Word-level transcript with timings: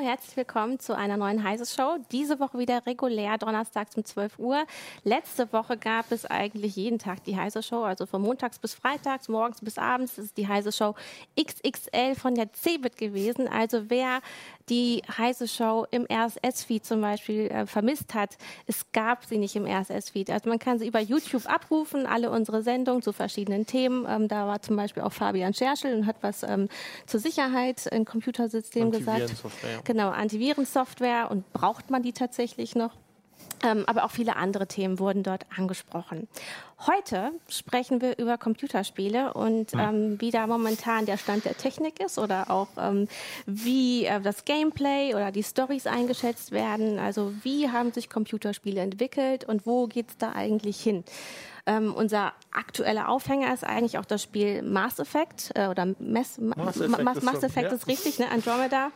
herzlich 0.00 0.34
willkommen 0.34 0.78
zu 0.78 0.96
einer 0.96 1.18
neuen 1.18 1.44
Heise 1.44 1.66
Show. 1.66 1.98
Diese 2.10 2.40
Woche 2.40 2.58
wieder 2.58 2.86
regulär, 2.86 3.36
donnerstags 3.36 3.94
um 3.96 4.04
12 4.04 4.38
Uhr. 4.38 4.64
Letzte 5.04 5.52
Woche 5.52 5.76
gab 5.76 6.10
es 6.10 6.24
eigentlich 6.24 6.76
jeden 6.76 6.98
Tag 6.98 7.22
die 7.24 7.36
Heise 7.36 7.62
Show, 7.62 7.82
also 7.82 8.06
von 8.06 8.22
montags 8.22 8.58
bis 8.58 8.72
freitags, 8.72 9.28
morgens 9.28 9.60
bis 9.60 9.76
abends. 9.76 10.16
Ist 10.16 10.38
die 10.38 10.48
Heise 10.48 10.72
Show 10.72 10.94
XXL 11.38 12.14
von 12.14 12.34
der 12.34 12.50
CeBIT 12.50 12.96
gewesen. 12.96 13.46
Also 13.46 13.90
wer 13.90 14.20
die 14.70 15.02
Heise 15.18 15.48
Show 15.48 15.86
im 15.90 16.06
RSS-Feed 16.10 16.86
zum 16.86 17.00
Beispiel 17.00 17.48
äh, 17.48 17.66
vermisst 17.66 18.14
hat, 18.14 18.38
es 18.66 18.90
gab 18.92 19.24
sie 19.24 19.36
nicht 19.36 19.56
im 19.56 19.66
RSS-Feed. 19.66 20.30
Also 20.30 20.48
man 20.48 20.58
kann 20.58 20.78
sie 20.78 20.86
über 20.86 21.00
YouTube 21.00 21.44
abrufen, 21.46 22.06
alle 22.06 22.30
unsere 22.30 22.62
Sendungen 22.62 23.02
zu 23.02 23.12
verschiedenen 23.12 23.66
Themen. 23.66 24.06
Ähm, 24.08 24.28
da 24.28 24.46
war 24.46 24.62
zum 24.62 24.76
Beispiel 24.76 25.02
auch 25.02 25.12
Fabian 25.12 25.52
Scherschel 25.52 25.92
und 25.94 26.06
hat 26.06 26.16
was 26.22 26.42
ähm, 26.42 26.68
zur 27.06 27.20
Sicherheit 27.20 27.84
im 27.86 28.04
Computersystem 28.04 28.90
gesagt. 28.92 29.34
Genau, 29.90 30.10
Antivirensoftware 30.10 31.32
und 31.32 31.52
braucht 31.52 31.90
man 31.90 32.04
die 32.04 32.12
tatsächlich 32.12 32.76
noch? 32.76 32.92
Ähm, 33.64 33.82
aber 33.88 34.04
auch 34.04 34.12
viele 34.12 34.36
andere 34.36 34.68
Themen 34.68 35.00
wurden 35.00 35.24
dort 35.24 35.46
angesprochen. 35.58 36.28
Heute 36.86 37.32
sprechen 37.48 38.00
wir 38.00 38.16
über 38.16 38.38
Computerspiele 38.38 39.34
und 39.34 39.72
hm. 39.72 39.80
ähm, 39.80 40.20
wie 40.20 40.30
da 40.30 40.46
momentan 40.46 41.06
der 41.06 41.16
Stand 41.16 41.44
der 41.44 41.56
Technik 41.56 41.98
ist 41.98 42.20
oder 42.20 42.52
auch 42.52 42.68
ähm, 42.78 43.08
wie 43.46 44.04
äh, 44.04 44.20
das 44.20 44.44
Gameplay 44.44 45.12
oder 45.12 45.32
die 45.32 45.42
Stories 45.42 45.88
eingeschätzt 45.88 46.52
werden. 46.52 47.00
Also 47.00 47.32
wie 47.42 47.68
haben 47.68 47.92
sich 47.92 48.08
Computerspiele 48.08 48.80
entwickelt 48.80 49.42
und 49.42 49.66
wo 49.66 49.88
geht 49.88 50.10
es 50.10 50.16
da 50.18 50.30
eigentlich 50.34 50.80
hin? 50.80 51.02
Ähm, 51.66 51.92
unser 51.94 52.32
aktueller 52.52 53.08
Aufhänger 53.08 53.52
ist 53.52 53.64
eigentlich 53.64 53.98
auch 53.98 54.04
das 54.04 54.22
Spiel 54.22 54.62
Mass 54.62 55.00
Effect 55.00 55.50
äh, 55.56 55.66
oder 55.66 55.84
Mass, 55.98 56.38
Mass 56.38 56.80
Effect, 56.80 57.02
Mass, 57.02 57.22
Mass 57.22 57.42
Effect 57.42 57.72
ist 57.72 57.88
richtig, 57.88 58.20
ne? 58.20 58.30
Andromeda. 58.30 58.92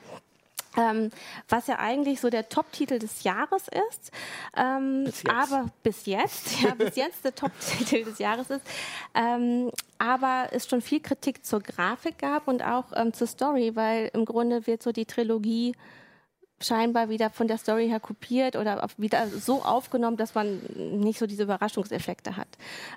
Ähm, 0.76 1.10
was 1.48 1.66
ja 1.66 1.78
eigentlich 1.78 2.20
so 2.20 2.30
der 2.30 2.48
Top-Titel 2.48 2.98
des 2.98 3.22
Jahres 3.22 3.68
ist, 3.88 4.10
ähm, 4.56 5.04
bis 5.04 5.24
aber 5.26 5.70
bis 5.82 6.06
jetzt, 6.06 6.60
ja, 6.62 6.74
bis 6.74 6.96
jetzt 6.96 7.24
der 7.24 7.34
Top-Titel 7.34 8.04
des 8.04 8.18
Jahres 8.18 8.50
ist, 8.50 8.66
ähm, 9.14 9.70
aber 9.98 10.48
es 10.52 10.66
schon 10.66 10.82
viel 10.82 11.00
Kritik 11.00 11.44
zur 11.44 11.60
Grafik 11.60 12.18
gab 12.18 12.48
und 12.48 12.64
auch 12.64 12.86
ähm, 12.94 13.12
zur 13.12 13.26
Story, 13.26 13.76
weil 13.76 14.10
im 14.14 14.24
Grunde 14.24 14.66
wird 14.66 14.82
so 14.82 14.92
die 14.92 15.06
Trilogie 15.06 15.74
scheinbar 16.60 17.08
wieder 17.08 17.30
von 17.30 17.48
der 17.48 17.58
Story 17.58 17.88
her 17.88 18.00
kopiert 18.00 18.56
oder 18.56 18.88
wieder 18.96 19.28
so 19.28 19.62
aufgenommen, 19.62 20.16
dass 20.16 20.34
man 20.34 20.60
nicht 20.74 21.18
so 21.18 21.26
diese 21.26 21.42
Überraschungseffekte 21.42 22.36
hat. 22.36 22.48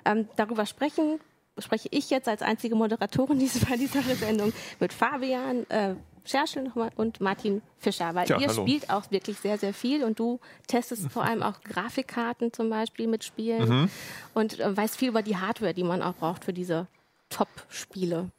Ähm, 0.04 0.28
darüber 0.36 0.66
sprechen 0.66 1.20
spreche 1.60 1.88
ich 1.90 2.10
jetzt 2.10 2.28
als 2.28 2.42
einzige 2.42 2.74
Moderatorin 2.74 3.38
bei 3.68 3.76
dieser 3.76 4.02
Sendung 4.02 4.52
mit 4.80 4.92
Fabian, 4.92 5.68
äh, 5.70 5.94
Scherschel 6.24 6.72
und 6.96 7.20
Martin 7.20 7.62
Fischer, 7.78 8.14
weil 8.14 8.26
Tja, 8.26 8.38
ihr 8.38 8.48
hallo. 8.48 8.62
spielt 8.62 8.90
auch 8.90 9.10
wirklich 9.10 9.38
sehr, 9.38 9.58
sehr 9.58 9.74
viel 9.74 10.04
und 10.04 10.18
du 10.18 10.40
testest 10.66 11.10
vor 11.10 11.24
allem 11.24 11.42
auch 11.42 11.60
Grafikkarten 11.62 12.52
zum 12.52 12.70
Beispiel 12.70 13.06
mit 13.06 13.24
Spielen 13.24 13.68
mhm. 13.68 13.90
und 14.34 14.60
äh, 14.60 14.76
weißt 14.76 14.96
viel 14.96 15.08
über 15.08 15.22
die 15.22 15.36
Hardware, 15.36 15.74
die 15.74 15.84
man 15.84 16.02
auch 16.02 16.14
braucht 16.14 16.44
für 16.44 16.52
diese 16.52 16.86
Top-Spiele 17.30 18.30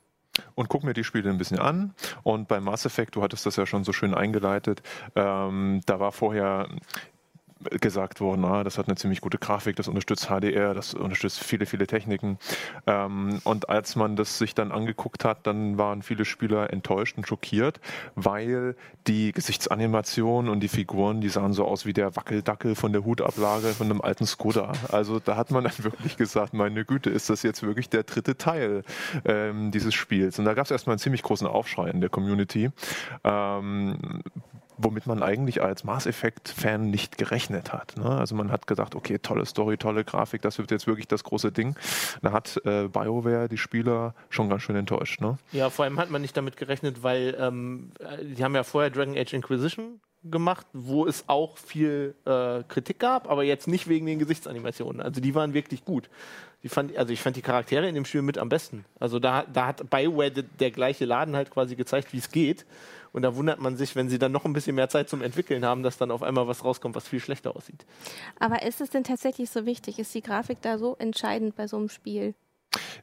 und 0.55 0.69
guck 0.69 0.83
mir 0.83 0.93
die 0.93 1.03
Spiele 1.03 1.29
ein 1.29 1.37
bisschen 1.37 1.59
an. 1.59 1.93
Und 2.23 2.47
bei 2.47 2.59
Mass 2.59 2.85
Effect, 2.85 3.15
du 3.15 3.21
hattest 3.21 3.45
das 3.45 3.55
ja 3.55 3.65
schon 3.65 3.83
so 3.83 3.93
schön 3.93 4.13
eingeleitet, 4.13 4.81
ähm, 5.15 5.81
da 5.85 5.99
war 5.99 6.11
vorher 6.11 6.69
gesagt 7.81 8.21
worden, 8.21 8.45
ah, 8.45 8.63
das 8.63 8.77
hat 8.77 8.87
eine 8.87 8.95
ziemlich 8.95 9.21
gute 9.21 9.37
Grafik, 9.37 9.75
das 9.75 9.87
unterstützt 9.87 10.27
HDR, 10.27 10.73
das 10.73 10.93
unterstützt 10.93 11.43
viele, 11.43 11.65
viele 11.65 11.87
Techniken. 11.87 12.37
Ähm, 12.87 13.41
und 13.43 13.69
als 13.69 13.95
man 13.95 14.15
das 14.15 14.37
sich 14.37 14.55
dann 14.55 14.71
angeguckt 14.71 15.25
hat, 15.25 15.45
dann 15.45 15.77
waren 15.77 16.01
viele 16.01 16.25
Spieler 16.25 16.71
enttäuscht 16.71 17.17
und 17.17 17.27
schockiert, 17.27 17.79
weil 18.15 18.75
die 19.07 19.31
Gesichtsanimationen 19.33 20.49
und 20.49 20.61
die 20.61 20.67
Figuren, 20.67 21.19
die 21.19 21.29
sahen 21.29 21.53
so 21.53 21.65
aus 21.65 21.85
wie 21.85 21.93
der 21.93 22.15
Wackeldackel 22.15 22.75
von 22.75 22.93
der 22.93 23.03
Hutablage 23.03 23.69
von 23.69 23.87
einem 23.87 24.01
alten 24.01 24.25
Skoda. 24.25 24.71
Also 24.91 25.19
da 25.19 25.35
hat 25.35 25.51
man 25.51 25.63
dann 25.65 25.73
wirklich 25.83 26.15
gesagt, 26.15 26.53
meine 26.53 26.85
Güte, 26.85 27.09
ist 27.09 27.29
das 27.29 27.43
jetzt 27.43 27.63
wirklich 27.63 27.89
der 27.89 28.03
dritte 28.03 28.37
Teil 28.37 28.83
ähm, 29.25 29.71
dieses 29.71 29.93
Spiels? 29.93 30.39
Und 30.39 30.45
da 30.45 30.53
gab 30.53 30.65
es 30.65 30.71
erstmal 30.71 30.93
einen 30.93 30.99
ziemlich 30.99 31.23
großen 31.23 31.47
Aufschrei 31.47 31.89
in 31.89 31.99
der 31.99 32.09
Community. 32.09 32.69
Ähm, 33.23 34.21
womit 34.81 35.05
man 35.07 35.21
eigentlich 35.21 35.61
als 35.61 35.83
Mass 35.83 36.07
Effect-Fan 36.07 36.89
nicht 36.89 37.17
gerechnet 37.17 37.73
hat. 37.73 37.97
Ne? 37.97 38.05
Also 38.05 38.33
man 38.33 38.51
hat 38.51 38.65
gesagt, 38.65 38.95
okay, 38.95 39.19
tolle 39.19 39.45
Story, 39.45 39.77
tolle 39.77 40.05
Grafik, 40.05 40.41
das 40.41 40.57
wird 40.57 40.71
jetzt 40.71 40.87
wirklich 40.87 41.07
das 41.07 41.23
große 41.23 41.51
Ding. 41.51 41.75
Da 42.21 42.31
hat 42.31 42.59
äh, 42.65 42.87
BioWare 42.87 43.49
die 43.49 43.57
Spieler 43.57 44.15
schon 44.29 44.49
ganz 44.49 44.63
schön 44.63 44.77
enttäuscht. 44.77 45.19
Ne? 45.19 45.37
Ja, 45.51 45.69
vor 45.69 45.85
allem 45.85 45.99
hat 45.99 46.09
man 46.09 46.21
nicht 46.21 46.35
damit 46.35 46.55
gerechnet, 46.55 47.03
weil 47.03 47.35
ähm, 47.39 47.91
die 48.21 48.43
haben 48.43 48.55
ja 48.55 48.63
vorher 48.63 48.89
Dragon 48.89 49.17
Age 49.17 49.33
Inquisition 49.33 49.99
gemacht, 50.23 50.65
wo 50.73 51.05
es 51.05 51.25
auch 51.27 51.57
viel 51.57 52.15
äh, 52.25 52.63
Kritik 52.67 52.99
gab, 52.99 53.29
aber 53.29 53.43
jetzt 53.43 53.67
nicht 53.67 53.87
wegen 53.87 54.05
den 54.05 54.19
Gesichtsanimationen. 54.19 55.01
Also 55.01 55.21
die 55.21 55.35
waren 55.35 55.53
wirklich 55.53 55.85
gut. 55.85 56.09
Die 56.63 56.69
fand, 56.69 56.97
also 56.97 57.13
ich 57.13 57.21
fand 57.21 57.37
die 57.37 57.41
Charaktere 57.41 57.87
in 57.87 57.95
dem 57.95 58.03
Spiel 58.03 58.21
mit 58.21 58.37
am 58.37 58.49
besten. 58.49 58.83
Also 58.99 59.19
da, 59.19 59.43
da 59.43 59.67
hat 59.67 59.89
BioWare 59.89 60.31
der 60.31 60.71
gleiche 60.71 61.05
Laden 61.05 61.35
halt 61.35 61.51
quasi 61.51 61.75
gezeigt, 61.75 62.11
wie 62.11 62.17
es 62.17 62.31
geht. 62.31 62.65
Und 63.11 63.21
da 63.21 63.35
wundert 63.35 63.59
man 63.59 63.77
sich, 63.77 63.95
wenn 63.95 64.09
sie 64.09 64.19
dann 64.19 64.31
noch 64.31 64.45
ein 64.45 64.53
bisschen 64.53 64.75
mehr 64.75 64.89
Zeit 64.89 65.09
zum 65.09 65.21
Entwickeln 65.21 65.65
haben, 65.65 65.83
dass 65.83 65.97
dann 65.97 66.11
auf 66.11 66.23
einmal 66.23 66.47
was 66.47 66.63
rauskommt, 66.63 66.95
was 66.95 67.07
viel 67.07 67.19
schlechter 67.19 67.55
aussieht. 67.55 67.85
Aber 68.39 68.63
ist 68.63 68.81
es 68.81 68.89
denn 68.89 69.03
tatsächlich 69.03 69.49
so 69.49 69.65
wichtig? 69.65 69.99
Ist 69.99 70.13
die 70.13 70.21
Grafik 70.21 70.61
da 70.61 70.77
so 70.77 70.95
entscheidend 70.97 71.55
bei 71.55 71.67
so 71.67 71.77
einem 71.77 71.89
Spiel? 71.89 72.33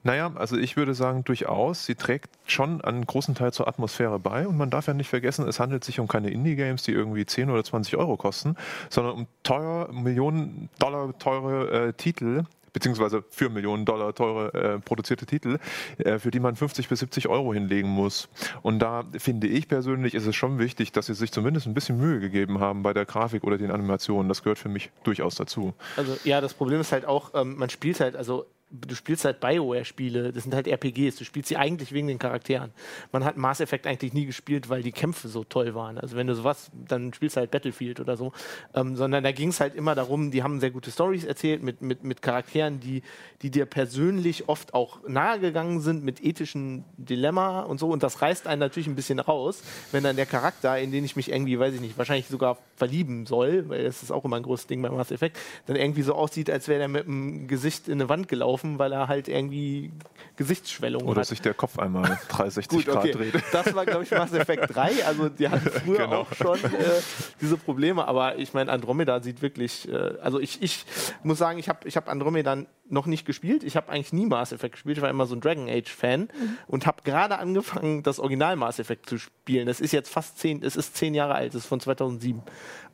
Naja, 0.02 0.32
also 0.36 0.56
ich 0.56 0.76
würde 0.76 0.94
sagen, 0.94 1.24
durchaus. 1.24 1.86
Sie 1.86 1.96
trägt 1.96 2.30
schon 2.46 2.80
einen 2.80 3.04
großen 3.04 3.34
Teil 3.34 3.52
zur 3.52 3.66
Atmosphäre 3.66 4.18
bei. 4.18 4.46
Und 4.46 4.56
man 4.56 4.70
darf 4.70 4.86
ja 4.86 4.94
nicht 4.94 5.08
vergessen, 5.08 5.48
es 5.48 5.58
handelt 5.58 5.82
sich 5.84 5.98
um 5.98 6.06
keine 6.06 6.30
Indie-Games, 6.30 6.84
die 6.84 6.92
irgendwie 6.92 7.26
10 7.26 7.50
oder 7.50 7.64
20 7.64 7.96
Euro 7.96 8.16
kosten, 8.16 8.56
sondern 8.88 9.14
um 9.14 9.26
teuer, 9.42 9.92
Millionen 9.92 10.70
Dollar 10.78 11.18
teure 11.18 11.88
äh, 11.88 11.92
Titel, 11.92 12.44
beziehungsweise 12.76 13.24
für 13.30 13.48
Millionen 13.48 13.86
Dollar 13.86 14.14
teure 14.14 14.52
äh, 14.52 14.78
produzierte 14.78 15.24
Titel, 15.24 15.58
äh, 15.96 16.18
für 16.18 16.30
die 16.30 16.40
man 16.40 16.56
50 16.56 16.90
bis 16.90 16.98
70 16.98 17.26
Euro 17.26 17.54
hinlegen 17.54 17.88
muss. 17.88 18.28
Und 18.60 18.80
da 18.80 19.02
finde 19.16 19.46
ich 19.46 19.66
persönlich, 19.66 20.12
ist 20.12 20.26
es 20.26 20.36
schon 20.36 20.58
wichtig, 20.58 20.92
dass 20.92 21.06
sie 21.06 21.14
sich 21.14 21.32
zumindest 21.32 21.66
ein 21.66 21.72
bisschen 21.72 21.96
Mühe 21.96 22.20
gegeben 22.20 22.60
haben 22.60 22.82
bei 22.82 22.92
der 22.92 23.06
Grafik 23.06 23.44
oder 23.44 23.56
den 23.56 23.70
Animationen. 23.70 24.28
Das 24.28 24.42
gehört 24.42 24.58
für 24.58 24.68
mich 24.68 24.90
durchaus 25.04 25.36
dazu. 25.36 25.72
Also 25.96 26.18
ja, 26.24 26.42
das 26.42 26.52
Problem 26.52 26.78
ist 26.78 26.92
halt 26.92 27.06
auch, 27.06 27.30
ähm, 27.32 27.56
man 27.56 27.70
spielt 27.70 27.98
halt, 27.98 28.14
also 28.14 28.44
du 28.70 28.94
spielst 28.96 29.24
halt 29.24 29.38
Bioware-Spiele, 29.40 30.32
das 30.32 30.42
sind 30.42 30.54
halt 30.54 30.66
RPGs, 30.66 31.16
du 31.16 31.24
spielst 31.24 31.48
sie 31.48 31.56
eigentlich 31.56 31.92
wegen 31.92 32.08
den 32.08 32.18
Charakteren. 32.18 32.72
Man 33.12 33.24
hat 33.24 33.36
Mass 33.36 33.60
Effect 33.60 33.86
eigentlich 33.86 34.12
nie 34.12 34.26
gespielt, 34.26 34.68
weil 34.68 34.82
die 34.82 34.90
Kämpfe 34.90 35.28
so 35.28 35.44
toll 35.44 35.74
waren. 35.74 35.98
Also 35.98 36.16
wenn 36.16 36.26
du 36.26 36.34
sowas, 36.34 36.70
dann 36.72 37.12
spielst 37.14 37.36
du 37.36 37.40
halt 37.40 37.52
Battlefield 37.52 38.00
oder 38.00 38.16
so. 38.16 38.32
Ähm, 38.74 38.96
sondern 38.96 39.22
da 39.22 39.30
ging 39.30 39.50
es 39.50 39.60
halt 39.60 39.76
immer 39.76 39.94
darum, 39.94 40.32
die 40.32 40.42
haben 40.42 40.58
sehr 40.58 40.72
gute 40.72 40.90
Stories 40.90 41.24
erzählt 41.24 41.62
mit, 41.62 41.80
mit, 41.80 42.02
mit 42.02 42.22
Charakteren, 42.22 42.80
die, 42.80 43.02
die 43.42 43.50
dir 43.50 43.66
persönlich 43.66 44.48
oft 44.48 44.74
auch 44.74 44.98
nahegegangen 45.06 45.80
sind, 45.80 46.02
mit 46.02 46.22
ethischen 46.24 46.84
Dilemma 46.96 47.60
und 47.60 47.78
so. 47.78 47.88
Und 47.90 48.02
das 48.02 48.20
reißt 48.20 48.48
einen 48.48 48.60
natürlich 48.60 48.88
ein 48.88 48.96
bisschen 48.96 49.20
raus, 49.20 49.62
wenn 49.92 50.02
dann 50.02 50.16
der 50.16 50.26
Charakter, 50.26 50.76
in 50.78 50.90
den 50.90 51.04
ich 51.04 51.14
mich 51.14 51.30
irgendwie, 51.30 51.58
weiß 51.58 51.74
ich 51.74 51.80
nicht, 51.80 51.98
wahrscheinlich 51.98 52.26
sogar 52.26 52.58
verlieben 52.74 53.26
soll, 53.26 53.68
weil 53.68 53.84
das 53.84 54.02
ist 54.02 54.10
auch 54.10 54.24
immer 54.24 54.36
ein 54.36 54.42
großes 54.42 54.66
Ding 54.66 54.82
bei 54.82 54.90
Mass 54.90 55.12
Effect, 55.12 55.38
dann 55.66 55.76
irgendwie 55.76 56.02
so 56.02 56.14
aussieht, 56.14 56.50
als 56.50 56.66
wäre 56.66 56.80
der 56.80 56.88
mit 56.88 57.06
dem 57.06 57.46
Gesicht 57.46 57.86
in 57.86 57.94
eine 57.94 58.08
Wand 58.08 58.28
gelaufen 58.28 58.55
laufen, 58.56 58.78
weil 58.78 58.92
er 58.92 59.08
halt 59.08 59.28
irgendwie 59.28 59.90
Gesichtsschwellung 60.36 61.02
Oder 61.02 61.10
hat. 61.10 61.16
Oder 61.18 61.24
sich 61.24 61.40
der 61.42 61.54
Kopf 61.54 61.78
einmal 61.78 62.18
360 62.28 62.68
Gut, 62.68 62.86
Grad 62.86 63.04
okay. 63.04 63.12
dreht. 63.12 63.42
Das 63.52 63.74
war, 63.74 63.84
glaube 63.84 64.04
ich, 64.04 64.10
Mass 64.10 64.32
Effect 64.32 64.74
3. 64.74 65.04
Also 65.04 65.28
die 65.28 65.48
hatten 65.48 65.68
früher 65.70 65.98
genau. 65.98 66.20
auch 66.20 66.32
schon 66.34 66.58
äh, 66.58 67.00
diese 67.40 67.56
Probleme. 67.56 68.06
Aber 68.08 68.38
ich 68.38 68.54
meine, 68.54 68.72
Andromeda 68.72 69.20
sieht 69.22 69.42
wirklich, 69.42 69.88
äh, 69.88 70.14
also 70.22 70.40
ich, 70.40 70.62
ich 70.62 70.84
muss 71.22 71.38
sagen, 71.38 71.58
ich 71.58 71.68
habe 71.68 71.86
ich 71.86 71.96
hab 71.96 72.08
Andromeda 72.08 72.64
noch 72.88 73.06
nicht 73.06 73.26
gespielt. 73.26 73.62
Ich 73.62 73.76
habe 73.76 73.90
eigentlich 73.90 74.12
nie 74.12 74.26
Mass 74.26 74.52
Effect 74.52 74.72
gespielt. 74.72 74.96
Ich 74.96 75.02
war 75.02 75.10
immer 75.10 75.26
so 75.26 75.34
ein 75.34 75.40
Dragon 75.40 75.68
Age 75.68 75.90
Fan 75.90 76.22
mhm. 76.22 76.58
und 76.66 76.86
habe 76.86 77.02
gerade 77.04 77.38
angefangen, 77.38 78.02
das 78.02 78.18
Original 78.18 78.56
Mass 78.56 78.78
Effect 78.78 79.08
zu 79.08 79.18
spielen. 79.18 79.66
Das 79.66 79.80
ist 79.80 79.92
jetzt 79.92 80.10
fast 80.10 80.38
zehn, 80.38 80.62
es 80.62 80.76
ist 80.76 80.96
zehn 80.96 81.14
Jahre 81.14 81.34
alt, 81.34 81.54
es 81.54 81.62
ist 81.62 81.66
von 81.66 81.80
2007. 81.80 82.42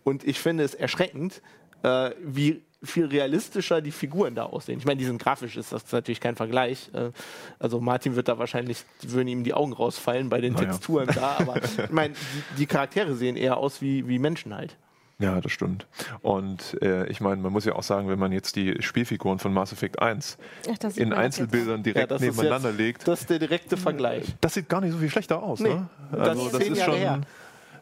Und 0.04 0.24
ich 0.24 0.40
finde 0.40 0.64
es 0.64 0.74
erschreckend, 0.74 1.42
äh, 1.82 2.10
wie 2.20 2.62
viel 2.82 3.06
realistischer 3.06 3.80
die 3.80 3.92
Figuren 3.92 4.34
da 4.34 4.44
aussehen. 4.44 4.78
Ich 4.78 4.84
meine, 4.84 4.98
die 4.98 5.04
sind 5.04 5.22
grafisch, 5.22 5.56
ist 5.56 5.72
das 5.72 5.90
natürlich 5.92 6.20
kein 6.20 6.36
Vergleich. 6.36 6.90
Äh, 6.92 7.10
also 7.58 7.80
Martin 7.80 8.16
wird 8.16 8.28
da 8.28 8.38
wahrscheinlich, 8.38 8.84
würden 9.02 9.28
ihm 9.28 9.44
die 9.44 9.54
Augen 9.54 9.72
rausfallen 9.72 10.28
bei 10.28 10.40
den 10.40 10.54
naja. 10.54 10.66
Texturen 10.66 11.08
da, 11.14 11.36
aber 11.38 11.56
ich 11.62 11.90
meine, 11.90 12.14
die, 12.14 12.58
die, 12.58 12.66
Charaktere 12.66 13.14
sehen 13.14 13.36
eher 13.36 13.56
aus 13.56 13.80
wie, 13.80 14.08
wie 14.08 14.18
Menschen 14.18 14.54
halt. 14.54 14.76
Ja, 15.18 15.40
das 15.40 15.52
stimmt. 15.52 15.86
Und 16.20 16.82
äh, 16.82 17.06
ich 17.06 17.20
meine, 17.20 17.40
man 17.40 17.52
muss 17.52 17.64
ja 17.64 17.76
auch 17.76 17.84
sagen, 17.84 18.08
wenn 18.08 18.18
man 18.18 18.32
jetzt 18.32 18.56
die 18.56 18.82
Spielfiguren 18.82 19.38
von 19.38 19.52
Mass 19.52 19.72
Effect 19.72 20.02
1 20.02 20.36
Ach, 20.68 20.96
in 20.96 21.12
Einzelbildern 21.12 21.84
direkt 21.84 22.10
ja, 22.10 22.18
nebeneinander 22.18 22.70
jetzt, 22.70 22.78
legt. 22.78 23.08
Das 23.08 23.20
ist 23.20 23.30
der 23.30 23.38
direkte 23.38 23.76
Vergleich. 23.76 24.26
Das 24.40 24.54
sieht 24.54 24.68
gar 24.68 24.80
nicht 24.80 24.92
so 24.92 24.98
viel 24.98 25.10
schlechter 25.10 25.40
aus, 25.40 25.60
nee, 25.60 25.68
ne? 25.68 25.88
Also 26.10 26.44
das, 26.44 26.52
das 26.52 26.68
ist 26.68 26.82
schon. 26.82 26.96
Her 26.96 27.20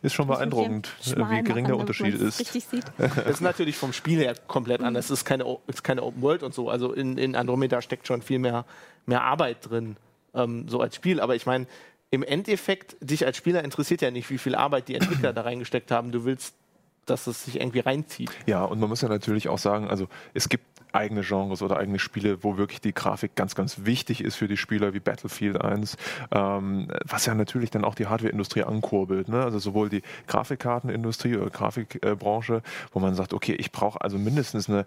ist 0.02 0.14
schon 0.14 0.26
beeindruckend, 0.26 0.90
wie 1.04 1.42
gering 1.42 1.66
der 1.66 1.76
Unterschied 1.76 2.14
ist. 2.14 2.40
Das 2.98 3.16
ist 3.26 3.40
natürlich 3.40 3.76
vom 3.76 3.92
Spiel 3.92 4.18
her 4.18 4.34
komplett 4.46 4.80
anders. 4.80 5.06
Es 5.06 5.10
ist 5.10 5.24
keine, 5.24 5.58
ist 5.66 5.84
keine 5.84 6.02
Open 6.02 6.22
World 6.22 6.42
und 6.42 6.54
so. 6.54 6.70
Also 6.70 6.92
in, 6.92 7.18
in 7.18 7.36
Andromeda 7.36 7.82
steckt 7.82 8.06
schon 8.06 8.22
viel 8.22 8.38
mehr, 8.38 8.64
mehr 9.06 9.22
Arbeit 9.22 9.68
drin, 9.68 9.96
ähm, 10.34 10.68
so 10.68 10.80
als 10.80 10.96
Spiel. 10.96 11.20
Aber 11.20 11.34
ich 11.34 11.44
meine, 11.44 11.66
im 12.10 12.22
Endeffekt, 12.22 12.96
dich 13.00 13.26
als 13.26 13.36
Spieler 13.36 13.62
interessiert 13.62 14.00
ja 14.00 14.10
nicht, 14.10 14.30
wie 14.30 14.38
viel 14.38 14.54
Arbeit 14.54 14.88
die 14.88 14.94
Entwickler 14.94 15.32
da 15.32 15.42
reingesteckt 15.42 15.90
haben. 15.90 16.12
Du 16.12 16.24
willst, 16.24 16.54
dass 17.06 17.26
es 17.26 17.44
sich 17.44 17.60
irgendwie 17.60 17.80
reinzieht. 17.80 18.30
Ja, 18.46 18.64
und 18.64 18.80
man 18.80 18.88
muss 18.88 19.02
ja 19.02 19.08
natürlich 19.08 19.48
auch 19.48 19.58
sagen, 19.58 19.88
also 19.88 20.08
es 20.34 20.48
gibt 20.48 20.64
eigene 20.92 21.22
Genres 21.22 21.62
oder 21.62 21.78
eigene 21.78 21.98
Spiele, 21.98 22.42
wo 22.42 22.56
wirklich 22.56 22.80
die 22.80 22.94
Grafik 22.94 23.34
ganz, 23.34 23.54
ganz 23.54 23.84
wichtig 23.84 24.22
ist 24.22 24.36
für 24.36 24.48
die 24.48 24.56
Spieler, 24.56 24.94
wie 24.94 25.00
Battlefield 25.00 25.60
1, 25.60 25.96
ähm, 26.32 26.88
was 27.04 27.26
ja 27.26 27.34
natürlich 27.34 27.70
dann 27.70 27.84
auch 27.84 27.94
die 27.94 28.06
Hardwareindustrie 28.06 28.64
ankurbelt. 28.64 29.28
Ne? 29.28 29.42
Also 29.42 29.58
sowohl 29.58 29.88
die 29.88 30.02
Grafikkartenindustrie 30.26 31.36
oder 31.36 31.50
Grafikbranche, 31.50 32.62
wo 32.92 33.00
man 33.00 33.14
sagt, 33.14 33.34
okay, 33.34 33.52
ich 33.52 33.72
brauche 33.72 34.00
also 34.00 34.18
mindestens 34.18 34.68
eine 34.68 34.86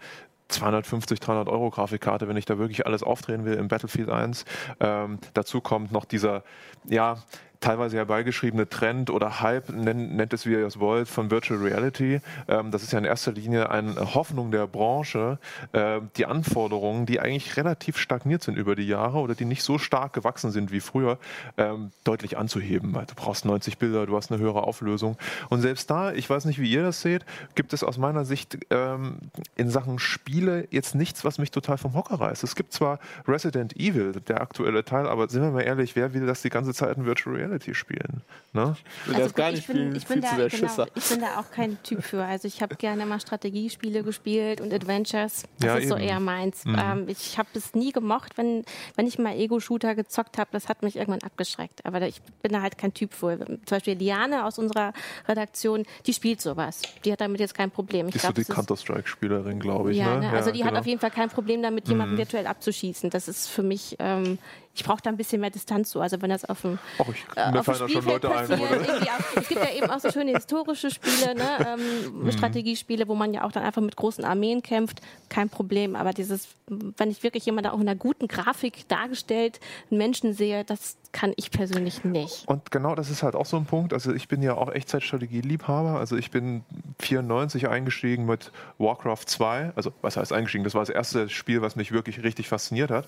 250, 0.50 1.20
300 1.20 1.48
Euro 1.50 1.70
Grafikkarte, 1.70 2.28
wenn 2.28 2.38
ich 2.38 2.46
da 2.46 2.58
wirklich 2.58 2.86
alles 2.86 3.04
aufdrehen 3.04 3.46
will 3.46 3.54
im 3.54 3.68
Battlefield 3.68 4.10
1. 4.10 4.46
Ähm, 4.80 5.20
dazu 5.34 5.62
kommt 5.62 5.92
noch 5.92 6.06
dieser, 6.06 6.44
ja, 6.86 7.18
teilweise 7.64 7.96
herbeigeschriebene 7.96 8.68
Trend 8.68 9.10
oder 9.10 9.40
Hype, 9.40 9.70
nennt, 9.70 10.16
nennt 10.16 10.34
es 10.34 10.46
wie 10.46 10.52
ihr 10.52 10.68
es 10.68 10.80
wollt, 10.80 11.08
von 11.08 11.32
Virtual 11.32 11.62
Reality. 11.62 12.20
Ähm, 12.50 12.72
das 12.72 12.84
ist 12.84 12.92
ja 12.92 13.00
in 13.00 13.06
erster 13.06 13.32
Linie 13.32 13.70
eine 13.70 14.14
Hoffnung 14.14 14.52
der 14.52 14.68
Branche, 14.68 15.40
äh, 15.72 16.02
die 16.18 16.26
Anforderungen, 16.26 17.06
die 17.06 17.22
eigentlich 17.22 17.56
relativ 17.56 17.98
stagniert 17.98 18.44
sind 18.44 18.58
über 18.58 18.76
die 18.76 18.86
Jahre 18.86 19.20
oder 19.20 19.34
die 19.34 19.46
nicht 19.46 19.64
so 19.64 19.78
stark 19.78 20.12
gewachsen 20.12 20.52
sind 20.52 20.74
wie 20.74 20.82
früher, 20.82 21.18
ähm, 21.58 21.92
deutlich 22.04 22.38
anzuheben. 22.38 22.94
Weil 22.94 23.06
du 23.06 23.16
brauchst 23.16 23.46
90 23.46 23.78
Bilder, 23.78 24.06
du 24.06 24.18
hast 24.18 24.30
eine 24.30 24.42
höhere 24.42 24.64
Auflösung. 24.64 25.18
Und 25.48 25.62
selbst 25.62 25.90
da, 25.90 26.12
ich 26.12 26.30
weiß 26.30 26.44
nicht, 26.44 26.60
wie 26.60 26.70
ihr 26.70 26.84
das 26.84 27.02
seht, 27.02 27.26
gibt 27.56 27.72
es 27.72 27.82
aus 27.82 27.98
meiner 27.98 28.26
Sicht 28.26 28.58
ähm, 28.72 29.20
in 29.56 29.70
Sachen 29.70 30.00
Spiele 30.00 30.68
jetzt 30.70 30.96
nichts, 30.96 31.24
was 31.24 31.38
mich 31.38 31.52
total 31.52 31.78
vom 31.78 31.94
Hocker 31.94 32.20
reißt. 32.20 32.44
Es 32.44 32.58
gibt 32.58 32.74
zwar 32.74 33.00
Resident 33.26 33.78
Evil, 33.78 34.12
der 34.28 34.42
aktuelle 34.42 34.84
Teil, 34.84 35.08
aber 35.08 35.30
sind 35.30 35.44
wir 35.44 35.52
mal 35.52 35.62
ehrlich, 35.62 35.96
wer 35.96 36.14
will 36.14 36.26
das 36.26 36.42
die 36.42 36.50
ganze 36.50 36.74
Zeit 36.74 36.98
in 36.98 37.06
Virtual 37.06 37.34
Reality? 37.34 37.53
Reality 37.54 37.74
spielen. 37.74 38.22
Ne? 38.54 38.76
Also 39.08 39.20
das 39.20 39.34
gar 39.34 39.52
nicht 39.52 39.66
bin, 39.66 39.96
ich, 39.96 40.06
bin 40.06 40.22
da, 40.22 40.48
genau, 40.48 40.86
ich 40.94 41.10
bin 41.10 41.22
da 41.22 41.40
auch 41.40 41.50
kein 41.52 41.82
Typ 41.82 42.04
für. 42.04 42.24
Also 42.24 42.48
ich 42.48 42.62
habe 42.62 42.76
gerne 42.76 43.06
mal 43.06 43.20
Strategiespiele 43.20 44.04
gespielt 44.04 44.62
und 44.62 44.72
Adventures. 44.72 45.44
Das 45.58 45.66
ja, 45.66 45.76
ist 45.76 45.84
eben. 45.84 45.90
so 45.90 45.98
eher 45.98 46.20
meins. 46.20 46.66
Mhm. 46.66 46.78
Ähm, 46.80 47.06
ich 47.08 47.38
habe 47.38 47.50
es 47.54 47.74
nie 47.74 47.92
gemocht, 47.92 48.38
wenn, 48.38 48.64
wenn 48.96 49.08
ich 49.08 49.18
mal 49.18 49.36
Ego-Shooter 49.36 49.96
gezockt 49.96 50.38
habe. 50.38 50.50
Das 50.52 50.70
hat 50.70 50.84
mich 50.84 50.98
irgendwann 50.98 51.24
abgeschreckt. 51.24 51.86
Aber 51.86 52.02
ich 52.08 52.22
bin 52.42 52.54
da 52.54 52.62
halt 52.62 52.78
kein 52.78 52.94
Typ 52.94 53.14
für. 53.14 53.40
Zum 53.40 53.60
Beispiel 53.68 53.98
Liane 53.98 54.46
aus 54.46 54.60
unserer 54.60 54.94
Redaktion, 55.28 55.86
die 56.06 56.14
spielt 56.14 56.42
sowas. 56.42 56.82
Die 57.06 57.12
hat 57.12 57.22
damit 57.22 57.40
jetzt 57.40 57.56
kein 57.56 57.72
Problem. 57.72 58.08
Ich 58.08 58.14
die 58.14 58.20
glaub, 58.20 58.38
ist 58.38 58.48
so 58.48 58.54
die 58.54 58.56
Counter-Strike-Spielerin, 58.56 59.60
glaube 59.60 59.92
ich. 59.92 59.98
Ja, 59.98 60.20
ne? 60.20 60.28
ne? 60.28 60.30
also 60.32 60.52
die 60.52 60.60
genau. 60.60 60.72
hat 60.72 60.80
auf 60.80 60.86
jeden 60.86 61.00
Fall 61.00 61.12
kein 61.12 61.30
Problem 61.30 61.64
damit, 61.64 61.88
jemanden 61.88 62.16
mhm. 62.16 62.20
virtuell 62.20 62.46
abzuschießen. 62.46 63.10
Das 63.10 63.28
ist 63.28 63.48
für 63.48 63.64
mich 63.64 63.96
ähm, 63.98 64.38
ich 64.76 64.84
brauche 64.84 65.02
da 65.04 65.12
ein 65.12 65.18
bisschen 65.18 65.40
mehr 65.40 65.52
Distanz 65.52 65.92
zu. 65.92 66.02
Also 66.02 66.22
wenn 66.22 66.32
das 66.32 66.46
auf 66.46 66.62
dem 66.62 66.80
Och, 66.98 67.08
ich, 67.10 67.24
äh, 67.36 67.52
Leute 68.00 68.32
ein, 68.32 68.46
oder? 68.46 68.62
Auch, 68.62 69.38
es 69.38 69.48
gibt 69.48 69.64
ja 69.64 69.72
eben 69.72 69.90
auch 69.90 70.00
so 70.00 70.12
schöne 70.12 70.32
historische 70.34 70.90
Spiele, 70.90 71.36
ne? 71.36 71.58
ähm, 71.68 72.24
mhm. 72.24 72.32
Strategiespiele, 72.32 73.08
wo 73.08 73.14
man 73.14 73.34
ja 73.34 73.44
auch 73.44 73.52
dann 73.52 73.64
einfach 73.64 73.82
mit 73.82 73.96
großen 73.96 74.26
Armeen 74.26 74.64
kämpft. 74.64 75.02
Kein 75.30 75.50
Problem. 75.50 75.96
Aber 75.96 76.12
dieses, 76.12 76.48
wenn 76.68 77.12
ich 77.12 77.22
wirklich 77.22 77.46
jemanden 77.46 77.70
auch 77.70 77.80
in 77.80 77.88
einer 77.88 77.96
guten 77.96 78.28
Grafik 78.28 78.88
dargestellt, 78.88 79.60
einen 79.92 80.00
Menschen 80.00 80.34
sehe, 80.34 80.64
das 80.64 80.98
kann 81.14 81.32
ich 81.38 81.52
persönlich 81.52 82.04
nicht. 82.04 82.48
Und 82.48 82.72
genau 82.72 82.96
das 82.96 83.10
ist 83.10 83.24
halt 83.24 83.36
auch 83.36 83.46
so 83.46 83.56
ein 83.56 83.66
Punkt. 83.66 83.94
Also 83.94 84.12
ich 84.14 84.28
bin 84.28 84.42
ja 84.42 84.56
auch 84.56 84.70
Echtzeitstrategie-Liebhaber. 84.70 86.00
Also 86.00 86.18
ich 86.18 86.32
bin 86.32 86.64
94 87.00 87.70
eingestiegen 87.70 88.26
mit 88.26 88.52
Warcraft 88.80 89.26
2. 89.28 89.74
Also 89.76 89.94
was 90.02 90.18
heißt 90.18 90.34
eingestiegen? 90.34 90.64
Das 90.64 90.74
war 90.74 90.82
das 90.82 90.90
erste 90.90 91.30
Spiel, 91.30 91.62
was 91.62 91.76
mich 91.76 91.92
wirklich 91.92 92.24
richtig 92.24 92.50
fasziniert 92.50 92.90
hat. 92.90 93.08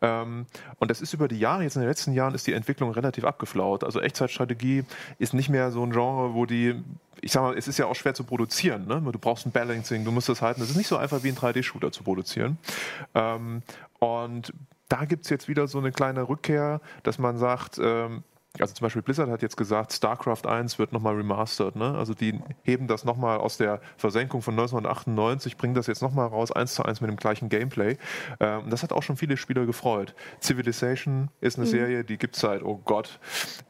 Ähm, 0.00 0.46
und 0.78 0.90
das 0.90 1.02
ist 1.02 1.12
über 1.12 1.28
die 1.28 1.38
Jahre, 1.38 1.62
jetzt 1.62 1.76
in 1.76 1.82
den 1.82 1.88
letzten 1.88 2.14
Jahren 2.14 2.34
ist 2.34 2.46
die 2.46 2.54
Entwicklung 2.54 2.90
relativ 2.90 3.24
abgeflaut. 3.24 3.84
Also 3.84 4.00
Echtzeitstrategie 4.00 4.84
ist 5.18 5.34
nicht 5.34 5.50
mehr 5.50 5.70
so 5.70 5.84
ein 5.84 5.92
Genre, 5.92 6.32
wo 6.32 6.46
die, 6.46 6.82
ich 7.20 7.30
sag 7.30 7.42
mal, 7.42 7.58
es 7.58 7.68
ist 7.68 7.78
ja 7.78 7.86
auch 7.86 7.94
schwer 7.94 8.14
zu 8.14 8.24
produzieren. 8.24 8.86
Ne? 8.88 9.02
Du 9.12 9.18
brauchst 9.18 9.44
ein 9.44 9.52
Balancing, 9.52 10.06
du 10.06 10.12
musst 10.12 10.30
das 10.30 10.40
halten. 10.40 10.60
Das 10.60 10.70
ist 10.70 10.76
nicht 10.76 10.88
so 10.88 10.96
einfach 10.96 11.22
wie 11.22 11.28
ein 11.28 11.36
3D-Shooter 11.36 11.92
zu 11.92 12.04
produzieren. 12.04 12.56
Ähm, 13.14 13.62
und 13.98 14.52
da 14.88 15.04
gibt 15.04 15.24
es 15.24 15.30
jetzt 15.30 15.48
wieder 15.48 15.66
so 15.66 15.78
eine 15.78 15.92
kleine 15.92 16.28
Rückkehr, 16.28 16.80
dass 17.02 17.18
man 17.18 17.38
sagt, 17.38 17.78
ähm, 17.82 18.22
also 18.60 18.72
zum 18.72 18.84
Beispiel 18.84 19.02
Blizzard 19.02 19.28
hat 19.30 19.42
jetzt 19.42 19.56
gesagt, 19.56 19.92
StarCraft 19.92 20.46
1 20.46 20.78
wird 20.78 20.92
nochmal 20.92 21.16
remastered. 21.16 21.74
Ne? 21.74 21.96
Also 21.96 22.14
die 22.14 22.40
heben 22.62 22.86
das 22.86 23.04
nochmal 23.04 23.38
aus 23.38 23.56
der 23.56 23.80
Versenkung 23.96 24.42
von 24.42 24.54
1998, 24.54 25.56
bringen 25.56 25.74
das 25.74 25.88
jetzt 25.88 26.02
nochmal 26.02 26.28
raus, 26.28 26.52
eins 26.52 26.74
zu 26.74 26.84
eins 26.84 27.00
mit 27.00 27.10
dem 27.10 27.16
gleichen 27.16 27.48
Gameplay. 27.48 27.96
Ähm, 28.38 28.70
das 28.70 28.84
hat 28.84 28.92
auch 28.92 29.02
schon 29.02 29.16
viele 29.16 29.36
Spieler 29.36 29.66
gefreut. 29.66 30.14
Civilization 30.40 31.30
ist 31.40 31.58
eine 31.58 31.66
mhm. 31.66 31.70
Serie, 31.70 32.04
die 32.04 32.16
gibt 32.16 32.36
es 32.36 32.42
seit, 32.42 32.62
oh 32.62 32.80
Gott, 32.84 33.18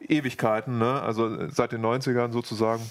Ewigkeiten. 0.07 0.77
Ne? 0.77 1.01
Also 1.01 1.49
seit 1.49 1.71
den 1.71 1.83
90ern 1.83 2.31
sozusagen. 2.31 2.83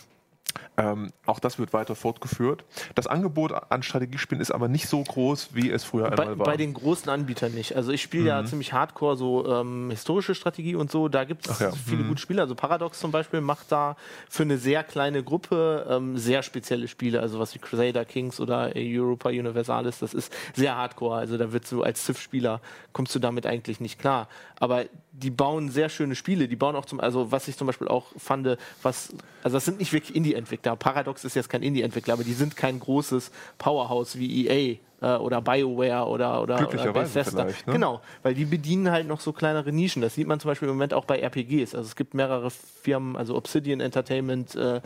Ähm, 0.76 1.12
auch 1.26 1.38
das 1.38 1.58
wird 1.58 1.72
weiter 1.72 1.94
fortgeführt. 1.94 2.64
Das 2.94 3.06
Angebot 3.06 3.52
an 3.70 3.82
Strategiespielen 3.82 4.40
ist 4.40 4.50
aber 4.50 4.68
nicht 4.68 4.88
so 4.88 5.02
groß, 5.02 5.50
wie 5.54 5.70
es 5.70 5.84
früher 5.84 6.10
bei, 6.10 6.22
einmal 6.22 6.38
war. 6.38 6.46
Bei 6.46 6.56
den 6.56 6.74
großen 6.74 7.08
Anbietern 7.08 7.52
nicht. 7.52 7.76
Also 7.76 7.92
ich 7.92 8.02
spiele 8.02 8.22
mhm. 8.22 8.28
ja 8.28 8.44
ziemlich 8.44 8.72
hardcore 8.72 9.16
so 9.16 9.46
ähm, 9.46 9.90
historische 9.90 10.34
Strategie 10.34 10.74
und 10.74 10.90
so. 10.90 11.08
Da 11.08 11.24
gibt 11.24 11.48
es 11.48 11.60
ja. 11.60 11.70
viele 11.70 12.02
mhm. 12.02 12.08
gute 12.08 12.20
Spiele. 12.20 12.42
Also 12.42 12.54
Paradox 12.54 12.98
zum 12.98 13.12
Beispiel 13.12 13.40
macht 13.40 13.70
da 13.70 13.96
für 14.28 14.42
eine 14.42 14.58
sehr 14.58 14.82
kleine 14.82 15.22
Gruppe 15.22 15.86
ähm, 15.88 16.18
sehr 16.18 16.42
spezielle 16.42 16.88
Spiele. 16.88 17.20
Also 17.20 17.38
was 17.38 17.54
wie 17.54 17.58
Crusader 17.60 18.04
Kings 18.04 18.40
oder 18.40 18.72
Europa 18.74 19.28
Universalis. 19.28 20.00
Das 20.00 20.12
ist 20.12 20.32
sehr 20.54 20.76
hardcore. 20.76 21.16
Also 21.16 21.38
da 21.38 21.52
wird 21.52 21.66
so 21.66 21.82
als 21.82 22.04
Civ-Spieler 22.04 22.60
kommst 22.92 23.14
du 23.14 23.18
damit 23.18 23.46
eigentlich 23.46 23.80
nicht 23.80 23.98
klar. 24.00 24.28
Aber 24.58 24.84
die 25.12 25.30
bauen 25.30 25.70
sehr 25.70 25.88
schöne 25.88 26.16
Spiele. 26.16 26.48
Die 26.48 26.56
bauen 26.56 26.74
auch 26.74 26.86
zum, 26.86 27.00
also 27.00 27.30
was 27.30 27.46
ich 27.46 27.56
zum 27.56 27.66
Beispiel 27.66 27.86
auch 27.86 28.06
fand, 28.16 28.58
was, 28.82 29.14
also 29.42 29.56
das 29.56 29.64
sind 29.64 29.78
nicht 29.78 29.92
wirklich 29.92 30.16
Indie-Entwickler. 30.44 30.76
Paradox 30.76 31.24
ist 31.24 31.34
jetzt 31.34 31.48
kein 31.48 31.62
Indie-Entwickler, 31.62 32.14
aber 32.14 32.24
die 32.24 32.32
sind 32.32 32.56
kein 32.56 32.78
großes 32.78 33.30
Powerhouse 33.58 34.18
wie 34.18 34.46
EA 34.46 34.78
äh, 35.00 35.18
oder 35.18 35.40
BioWare 35.40 36.06
oder, 36.06 36.42
oder, 36.42 36.68
oder 36.68 36.92
Bethesda. 36.92 37.44
Ne? 37.44 37.54
Genau, 37.66 38.00
weil 38.22 38.34
die 38.34 38.44
bedienen 38.44 38.90
halt 38.90 39.06
noch 39.06 39.20
so 39.20 39.32
kleinere 39.32 39.72
Nischen. 39.72 40.02
Das 40.02 40.14
sieht 40.14 40.26
man 40.26 40.40
zum 40.40 40.50
Beispiel 40.50 40.68
im 40.68 40.74
Moment 40.74 40.94
auch 40.94 41.04
bei 41.04 41.20
RPGs. 41.20 41.74
Also 41.74 41.86
es 41.86 41.96
gibt 41.96 42.14
mehrere 42.14 42.50
Firmen, 42.50 43.16
also 43.16 43.36
Obsidian 43.36 43.80
Entertainment, 43.80 44.54
äh, 44.54 44.80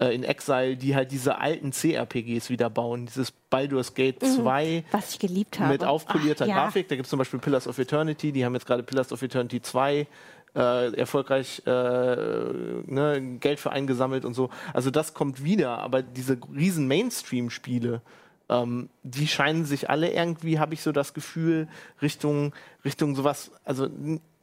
äh, 0.00 0.14
in 0.14 0.24
Exile, 0.24 0.76
die 0.76 0.96
halt 0.96 1.12
diese 1.12 1.38
alten 1.38 1.70
CRPGs 1.70 2.50
wieder 2.50 2.68
bauen. 2.68 3.06
Dieses 3.06 3.30
Baldur's 3.30 3.94
Gate 3.94 4.20
2. 4.24 4.64
Mhm, 4.64 4.84
was 4.90 5.12
ich 5.12 5.18
geliebt 5.20 5.60
habe. 5.60 5.72
Mit 5.72 5.84
aufpolierter 5.84 6.44
Ach, 6.44 6.48
ja. 6.48 6.54
Grafik. 6.54 6.88
Da 6.88 6.96
gibt 6.96 7.06
es 7.06 7.10
zum 7.10 7.18
Beispiel 7.18 7.38
Pillars 7.38 7.68
of 7.68 7.78
Eternity. 7.78 8.32
Die 8.32 8.44
haben 8.44 8.54
jetzt 8.54 8.66
gerade 8.66 8.82
Pillars 8.82 9.12
of 9.12 9.22
Eternity 9.22 9.62
2 9.62 10.06
äh, 10.54 10.94
erfolgreich 10.94 11.62
äh, 11.66 11.70
ne, 11.70 13.38
Geld 13.40 13.60
für 13.60 13.72
eingesammelt 13.72 14.24
und 14.24 14.34
so. 14.34 14.50
Also 14.72 14.90
das 14.90 15.14
kommt 15.14 15.44
wieder, 15.44 15.78
aber 15.78 16.02
diese 16.02 16.38
riesen 16.54 16.86
Mainstream-Spiele, 16.86 18.00
ähm, 18.48 18.88
die 19.02 19.26
scheinen 19.26 19.64
sich 19.64 19.90
alle 19.90 20.12
irgendwie, 20.12 20.58
habe 20.58 20.74
ich 20.74 20.82
so 20.82 20.92
das 20.92 21.14
Gefühl, 21.14 21.68
Richtung, 22.02 22.52
Richtung 22.84 23.14
sowas, 23.16 23.50
also, 23.64 23.84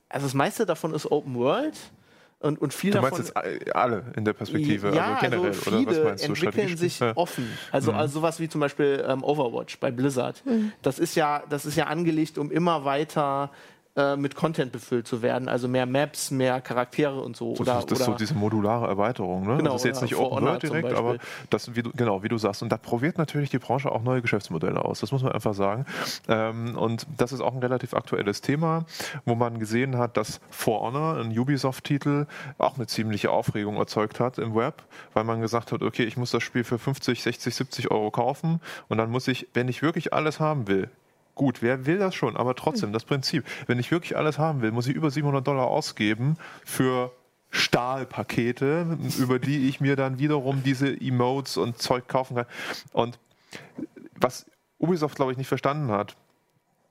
also 0.10 0.26
das 0.26 0.34
meiste 0.34 0.66
davon 0.66 0.94
ist 0.94 1.10
Open 1.12 1.36
World. 1.36 1.78
Und, 2.40 2.60
und 2.60 2.74
viel 2.74 2.90
du 2.90 3.00
meinst 3.02 3.20
davon, 3.20 3.52
jetzt 3.52 3.76
alle 3.76 4.04
in 4.16 4.26
der 4.26 4.34
Perspektive, 4.34 4.96
ja, 4.96 5.14
also 5.14 5.22
generell, 5.22 5.48
also 5.50 5.62
viele 5.62 5.82
oder 5.82 5.92
was 5.92 6.04
meinst 6.04 6.24
du? 6.24 6.28
entwickeln 6.30 6.76
sich 6.76 7.00
ja. 7.00 7.16
offen. 7.16 7.48
Also, 7.72 7.92
mhm. 7.92 8.00
also 8.00 8.14
sowas 8.20 8.40
wie 8.40 8.50
zum 8.50 8.60
Beispiel 8.62 9.06
ähm, 9.08 9.24
Overwatch 9.24 9.80
bei 9.80 9.92
Blizzard. 9.92 10.44
Mhm. 10.44 10.72
Das 10.82 10.98
ist 10.98 11.14
ja, 11.14 11.44
das 11.50 11.68
ist 11.68 11.76
ja 11.76 11.86
angelegt, 11.86 12.40
um 12.40 12.50
immer 12.50 12.84
weiter 12.84 13.52
äh, 13.96 14.16
mit 14.16 14.36
Content 14.36 14.72
befüllt 14.72 15.06
zu 15.06 15.22
werden, 15.22 15.50
also 15.50 15.68
mehr 15.68 15.86
Maps, 15.86 16.32
mehr 16.32 16.62
Charaktere 16.62 17.20
und 17.22 17.36
so. 17.36 17.56
so 17.56 17.64
oder, 17.64 17.84
das 17.86 18.00
ist 18.00 18.06
so 18.06 18.14
diese 18.14 18.34
modulare 18.36 18.88
Erweiterung, 18.88 19.46
ne? 19.46 19.58
Genau, 19.58 19.74
das 19.74 19.82
ist 19.82 19.88
jetzt 19.88 20.02
nicht 20.02 20.16
Open 20.16 20.46
World 20.46 20.64
direkt, 20.64 20.94
aber 20.94 21.18
das, 21.50 21.76
wie 21.76 21.84
du, 21.84 21.92
genau, 21.92 22.24
wie 22.24 22.30
du 22.30 22.38
sagst. 22.38 22.64
Und 22.64 22.72
da 22.72 22.78
probiert 22.78 23.18
natürlich 23.18 23.50
die 23.50 23.60
Branche 23.60 23.92
auch 23.92 24.02
neue 24.02 24.22
Geschäftsmodelle 24.22 24.84
aus. 24.84 25.02
Das 25.02 25.12
muss 25.12 25.24
man 25.24 25.34
einfach 25.34 25.54
sagen. 25.54 25.86
Ähm, 26.30 26.78
und 26.78 27.06
das 27.18 27.34
ist 27.34 27.42
auch 27.42 27.54
ein 27.54 27.60
relativ 27.60 27.94
aktuelles 27.94 28.40
Thema, 28.40 28.86
wo 29.26 29.36
man 29.36 29.60
gesehen 29.60 29.98
hat, 29.98 30.16
dass 30.16 30.40
For 30.50 30.82
Honor, 30.82 31.18
ein 31.18 31.38
Ubisoft-Titel, 31.38 32.28
auch 32.58 32.76
eine 32.78 32.88
ziemliche 32.88 33.30
Aufregung 33.30 33.76
erzeugt 33.76 34.22
hat 34.22 34.38
im 34.38 34.56
Web, 34.56 34.84
weil 35.14 35.26
man 35.26 35.42
gesagt 35.42 35.72
hat, 35.72 35.82
okay, 35.82 36.04
ich 36.04 36.16
muss 36.16 36.32
das 36.32 36.44
Spiel 36.44 36.64
für 36.64 36.80
50, 36.80 37.22
60, 37.22 37.56
70 37.56 37.92
Euro 37.92 38.10
kaufen 38.10 38.62
und 38.88 38.98
dann 38.98 39.10
muss 39.10 39.28
ich, 39.28 39.48
wenn 39.54 39.68
ich 39.68 39.82
wirklich 39.82 40.14
alles 40.14 40.40
haben 40.40 40.68
will, 40.68 40.90
Gut, 41.36 41.62
wer 41.62 41.86
will 41.86 41.98
das 41.98 42.16
schon? 42.16 42.36
Aber 42.38 42.56
trotzdem, 42.56 42.88
hm. 42.88 42.94
das 42.94 43.06
Prinzip. 43.06 43.46
Wenn 43.68 43.80
ich 43.80 43.92
wirklich 43.92 44.18
alles 44.18 44.38
haben 44.38 44.62
will, 44.62 44.72
muss 44.72 44.88
ich 44.88 44.96
über 44.96 45.12
700 45.12 45.46
Dollar 45.46 45.68
ausgeben 45.68 46.38
für 46.66 47.12
Stahlpakete, 47.52 48.98
über 49.20 49.40
die 49.40 49.68
ich 49.68 49.82
mir 49.82 49.96
dann 49.96 50.20
wiederum 50.20 50.64
diese 50.64 50.90
Emotes 50.90 51.58
und 51.58 51.78
Zeug 51.82 52.08
kaufen 52.08 52.36
kann. 52.36 52.46
Und 52.94 53.20
was 54.16 54.46
Ubisoft, 54.78 55.16
glaube 55.16 55.32
ich, 55.32 55.38
nicht 55.38 55.48
verstanden 55.48 55.92
hat, 55.92 56.16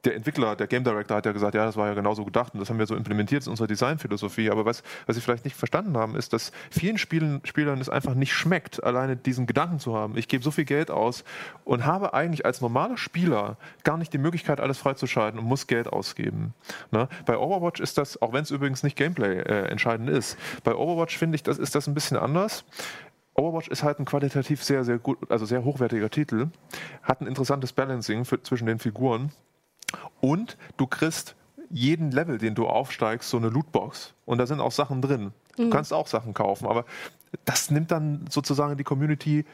der 0.04 0.14
Entwickler, 0.14 0.57
der 0.57 0.66
Game 0.66 0.83
Director 0.83 1.16
hat 1.19 1.26
ja 1.26 1.33
gesagt, 1.33 1.54
ja, 1.54 1.64
das 1.64 1.76
war 1.76 1.88
ja 1.88 1.95
genauso 1.95 2.25
gedacht 2.25 2.54
und 2.54 2.61
das 2.61 2.71
haben 2.71 2.78
wir 2.78 2.87
so 2.87 2.97
implementiert 2.97 3.45
in 3.45 3.50
unserer 3.50 3.66
Designphilosophie. 3.66 4.50
Aber 4.50 4.64
was, 4.64 4.83
was 5.07 5.16
sie 5.16 5.23
vielleicht 5.23 5.45
nicht 5.45 5.57
verstanden 5.57 5.97
haben, 5.97 6.16
ist, 6.16 6.33
dass 6.33 6.52
vielen 6.71 6.97
Spielen, 6.97 7.40
Spielern 7.45 7.80
es 7.80 7.88
einfach 7.88 8.14
nicht 8.14 8.33
schmeckt, 8.33 8.83
alleine 8.83 9.16
diesen 9.16 9.47
Gedanken 9.47 9.78
zu 9.78 9.95
haben. 9.95 10.16
Ich 10.16 10.28
gebe 10.28 10.42
so 10.42 10.50
viel 10.50 10.64
Geld 10.64 10.90
aus 10.90 11.25
und 11.64 11.85
habe 11.85 12.14
eigentlich 12.14 12.47
als 12.47 12.61
normaler 12.61 12.97
Spieler 12.97 13.59
gar 13.85 13.99
nicht 13.99 14.12
die 14.12 14.19
Möglichkeit, 14.19 14.61
alles 14.61 14.78
freizuschalten 14.78 15.38
und 15.38 15.47
muss 15.47 15.66
Geld 15.66 15.88
ausgeben. 15.88 16.54
Ne? 16.90 17.09
Bei 17.26 17.37
Overwatch 17.37 17.80
ist 17.80 17.99
das, 17.99 18.21
auch 18.23 18.33
wenn 18.33 18.42
es 18.42 18.50
übrigens 18.50 18.83
nicht 18.83 18.97
Gameplay 18.97 19.38
äh, 19.38 19.69
entscheidend 19.69 20.09
ist, 20.09 20.38
bei 20.64 20.75
Overwatch 20.75 21.19
finde 21.19 21.37
ich, 21.37 21.42
das 21.42 21.59
ist 21.59 21.75
das 21.75 21.87
ein 21.87 21.95
bisschen 21.95 22.16
anders. 22.16 22.64
Overwatch 23.35 23.69
ist 23.69 23.83
halt 23.83 23.99
ein 23.99 24.04
qualitativ 24.07 24.64
sehr, 24.64 24.85
sehr 24.85 24.99
gut, 24.99 25.19
also 25.30 25.45
sehr 25.45 25.64
hochwertiger 25.64 26.11
Titel, 26.11 26.49
hat 27.02 27.21
ein 27.21 27.26
interessantes 27.26 27.73
Balancing 27.73 28.25
für, 28.25 28.42
zwischen 28.42 28.66
den 28.66 28.78
Figuren 28.78 29.30
und 30.20 30.56
du 30.76 30.87
kriegst 30.87 31.35
jeden 31.70 32.11
Level, 32.11 32.38
den 32.38 32.54
du 32.54 32.66
aufsteigst, 32.66 33.28
so 33.28 33.37
eine 33.37 33.49
Lootbox. 33.49 34.14
Und 34.26 34.38
da 34.38 34.47
sind 34.47 34.61
auch 34.61 34.73
Sachen 34.73 35.02
drin. 35.02 35.32
Du 35.56 35.64
mhm. 35.64 35.70
kannst 35.70 35.92
auch 35.92 36.06
Sachen 36.06 36.35
kaufen, 36.35 36.66
aber 36.66 36.85
das 37.44 37.70
nimmt 37.70 37.90
dann 37.90 38.26
sozusagen 38.28 38.76
die 38.76 38.85
Community 38.85 39.44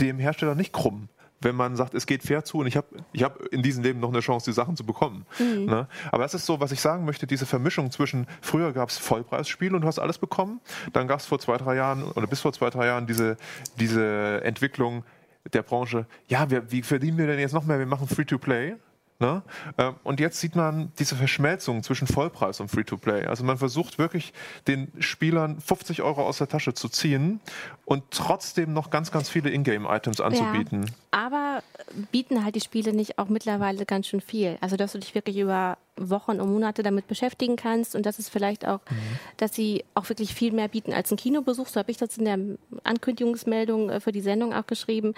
dem 0.00 0.18
Hersteller 0.18 0.54
nicht 0.54 0.72
krumm 0.72 1.08
wenn 1.40 1.56
man 1.56 1.74
sagt, 1.76 1.94
es 1.94 2.06
geht 2.06 2.22
fair 2.22 2.44
zu 2.44 2.58
und 2.58 2.66
ich 2.66 2.76
habe 2.76 2.86
ich 3.12 3.22
hab 3.22 3.40
in 3.46 3.62
diesem 3.62 3.82
Leben 3.82 4.00
noch 4.00 4.10
eine 4.10 4.20
Chance, 4.20 4.50
die 4.50 4.54
Sachen 4.54 4.76
zu 4.76 4.84
bekommen. 4.84 5.24
Mhm. 5.38 5.64
Ne? 5.64 5.88
Aber 6.12 6.22
das 6.22 6.34
ist 6.34 6.46
so, 6.46 6.60
was 6.60 6.70
ich 6.70 6.80
sagen 6.80 7.04
möchte, 7.04 7.26
diese 7.26 7.46
Vermischung 7.46 7.90
zwischen, 7.90 8.26
früher 8.42 8.72
gab 8.72 8.90
es 8.90 8.98
Vollpreisspiele 8.98 9.74
und 9.74 9.82
du 9.82 9.88
hast 9.88 9.98
alles 9.98 10.18
bekommen, 10.18 10.60
dann 10.92 11.08
gab 11.08 11.20
es 11.20 11.26
vor 11.26 11.38
zwei, 11.38 11.56
drei 11.56 11.76
Jahren 11.76 12.04
oder 12.04 12.26
bis 12.26 12.40
vor 12.40 12.52
zwei, 12.52 12.68
drei 12.70 12.86
Jahren 12.86 13.06
diese, 13.06 13.36
diese 13.78 14.42
Entwicklung 14.44 15.04
der 15.52 15.62
Branche, 15.62 16.06
ja, 16.28 16.50
wir, 16.50 16.70
wie 16.70 16.82
verdienen 16.82 17.16
wir 17.16 17.26
denn 17.26 17.38
jetzt 17.38 17.54
noch 17.54 17.64
mehr, 17.64 17.78
wir 17.78 17.86
machen 17.86 18.06
Free-to-Play. 18.06 18.76
Ne? 19.20 19.42
Ähm, 19.76 19.94
und 20.02 20.18
jetzt 20.18 20.40
sieht 20.40 20.56
man 20.56 20.92
diese 20.98 21.14
Verschmelzung 21.14 21.82
zwischen 21.82 22.06
Vollpreis 22.06 22.58
und 22.60 22.70
Free-to-Play. 22.70 23.26
Also 23.26 23.44
man 23.44 23.58
versucht 23.58 23.98
wirklich 23.98 24.32
den 24.66 24.90
Spielern 24.98 25.60
50 25.60 26.00
Euro 26.00 26.26
aus 26.26 26.38
der 26.38 26.48
Tasche 26.48 26.72
zu 26.72 26.88
ziehen 26.88 27.40
und 27.84 28.04
trotzdem 28.10 28.72
noch 28.72 28.88
ganz, 28.88 29.12
ganz 29.12 29.28
viele 29.28 29.50
Ingame-Items 29.50 30.22
anzubieten. 30.22 30.86
Ja, 30.86 31.26
aber 31.26 31.62
bieten 32.10 32.44
halt 32.44 32.54
die 32.54 32.60
Spiele 32.60 32.94
nicht 32.94 33.18
auch 33.18 33.28
mittlerweile 33.28 33.84
ganz 33.84 34.06
schön 34.06 34.22
viel. 34.22 34.56
Also 34.62 34.76
dass 34.76 34.92
du 34.92 34.98
dich 34.98 35.14
wirklich 35.14 35.36
über 35.36 35.76
Wochen 35.96 36.40
und 36.40 36.50
Monate 36.50 36.82
damit 36.82 37.06
beschäftigen 37.06 37.56
kannst 37.56 37.94
und 37.94 38.06
das 38.06 38.18
ist 38.18 38.30
vielleicht 38.30 38.66
auch, 38.66 38.80
mhm. 38.88 39.18
dass 39.36 39.54
sie 39.54 39.84
auch 39.94 40.08
wirklich 40.08 40.34
viel 40.34 40.52
mehr 40.52 40.68
bieten 40.68 40.94
als 40.94 41.10
ein 41.10 41.18
Kinobesuch. 41.18 41.66
So 41.66 41.78
habe 41.78 41.90
ich 41.90 41.98
das 41.98 42.16
in 42.16 42.24
der 42.24 42.38
Ankündigungsmeldung 42.84 43.90
äh, 43.90 44.00
für 44.00 44.12
die 44.12 44.22
Sendung 44.22 44.54
auch 44.54 44.66
geschrieben, 44.66 45.14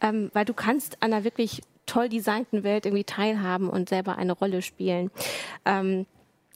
ähm, 0.00 0.30
weil 0.32 0.46
du 0.46 0.54
kannst 0.54 0.96
an 1.02 1.12
einer 1.12 1.24
wirklich 1.24 1.60
toll 1.86 2.08
designten 2.08 2.62
Welt 2.62 2.86
irgendwie 2.86 3.04
teilhaben 3.04 3.68
und 3.68 3.88
selber 3.88 4.16
eine 4.16 4.32
Rolle 4.32 4.62
spielen. 4.62 5.10
Ähm, 5.64 6.06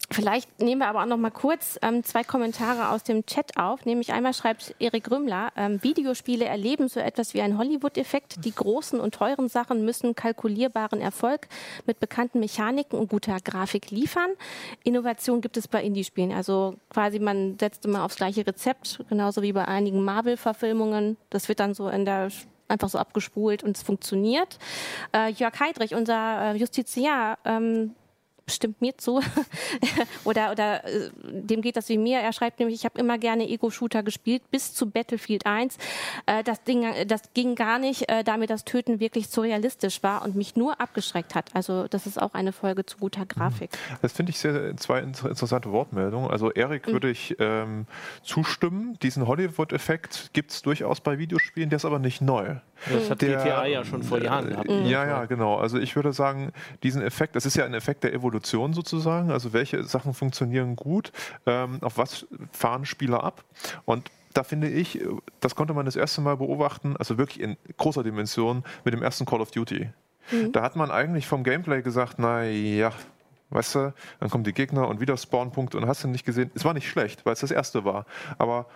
Vielleicht 0.08 0.60
nehmen 0.60 0.82
wir 0.82 0.86
aber 0.86 1.02
auch 1.02 1.06
noch 1.06 1.16
mal 1.16 1.30
kurz 1.30 1.80
ähm, 1.82 2.04
zwei 2.04 2.22
Kommentare 2.22 2.90
aus 2.90 3.02
dem 3.02 3.26
Chat 3.26 3.56
auf. 3.56 3.84
Nämlich 3.86 4.12
einmal 4.12 4.34
schreibt 4.34 4.76
Erik 4.78 5.10
Rümmler, 5.10 5.52
ähm, 5.56 5.82
Videospiele 5.82 6.44
erleben 6.44 6.88
so 6.88 7.00
etwas 7.00 7.34
wie 7.34 7.40
einen 7.40 7.58
Hollywood-Effekt. 7.58 8.44
Die 8.44 8.54
großen 8.54 9.00
und 9.00 9.14
teuren 9.14 9.48
Sachen 9.48 9.84
müssen 9.84 10.14
kalkulierbaren 10.14 11.00
Erfolg 11.00 11.48
mit 11.86 11.98
bekannten 11.98 12.38
Mechaniken 12.38 12.96
und 12.96 13.10
guter 13.10 13.38
Grafik 13.40 13.90
liefern. 13.90 14.30
Innovation 14.84 15.40
gibt 15.40 15.56
es 15.56 15.66
bei 15.66 15.82
Indie-Spielen. 15.82 16.32
Also 16.32 16.76
quasi 16.88 17.18
man 17.18 17.58
setzt 17.58 17.84
immer 17.84 18.04
aufs 18.04 18.16
gleiche 18.16 18.46
Rezept, 18.46 19.00
genauso 19.08 19.42
wie 19.42 19.52
bei 19.52 19.66
einigen 19.66 20.04
Marvel-Verfilmungen. 20.04 21.16
Das 21.30 21.48
wird 21.48 21.58
dann 21.58 21.74
so 21.74 21.88
in 21.88 22.04
der 22.04 22.30
einfach 22.68 22.88
so 22.88 22.98
abgespult 22.98 23.62
und 23.62 23.76
es 23.76 23.82
funktioniert. 23.82 24.58
Äh, 25.14 25.30
Jörg 25.30 25.58
Heidrich, 25.60 25.94
unser 25.94 26.54
äh, 26.54 26.56
Justiziar, 26.56 27.38
ähm, 27.44 27.94
stimmt 28.48 28.80
mir 28.80 28.96
zu. 28.96 29.20
oder 30.24 30.52
oder 30.52 30.84
äh, 30.84 31.10
dem 31.22 31.62
geht 31.62 31.76
das 31.76 31.88
wie 31.88 31.98
mir. 31.98 32.20
Er 32.20 32.32
schreibt 32.32 32.58
nämlich, 32.58 32.76
ich 32.76 32.84
habe 32.84 32.98
immer 32.98 33.18
gerne 33.18 33.48
Ego-Shooter 33.48 34.02
gespielt, 34.02 34.42
bis 34.50 34.74
zu 34.74 34.90
Battlefield 34.90 35.46
1. 35.46 35.76
Äh, 36.26 36.44
das, 36.44 36.62
Ding, 36.62 36.84
das 37.06 37.22
ging 37.34 37.54
gar 37.54 37.78
nicht, 37.78 38.08
äh, 38.08 38.22
da 38.24 38.36
mir 38.36 38.46
das 38.46 38.64
Töten 38.64 39.00
wirklich 39.00 39.30
zu 39.30 39.40
realistisch 39.40 40.02
war 40.02 40.24
und 40.24 40.36
mich 40.36 40.56
nur 40.56 40.80
abgeschreckt 40.80 41.34
hat. 41.34 41.50
Also 41.54 41.88
das 41.88 42.06
ist 42.06 42.20
auch 42.20 42.34
eine 42.34 42.52
Folge 42.52 42.86
zu 42.86 42.98
guter 42.98 43.26
Grafik. 43.26 43.72
Mhm. 43.72 43.96
Das 44.02 44.12
finde 44.12 44.30
ich 44.30 44.38
sehr, 44.38 44.76
zwei 44.76 45.00
interessante 45.00 45.72
Wortmeldungen. 45.72 46.30
Also 46.30 46.52
Erik 46.52 46.86
mhm. 46.86 46.92
würde 46.92 47.10
ich 47.10 47.36
ähm, 47.38 47.86
zustimmen. 48.22 48.98
Diesen 49.02 49.26
Hollywood-Effekt 49.26 50.30
gibt 50.32 50.52
es 50.52 50.62
durchaus 50.62 51.00
bei 51.00 51.18
Videospielen, 51.18 51.70
der 51.70 51.78
ist 51.78 51.84
aber 51.84 51.98
nicht 51.98 52.20
neu. 52.20 52.56
Das 52.90 53.10
hat 53.10 53.22
der, 53.22 53.38
GTA 53.38 53.66
ja 53.66 53.84
schon 53.84 54.02
vor 54.02 54.22
Jahren 54.22 54.50
gehabt. 54.50 54.68
Ja, 54.68 55.06
ja, 55.06 55.24
genau. 55.24 55.56
Also 55.56 55.78
ich 55.78 55.96
würde 55.96 56.12
sagen, 56.12 56.52
diesen 56.82 57.00
Effekt, 57.00 57.34
das 57.34 57.46
ist 57.46 57.56
ja 57.56 57.64
ein 57.64 57.72
Effekt 57.72 58.04
der 58.04 58.12
Evolution 58.12 58.35
Evolution 58.36 58.72
sozusagen. 58.74 59.30
Also 59.30 59.52
welche 59.52 59.82
Sachen 59.84 60.14
funktionieren 60.14 60.76
gut, 60.76 61.12
ähm, 61.46 61.78
auf 61.82 61.98
was 61.98 62.26
fahren 62.52 62.84
Spieler 62.84 63.24
ab. 63.24 63.44
Und 63.84 64.10
da 64.34 64.42
finde 64.42 64.68
ich, 64.68 65.00
das 65.40 65.54
konnte 65.54 65.72
man 65.72 65.86
das 65.86 65.96
erste 65.96 66.20
Mal 66.20 66.36
beobachten, 66.36 66.96
also 66.98 67.16
wirklich 67.16 67.40
in 67.40 67.56
großer 67.78 68.02
Dimension 68.02 68.64
mit 68.84 68.92
dem 68.92 69.02
ersten 69.02 69.24
Call 69.24 69.40
of 69.40 69.50
Duty. 69.50 69.88
Mhm. 70.30 70.52
Da 70.52 70.62
hat 70.62 70.76
man 70.76 70.90
eigentlich 70.90 71.26
vom 71.26 71.42
Gameplay 71.42 71.80
gesagt, 71.80 72.18
na 72.18 72.44
ja, 72.44 72.92
weißt 73.50 73.74
du, 73.76 73.94
dann 74.20 74.28
kommen 74.28 74.44
die 74.44 74.52
Gegner 74.52 74.88
und 74.88 75.00
wieder 75.00 75.16
Spawnpunkte 75.16 75.78
und 75.78 75.86
hast 75.86 76.04
du 76.04 76.08
nicht 76.08 76.26
gesehen. 76.26 76.50
Es 76.54 76.64
war 76.64 76.74
nicht 76.74 76.88
schlecht, 76.88 77.24
weil 77.24 77.32
es 77.32 77.40
das 77.40 77.50
erste 77.50 77.84
war. 77.84 78.04
Aber 78.36 78.66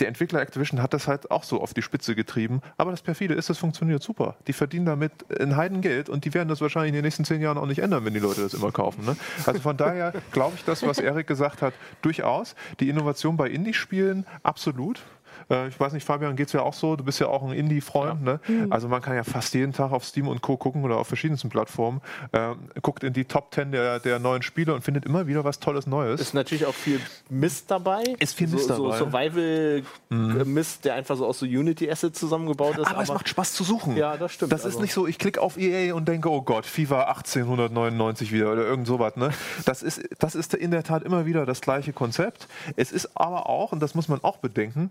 der 0.00 0.08
Entwickler 0.08 0.40
Activision 0.40 0.82
hat 0.82 0.94
das 0.94 1.06
halt 1.06 1.30
auch 1.30 1.44
so 1.44 1.60
auf 1.60 1.74
die 1.74 1.82
Spitze 1.82 2.14
getrieben. 2.14 2.60
Aber 2.76 2.90
das 2.90 3.02
perfide 3.02 3.34
ist, 3.34 3.50
das 3.50 3.58
funktioniert 3.58 4.02
super. 4.02 4.36
Die 4.46 4.52
verdienen 4.52 4.86
damit 4.86 5.12
ein 5.40 5.56
Heidengeld 5.56 6.08
und 6.08 6.24
die 6.24 6.34
werden 6.34 6.48
das 6.48 6.60
wahrscheinlich 6.60 6.88
in 6.88 6.94
den 6.94 7.04
nächsten 7.04 7.24
zehn 7.24 7.40
Jahren 7.40 7.58
auch 7.58 7.66
nicht 7.66 7.78
ändern, 7.78 8.04
wenn 8.04 8.14
die 8.14 8.20
Leute 8.20 8.40
das 8.40 8.54
immer 8.54 8.72
kaufen. 8.72 9.04
Ne? 9.04 9.16
Also 9.46 9.60
von 9.60 9.76
daher 9.76 10.12
glaube 10.32 10.54
ich 10.56 10.64
das, 10.64 10.82
was 10.82 10.98
Erik 10.98 11.26
gesagt 11.26 11.62
hat, 11.62 11.74
durchaus. 12.00 12.54
Die 12.80 12.88
Innovation 12.88 13.36
bei 13.36 13.48
Indie-Spielen 13.48 14.26
absolut. 14.42 15.02
Äh, 15.50 15.68
ich 15.68 15.78
weiß 15.78 15.92
nicht, 15.92 16.04
Fabian, 16.04 16.36
geht 16.36 16.48
es 16.48 16.52
ja 16.52 16.62
auch 16.62 16.74
so? 16.74 16.96
Du 16.96 17.04
bist 17.04 17.20
ja 17.20 17.28
auch 17.28 17.42
ein 17.42 17.52
Indie-Freund. 17.52 18.26
Ja. 18.26 18.32
Ne? 18.32 18.40
Mhm. 18.48 18.72
Also 18.72 18.88
man 18.88 19.02
kann 19.02 19.14
ja 19.14 19.24
fast 19.24 19.54
jeden 19.54 19.72
Tag 19.72 19.92
auf 19.92 20.04
Steam 20.04 20.28
und 20.28 20.42
Co. 20.42 20.56
gucken 20.56 20.84
oder 20.84 20.98
auf 20.98 21.08
verschiedensten 21.08 21.48
Plattformen. 21.48 22.00
Äh, 22.32 22.54
guckt 22.80 23.04
in 23.04 23.12
die 23.12 23.24
Top 23.24 23.54
10 23.54 23.72
der, 23.72 24.00
der 24.00 24.18
neuen 24.18 24.42
Spiele 24.42 24.74
und 24.74 24.82
findet 24.82 25.04
immer 25.04 25.26
wieder 25.26 25.44
was 25.44 25.60
Tolles 25.60 25.86
Neues. 25.86 26.20
Ist 26.20 26.34
natürlich 26.34 26.66
auch 26.66 26.74
viel 26.74 27.00
Mist 27.28 27.70
dabei. 27.70 28.02
Ist 28.18 28.34
viel 28.34 28.48
Mist 28.48 28.68
so, 28.68 28.88
dabei. 28.88 28.98
So 28.98 29.04
Survival-Mist, 29.04 30.78
mhm. 30.78 30.82
der 30.82 30.94
einfach 30.94 31.16
so 31.16 31.26
aus 31.26 31.38
so 31.38 31.46
Unity-Assets 31.46 32.18
zusammengebaut 32.18 32.78
ist. 32.78 32.86
Aber, 32.86 32.90
aber, 32.90 33.02
es 33.02 33.08
macht 33.08 33.28
Spaß 33.28 33.52
zu 33.54 33.64
suchen. 33.64 33.96
Ja, 33.96 34.16
das 34.16 34.32
stimmt. 34.32 34.52
Das 34.52 34.64
also. 34.64 34.76
ist 34.76 34.82
nicht 34.82 34.92
so, 34.92 35.06
ich 35.06 35.18
klicke 35.18 35.40
auf 35.40 35.58
EA 35.58 35.94
und 35.94 36.08
denke, 36.08 36.30
oh 36.30 36.42
Gott, 36.42 36.66
FIFA 36.66 37.04
1899 37.04 38.32
wieder 38.32 38.52
oder 38.52 38.62
irgend 38.62 38.86
sowas. 38.86 39.16
Ne? 39.16 39.30
Das, 39.64 39.82
ist, 39.82 40.02
das 40.18 40.34
ist 40.34 40.54
in 40.54 40.70
der 40.70 40.82
Tat 40.82 41.02
immer 41.02 41.26
wieder 41.26 41.46
das 41.46 41.60
gleiche 41.60 41.92
Konzept. 41.92 42.48
Es 42.76 42.92
ist 42.92 43.10
aber 43.14 43.48
auch, 43.48 43.72
und 43.72 43.80
das 43.80 43.94
muss 43.94 44.08
man 44.08 44.22
auch 44.22 44.38
bedenken, 44.38 44.90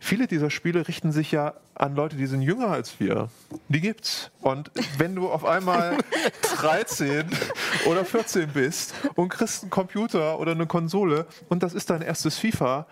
viele 0.00 0.26
dieser 0.26 0.50
Spiele 0.50 0.86
richten 0.86 1.12
sich 1.12 1.32
ja 1.32 1.54
an 1.74 1.96
Leute, 1.96 2.16
die 2.16 2.26
sind 2.26 2.42
jünger 2.42 2.68
als 2.68 2.98
wir. 3.00 3.28
Die 3.68 3.80
gibt's. 3.80 4.30
Und 4.40 4.70
wenn 4.98 5.14
du 5.14 5.28
auf 5.28 5.44
einmal 5.44 5.98
13 6.56 7.24
oder 7.86 8.04
14 8.04 8.50
bist 8.50 8.94
und 9.14 9.28
kriegst 9.28 9.62
einen 9.62 9.70
Computer 9.70 10.38
oder 10.38 10.52
eine 10.52 10.66
Konsole 10.66 11.26
und 11.48 11.62
das 11.62 11.74
ist 11.74 11.90
dein 11.90 12.02
erstes 12.02 12.38
FIFA, 12.38 12.86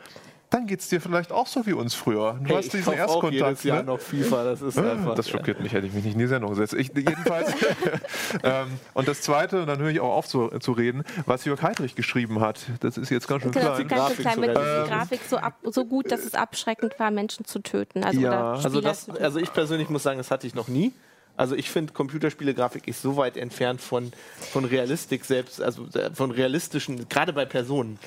dann 0.52 0.66
geht 0.66 0.80
es 0.80 0.88
dir 0.88 1.00
vielleicht 1.00 1.32
auch 1.32 1.46
so 1.46 1.64
wie 1.64 1.72
uns 1.72 1.94
früher. 1.94 2.38
Du 2.40 2.50
hey, 2.50 2.56
hast 2.56 2.72
diesen 2.74 2.92
Erstkontakt. 2.92 3.42
Auch 3.42 3.48
jedes 3.48 3.64
Jahr 3.64 3.78
ne? 3.78 3.84
noch 3.84 4.00
FIFA, 4.00 4.44
das 4.44 4.60
ist 4.60 4.78
einfach. 4.78 5.14
Das 5.14 5.28
schockiert 5.28 5.60
mich, 5.60 5.72
hätte 5.72 5.86
ich 5.86 5.94
mich 5.94 6.04
nicht 6.04 6.12
in 6.12 6.18
die 6.18 6.26
Sendung 6.26 6.50
gesetzt. 6.50 6.74
Ich, 6.74 6.88
jedenfalls. 6.94 7.54
ähm, 8.42 8.66
und 8.92 9.08
das 9.08 9.22
Zweite, 9.22 9.62
und 9.62 9.66
dann 9.66 9.78
höre 9.78 9.90
ich 9.90 10.00
auch 10.00 10.12
auf 10.12 10.28
zu, 10.28 10.48
zu, 10.60 10.72
reden, 10.72 11.04
was 11.24 11.46
Jörg 11.46 11.62
Heidrich 11.62 11.94
geschrieben 11.94 12.40
hat. 12.40 12.60
Das 12.80 12.98
ist 12.98 13.10
jetzt 13.10 13.28
ganz 13.28 13.42
schön 13.42 13.52
genau, 13.52 13.74
klein. 13.76 13.88
Ganz 13.88 14.16
klein 14.16 14.40
mit 14.40 14.50
ähm, 14.50 14.54
Grafik 14.54 15.20
so, 15.26 15.38
ab, 15.38 15.54
so 15.62 15.86
gut, 15.86 16.12
dass 16.12 16.24
es 16.24 16.34
abschreckend 16.34 16.98
war, 16.98 17.10
Menschen 17.10 17.46
zu 17.46 17.60
töten. 17.60 18.04
Also, 18.04 18.20
ja. 18.20 18.52
also, 18.52 18.82
das, 18.82 19.08
also 19.08 19.38
ich 19.38 19.52
persönlich 19.54 19.88
muss 19.88 20.02
sagen, 20.02 20.18
das 20.18 20.30
hatte 20.30 20.46
ich 20.46 20.54
noch 20.54 20.68
nie. 20.68 20.92
Also 21.34 21.54
ich 21.54 21.70
finde, 21.70 21.94
Computerspielegrafik 21.94 22.86
ist 22.86 23.00
so 23.00 23.16
weit 23.16 23.38
entfernt 23.38 23.80
von, 23.80 24.12
von 24.52 24.66
Realistik 24.66 25.24
selbst, 25.24 25.62
also 25.62 25.86
äh, 25.94 26.10
von 26.12 26.30
realistischen, 26.30 27.08
gerade 27.08 27.32
bei 27.32 27.46
Personen. 27.46 27.98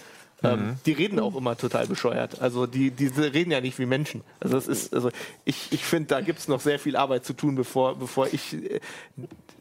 Ähm, 0.44 0.60
mhm. 0.60 0.76
die 0.86 0.92
reden 0.92 1.20
auch 1.20 1.36
immer 1.36 1.58
total 1.58 1.88
bescheuert. 1.88 2.42
Also 2.42 2.68
die, 2.68 2.92
die 2.92 3.08
reden 3.08 3.52
ja 3.52 3.62
nicht 3.62 3.80
wie 3.80 3.86
Menschen. 3.86 4.22
Also 4.42 4.56
das 4.56 4.68
ist, 4.68 4.94
also 4.94 5.10
ich, 5.46 5.72
ich 5.72 5.86
finde, 5.86 6.08
da 6.08 6.22
gibt 6.22 6.40
es 6.40 6.48
noch 6.48 6.60
sehr 6.60 6.78
viel 6.78 6.98
Arbeit 6.98 7.26
zu 7.26 7.34
tun, 7.34 7.56
bevor, 7.56 7.96
bevor 7.96 8.28
ich 8.32 8.54
äh, 8.54 8.80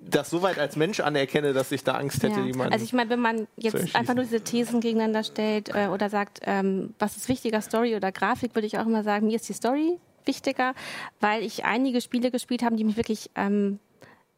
das 0.01 0.31
so 0.31 0.43
weit 0.43 0.59
als 0.59 0.77
Mensch 0.77 1.01
anerkenne, 1.01 1.53
dass 1.53 1.71
ich 1.73 1.85
da 1.85 1.93
Angst 1.95 2.23
hätte, 2.23 2.41
ja. 2.41 2.47
jemanden. 2.47 2.73
Also 2.73 2.85
ich 2.85 2.93
meine, 2.93 3.09
wenn 3.11 3.21
man 3.21 3.47
jetzt 3.57 3.95
einfach 3.95 4.15
nur 4.15 4.25
diese 4.25 4.41
Thesen 4.41 4.81
gegeneinander 4.81 5.23
stellt 5.23 5.69
äh, 5.75 5.87
oder 5.87 6.11
sagt, 6.11 6.41
ähm, 6.43 6.93
was 6.99 7.17
ist 7.17 7.29
wichtiger, 7.29 7.61
Story 7.61 7.95
oder 7.95 8.11
Grafik, 8.11 8.55
würde 8.55 8.67
ich 8.67 8.79
auch 8.79 8.87
immer 8.87 9.05
sagen, 9.05 9.29
mir 9.29 9.37
ist 9.37 9.49
die 9.49 9.55
Story 9.55 9.99
wichtiger, 10.27 10.75
weil 11.21 11.43
ich 11.43 11.65
einige 11.65 12.01
Spiele 12.01 12.31
gespielt 12.31 12.63
habe, 12.63 12.77
die 12.77 12.85
mich 12.85 12.97
wirklich 12.97 13.31
ähm, 13.37 13.79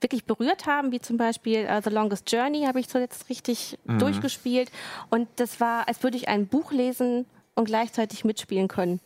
wirklich 0.01 0.25
berührt 0.25 0.67
haben, 0.67 0.93
wie 0.93 1.01
zum 1.01 1.17
Beispiel 1.17 1.67
uh, 1.71 1.81
The 1.83 1.91
Longest 1.91 2.31
Journey 2.31 2.65
habe 2.67 2.81
ich 2.81 2.89
zuletzt 2.89 3.29
richtig 3.29 3.79
mhm. 3.85 3.99
durchgespielt. 3.99 4.71
Und 5.11 5.29
das 5.37 5.61
war, 5.61 5.89
als 5.89 6.03
würde 6.03 6.17
ich 6.17 6.29
ein 6.29 6.47
Buch 6.47 6.73
lesen 6.73 7.27
und 7.55 7.65
gleichzeitig 7.65 8.25
mitspielen 8.25 8.69
können. 8.69 9.01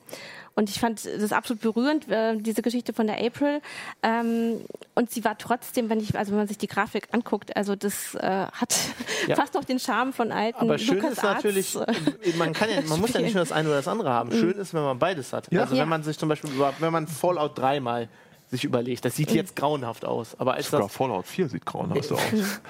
Und 0.55 0.69
ich 0.69 0.81
fand 0.81 1.07
das 1.07 1.33
absolut 1.33 1.63
berührend, 1.63 2.09
äh, 2.11 2.37
diese 2.37 2.61
Geschichte 2.61 2.93
von 2.93 3.07
der 3.07 3.25
April. 3.25 3.63
Ähm, 4.03 4.61
und 4.95 5.11
sie 5.11 5.25
war 5.25 5.39
trotzdem, 5.39 5.89
wenn 5.89 6.01
ich, 6.01 6.19
also 6.19 6.33
wenn 6.33 6.39
man 6.39 6.49
sich 6.49 6.59
die 6.59 6.67
Grafik 6.67 7.09
anguckt, 7.13 7.57
also 7.57 7.77
das 7.77 8.15
äh, 8.17 8.47
hat 8.53 8.77
ja. 9.29 9.37
fast 9.37 9.55
noch 9.55 9.65
den 9.65 9.79
Charme 9.79 10.13
von 10.13 10.33
alten. 10.33 10.59
Aber 10.59 10.77
schön 10.77 10.97
Lukas 10.97 11.13
ist 11.13 11.23
natürlich, 11.23 11.79
man 12.37 12.53
kann 12.53 12.69
ja, 12.69 12.81
man 12.83 13.01
muss 13.01 13.13
ja 13.13 13.21
nicht 13.21 13.35
nur 13.35 13.45
das 13.45 13.53
eine 13.53 13.69
oder 13.69 13.79
das 13.79 13.89
andere 13.89 14.11
haben. 14.11 14.33
Schön 14.33 14.57
mhm. 14.57 14.61
ist, 14.61 14.75
wenn 14.75 14.83
man 14.83 14.99
beides 14.99 15.33
hat. 15.33 15.51
Ja. 15.53 15.63
Also 15.63 15.77
wenn 15.77 15.89
man 15.89 16.03
sich 16.03 16.19
zum 16.19 16.29
Beispiel, 16.29 16.51
wenn 16.81 16.93
man 16.93 17.07
Fallout 17.07 17.57
3 17.57 17.81
mal 17.81 18.09
sich 18.51 18.65
überlegt. 18.65 19.05
Das 19.05 19.15
sieht 19.17 19.31
jetzt 19.31 19.55
grauenhaft 19.57 20.05
aus. 20.05 20.39
Aber 20.39 20.55
als 20.55 20.67
Sogar 20.67 20.83
das 20.83 20.93
Fallout 20.93 21.27
4 21.27 21.49
sieht 21.49 21.65
grauenhaft 21.65 22.13
aus. 22.13 22.21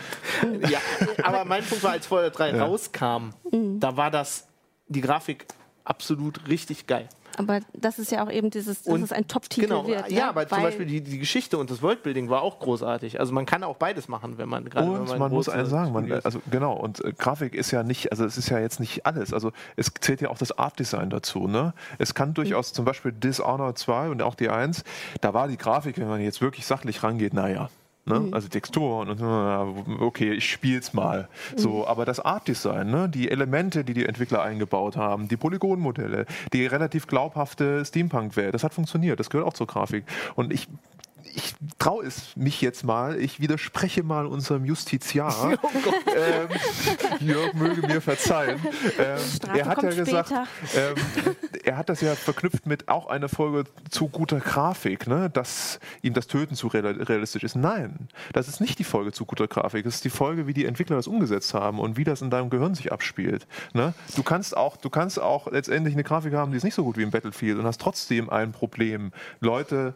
ja, 0.69 0.79
aber 1.23 1.45
mein 1.45 1.65
Punkt 1.65 1.83
war, 1.83 1.93
als 1.93 2.07
Fallout 2.07 2.39
3 2.39 2.51
ja. 2.51 2.65
rauskam, 2.65 3.31
mhm. 3.51 3.81
da 3.81 3.97
war 3.97 4.11
das 4.11 4.47
die 4.89 5.01
Grafik 5.01 5.47
absolut 5.85 6.49
richtig 6.49 6.87
geil. 6.87 7.09
Aber 7.37 7.61
das 7.73 7.99
ist 7.99 8.11
ja 8.11 8.25
auch 8.25 8.31
eben 8.31 8.51
dieses, 8.51 8.83
dass 8.83 8.93
und, 8.93 9.03
es 9.03 9.13
ein 9.13 9.27
Top-Titel 9.29 9.69
genau, 9.69 9.87
wird. 9.87 10.11
Ja, 10.11 10.19
ja 10.19 10.29
aber 10.29 10.47
zum 10.49 10.63
Beispiel 10.63 10.87
die, 10.87 11.01
die 11.01 11.19
Geschichte 11.19 11.59
und 11.59 11.71
das 11.71 11.83
Worldbuilding 11.83 12.29
war 12.29 12.43
auch 12.43 12.59
großartig. 12.59 13.21
Also 13.21 13.33
man 13.33 13.47
kann 13.47 13.63
auch 13.65 13.77
beides 13.77 14.09
machen, 14.09 14.39
wenn 14.39 14.49
man 14.49 14.69
gerade. 14.69 14.91
Und 14.91 15.09
man, 15.09 15.19
man 15.19 15.33
muss 15.33 15.49
eins 15.49 15.71
sagen, 15.71 15.93
man, 15.93 16.11
also 16.13 16.41
genau, 16.51 16.75
und 16.75 17.05
äh, 17.05 17.13
Grafik 17.13 17.55
ist 17.55 17.71
ja 17.71 17.83
nicht, 17.83 18.11
also 18.13 18.25
es 18.25 18.37
ist 18.37 18.51
ja 18.51 18.59
jetzt 18.59 18.81
nicht 18.81 19.07
alles. 19.07 19.33
Also 19.33 19.53
es 19.77 19.93
zählt 20.01 20.21
ja 20.21 20.29
auch 20.31 20.39
das 20.39 20.57
Art-Design 20.57 21.11
dazu. 21.11 21.47
Ne? 21.47 21.75
Es 21.99 22.15
kann 22.15 22.35
durchaus 22.35 22.73
mhm. 22.73 22.75
zum 22.75 22.85
Beispiel 22.85 23.13
Dishonored 23.13 23.79
2 23.79 24.11
und 24.11 24.23
auch 24.23 24.35
die 24.35 24.49
1, 24.49 24.85
da 25.21 25.35
war 25.35 25.49
die 25.49 25.57
Grafik, 25.57 25.99
wenn 25.99 26.09
man 26.09 26.21
jetzt 26.21 26.41
wirklich 26.41 26.67
sachlich 26.67 27.03
rangeht, 27.03 27.35
naja, 27.35 27.71
Ne? 28.11 28.21
Mhm. 28.21 28.35
Also 28.35 28.49
Texturen 28.49 29.09
und 29.09 30.01
okay, 30.01 30.33
ich 30.33 30.51
spiel's 30.51 30.93
mal. 30.93 31.29
Mhm. 31.53 31.59
So, 31.59 31.87
aber 31.87 32.05
das 32.05 32.21
Art 32.21 32.49
Design, 32.49 32.91
ne? 32.91 33.09
die 33.09 33.31
Elemente, 33.31 33.85
die 33.85 33.95
die 33.95 34.05
Entwickler 34.05 34.43
eingebaut 34.43 34.97
haben, 34.97 35.29
die 35.29 35.37
Polygonmodelle, 35.37 36.27
die 36.53 36.67
relativ 36.67 37.07
glaubhafte 37.07 37.85
Steampunk-Welt, 37.85 38.53
das 38.53 38.65
hat 38.65 38.75
funktioniert. 38.75 39.21
Das 39.21 39.31
gehört 39.31 39.47
auch 39.47 39.55
zur 39.55 39.67
Grafik. 39.67 40.05
Und 40.35 40.53
ich 40.53 40.67
ich 41.35 41.55
traue 41.79 42.05
es 42.05 42.37
mich 42.37 42.61
jetzt 42.61 42.85
mal, 42.85 43.19
ich 43.19 43.41
widerspreche 43.41 44.03
mal 44.03 44.27
unserem 44.27 44.65
Justiziar. 44.65 45.59
Oh 45.73 45.93
ähm, 46.15 46.49
Jörg 47.21 47.55
möge 47.55 47.87
mir 47.87 48.01
verzeihen. 48.01 48.61
Ähm, 48.99 49.19
er 49.55 49.67
hat 49.67 49.83
ja 49.83 49.91
gesagt, 49.91 50.33
ähm, 50.75 50.95
er 51.65 51.77
hat 51.77 51.89
das 51.89 52.01
ja 52.01 52.15
verknüpft 52.15 52.67
mit 52.67 52.89
auch 52.89 53.07
einer 53.07 53.29
Folge 53.29 53.65
zu 53.89 54.09
guter 54.09 54.41
Grafik, 54.41 55.07
ne? 55.07 55.31
dass 55.31 55.81
ihm 56.03 56.15
das 56.15 56.27
Töten 56.27 56.55
zu 56.55 56.69
realistisch 56.69 57.45
ist. 57.45 57.57
Nein, 57.57 58.09
das 58.33 58.49
ist 58.49 58.61
nicht 58.61 58.79
die 58.79 58.85
Folge 58.85 59.13
zu 59.13 59.25
guter 59.25 59.49
Grafik. 59.49 59.85
Das 59.85 59.97
ist 59.97 60.05
die 60.05 60.11
Folge, 60.11 60.47
wie 60.47 60.55
die 60.55 60.67
Entwickler 60.67 60.97
das 60.97 61.07
umgesetzt 61.07 61.55
haben 61.55 61.79
und 61.79 61.97
wie 61.97 62.05
das 62.05 62.23
in 62.23 62.31
deinem 62.31 62.51
Gehirn 62.51 62.75
sich 62.75 62.93
abspielt. 62.93 63.47
Ne? 63.73 63.95
Du 64.17 64.23
kannst 64.23 64.57
auch, 64.57 64.77
du 64.77 64.91
kannst 64.91 65.21
auch 65.21 65.51
letztendlich 65.51 65.95
eine 65.95 66.05
Grafik 66.05 66.35
haben, 66.35 66.51
die 66.51 66.57
ist 66.57 66.65
nicht 66.65 66.75
so 66.75 66.85
gut 66.85 66.97
wie 66.97 67.03
im 67.03 67.11
Battlefield 67.11 67.59
und 67.59 67.65
hast 67.65 67.81
trotzdem 67.81 68.29
ein 68.31 68.53
Problem. 68.53 69.13
Leute 69.41 69.95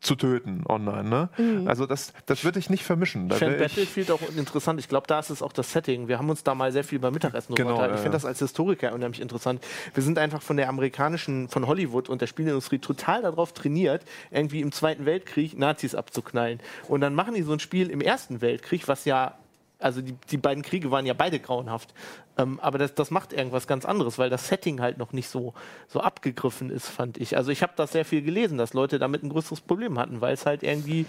zu 0.00 0.14
töten 0.14 0.62
online. 0.68 1.08
Ne? 1.08 1.28
Mhm. 1.38 1.68
Also 1.68 1.86
das, 1.86 2.12
das 2.26 2.44
würde 2.44 2.58
ich 2.58 2.70
nicht 2.70 2.84
vermischen. 2.84 3.28
Da 3.28 3.34
ich 3.34 3.38
finde 3.40 3.58
Battlefield 3.58 4.10
auch 4.10 4.20
interessant. 4.36 4.78
Ich 4.78 4.88
glaube, 4.88 5.06
da 5.08 5.18
ist 5.18 5.30
es 5.30 5.42
auch 5.42 5.52
das 5.52 5.72
Setting. 5.72 6.06
Wir 6.06 6.18
haben 6.18 6.30
uns 6.30 6.44
da 6.44 6.54
mal 6.54 6.70
sehr 6.70 6.84
viel 6.84 7.00
beim 7.00 7.12
Mittagessen 7.12 7.54
genau, 7.54 7.80
ja, 7.80 7.94
Ich 7.94 8.00
finde 8.00 8.12
das 8.12 8.24
als 8.24 8.38
Historiker 8.38 8.92
unheimlich 8.92 9.20
interessant. 9.20 9.64
Wir 9.94 10.02
sind 10.02 10.18
einfach 10.18 10.40
von 10.40 10.56
der 10.56 10.68
amerikanischen, 10.68 11.48
von 11.48 11.66
Hollywood 11.66 12.08
und 12.08 12.20
der 12.20 12.28
Spielindustrie 12.28 12.78
total 12.78 13.22
darauf 13.22 13.52
trainiert, 13.52 14.04
irgendwie 14.30 14.60
im 14.60 14.70
Zweiten 14.70 15.04
Weltkrieg 15.04 15.58
Nazis 15.58 15.94
abzuknallen. 15.94 16.60
Und 16.86 17.00
dann 17.00 17.14
machen 17.14 17.34
die 17.34 17.42
so 17.42 17.52
ein 17.52 17.60
Spiel 17.60 17.90
im 17.90 18.00
Ersten 18.00 18.40
Weltkrieg, 18.40 18.86
was 18.86 19.04
ja 19.04 19.34
also 19.78 20.00
die, 20.02 20.14
die 20.30 20.36
beiden 20.36 20.62
Kriege 20.62 20.90
waren 20.90 21.06
ja 21.06 21.14
beide 21.14 21.38
grauenhaft. 21.38 21.94
Ähm, 22.36 22.58
aber 22.60 22.78
das, 22.78 22.94
das 22.94 23.10
macht 23.10 23.32
irgendwas 23.32 23.66
ganz 23.66 23.84
anderes, 23.84 24.18
weil 24.18 24.30
das 24.30 24.48
Setting 24.48 24.80
halt 24.80 24.98
noch 24.98 25.12
nicht 25.12 25.28
so, 25.28 25.54
so 25.86 26.00
abgegriffen 26.00 26.70
ist, 26.70 26.88
fand 26.88 27.18
ich. 27.18 27.36
Also 27.36 27.50
ich 27.50 27.62
habe 27.62 27.72
das 27.76 27.92
sehr 27.92 28.04
viel 28.04 28.22
gelesen, 28.22 28.58
dass 28.58 28.74
Leute 28.74 28.98
damit 28.98 29.22
ein 29.22 29.28
größeres 29.28 29.60
Problem 29.60 29.98
hatten, 29.98 30.20
weil 30.20 30.34
es 30.34 30.46
halt 30.46 30.62
irgendwie. 30.62 31.06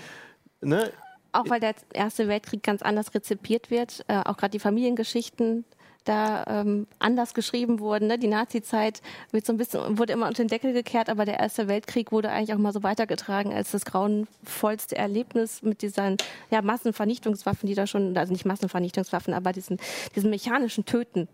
Ne, 0.62 0.92
auch 1.32 1.50
weil 1.50 1.60
der 1.60 1.76
Erste 1.94 2.28
Weltkrieg 2.28 2.64
ganz 2.64 2.82
anders 2.82 3.14
rezipiert 3.14 3.70
wird, 3.70 4.04
äh, 4.08 4.18
auch 4.18 4.38
gerade 4.38 4.52
die 4.52 4.60
Familiengeschichten 4.60 5.64
da 6.10 6.44
ähm, 6.48 6.88
anders 6.98 7.34
geschrieben 7.34 7.80
wurden. 7.80 8.08
Ne? 8.08 8.18
Die 8.18 8.28
Nazi-Zeit 8.28 9.02
wird 9.32 9.46
so 9.46 9.54
ein 9.54 9.58
bisschen, 9.58 9.98
wurde 10.00 10.14
immer 10.14 10.28
unter 10.28 10.44
den 10.44 10.50
Deckel 10.50 10.74
gekehrt, 10.74 11.08
aber 11.10 11.24
der 11.24 11.40
Erste 11.40 11.68
Weltkrieg 11.68 12.12
wurde 12.12 12.32
eigentlich 12.32 12.54
auch 12.54 12.60
mal 12.60 12.74
so 12.74 12.82
weitergetragen 12.82 13.54
als 13.54 13.72
das 13.72 13.86
grauenvollste 13.86 14.98
Erlebnis 14.98 15.62
mit 15.62 15.84
diesen 15.84 16.18
ja, 16.50 16.62
Massenvernichtungswaffen, 16.62 17.68
die 17.68 17.76
da 17.76 17.86
schon, 17.86 18.18
also 18.18 18.34
nicht 18.34 18.46
Massenvernichtungswaffen, 18.46 19.34
aber 19.34 19.52
diesen, 19.54 19.78
diesen 20.16 20.30
mechanischen 20.30 20.86
Töten 20.86 21.28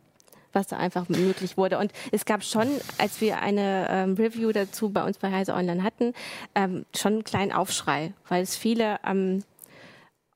was 0.55 0.67
da 0.67 0.77
einfach 0.77 1.09
möglich 1.09 1.57
wurde. 1.57 1.77
Und 1.77 1.91
es 2.13 2.23
gab 2.23 2.41
schon, 2.41 2.69
als 2.97 3.19
wir 3.19 3.41
eine 3.41 3.87
ähm, 3.89 4.13
Review 4.13 4.53
dazu 4.53 4.89
bei 4.89 5.03
uns 5.03 5.17
bei 5.17 5.29
Heise 5.29 5.53
Online 5.53 5.83
hatten, 5.83 6.13
ähm, 6.55 6.85
schon 6.95 7.13
einen 7.15 7.23
kleinen 7.25 7.51
Aufschrei, 7.51 8.13
weil 8.29 8.41
es 8.41 8.55
viele 8.55 8.97
ähm, 9.05 9.43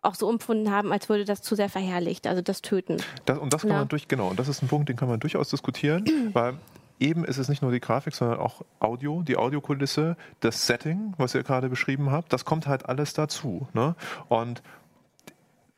auch 0.02 0.16
so 0.16 0.30
empfunden 0.30 0.72
haben, 0.72 0.92
als 0.92 1.10
würde 1.10 1.26
das 1.26 1.42
zu 1.42 1.56
sehr 1.56 1.70
verherrlicht, 1.70 2.28
also 2.28 2.42
das 2.42 2.62
Töten. 2.62 2.98
Das, 3.26 3.38
und 3.38 3.54
das 3.54 3.62
kann 3.62 3.72
ja. 3.72 3.78
man 3.80 3.88
durch, 3.88 4.08
genau, 4.08 4.30
und 4.30 4.40
das 4.40 4.48
ist 4.48 4.62
ein 4.62 4.68
Punkt, 4.68 4.90
den 4.90 4.96
kann 4.96 5.10
man 5.10 5.20
durchaus 5.20 5.50
diskutieren, 5.50 6.06
weil 6.34 6.56
eben 7.00 7.26
ist 7.26 7.38
es 7.38 7.50
nicht 7.50 7.62
nur 7.62 7.72
die 7.72 7.80
Grafik, 7.80 8.14
sondern 8.14 8.40
auch 8.40 8.64
Audio, 8.80 9.22
die 9.22 9.38
Audiokulisse, 9.38 10.18
das 10.40 10.68
Setting, 10.68 11.14
was 11.18 11.36
ihr 11.36 11.44
gerade 11.44 11.70
beschrieben 11.70 12.12
habt, 12.12 12.32
das 12.34 12.46
kommt 12.46 12.68
halt 12.68 12.88
alles 12.88 13.14
dazu. 13.14 13.68
Ne? 13.74 13.96
Und 14.28 14.62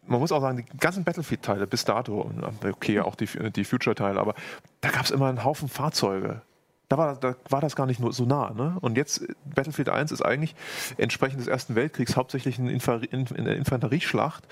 man 0.06 0.20
muss 0.20 0.32
auch 0.32 0.42
sagen, 0.42 0.58
die 0.58 0.78
ganzen 0.78 1.04
Battlefield-Teile 1.04 1.68
bis 1.68 1.86
dato, 1.86 2.30
okay, 2.66 3.00
auch 3.00 3.16
die, 3.16 3.28
die 3.52 3.64
Future-Teile, 3.64 4.20
aber 4.20 4.36
da 4.82 4.90
gab 4.90 5.06
es 5.06 5.12
immer 5.12 5.28
einen 5.28 5.44
Haufen 5.44 5.70
Fahrzeuge 5.70 6.42
da 6.92 6.98
war, 6.98 7.16
da 7.16 7.36
war 7.50 7.62
das 7.62 7.76
gar 7.76 7.86
nicht 7.86 8.00
nur 8.00 8.12
so 8.12 8.26
nah. 8.26 8.52
Ne? 8.52 8.78
Und 8.82 8.98
jetzt, 8.98 9.26
Battlefield 9.46 9.90
1 9.90 10.12
ist 10.12 10.22
eigentlich 10.22 10.56
entsprechend 10.98 11.40
des 11.40 11.48
Ersten 11.48 11.76
Weltkriegs 11.76 12.18
hauptsächlich 12.18 12.60
eine 12.60 12.72
Infanterieschlacht. 12.72 14.44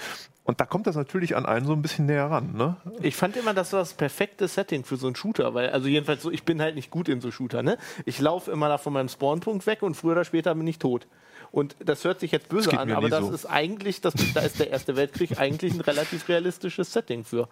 Und 0.44 0.62
da 0.62 0.66
kommt 0.66 0.88
das 0.88 0.96
natürlich 0.96 1.36
an 1.36 1.46
einen 1.46 1.66
so 1.66 1.74
ein 1.74 1.82
bisschen 1.82 2.06
näher 2.06 2.26
ran. 2.26 2.54
Ne? 2.56 2.78
Ich 3.02 3.16
fand 3.16 3.36
immer, 3.36 3.54
das 3.54 3.74
war 3.74 3.82
das 3.82 3.94
perfekte 3.94 4.48
Setting 4.48 4.84
für 4.86 4.96
so 4.96 5.08
einen 5.08 5.16
Shooter, 5.16 5.54
weil, 5.54 5.70
also 5.70 5.88
jedenfalls 5.88 6.24
so, 6.24 6.32
ich 6.32 6.44
bin 6.44 6.62
halt 6.62 6.76
nicht 6.76 6.90
gut 6.90 7.10
in 7.10 7.20
so 7.20 7.30
Shooter. 7.30 7.62
Ne? 7.62 7.78
Ich 8.06 8.20
laufe 8.20 8.52
immer 8.52 8.70
da 8.70 8.78
von 8.78 8.94
meinem 8.94 9.10
Spawnpunkt 9.10 9.68
weg 9.68 9.84
und 9.84 9.96
früher 9.96 10.14
oder 10.14 10.26
später 10.26 10.56
bin 10.56 10.66
ich 10.66 10.80
tot. 10.80 11.08
Und 11.52 11.76
das 11.84 12.04
hört 12.06 12.20
sich 12.20 12.32
jetzt 12.32 12.48
böse 12.48 12.78
an, 12.80 12.92
aber 12.92 13.10
das 13.10 13.26
so. 13.26 13.32
ist 13.32 13.46
eigentlich, 13.48 14.02
das, 14.02 14.14
da 14.34 14.42
ist 14.42 14.60
der 14.60 14.70
Erste 14.70 14.96
Weltkrieg 14.96 15.40
eigentlich 15.40 15.74
ein 15.74 15.82
relativ 15.82 16.30
realistisches 16.30 16.94
Setting 16.94 17.26
für 17.26 17.50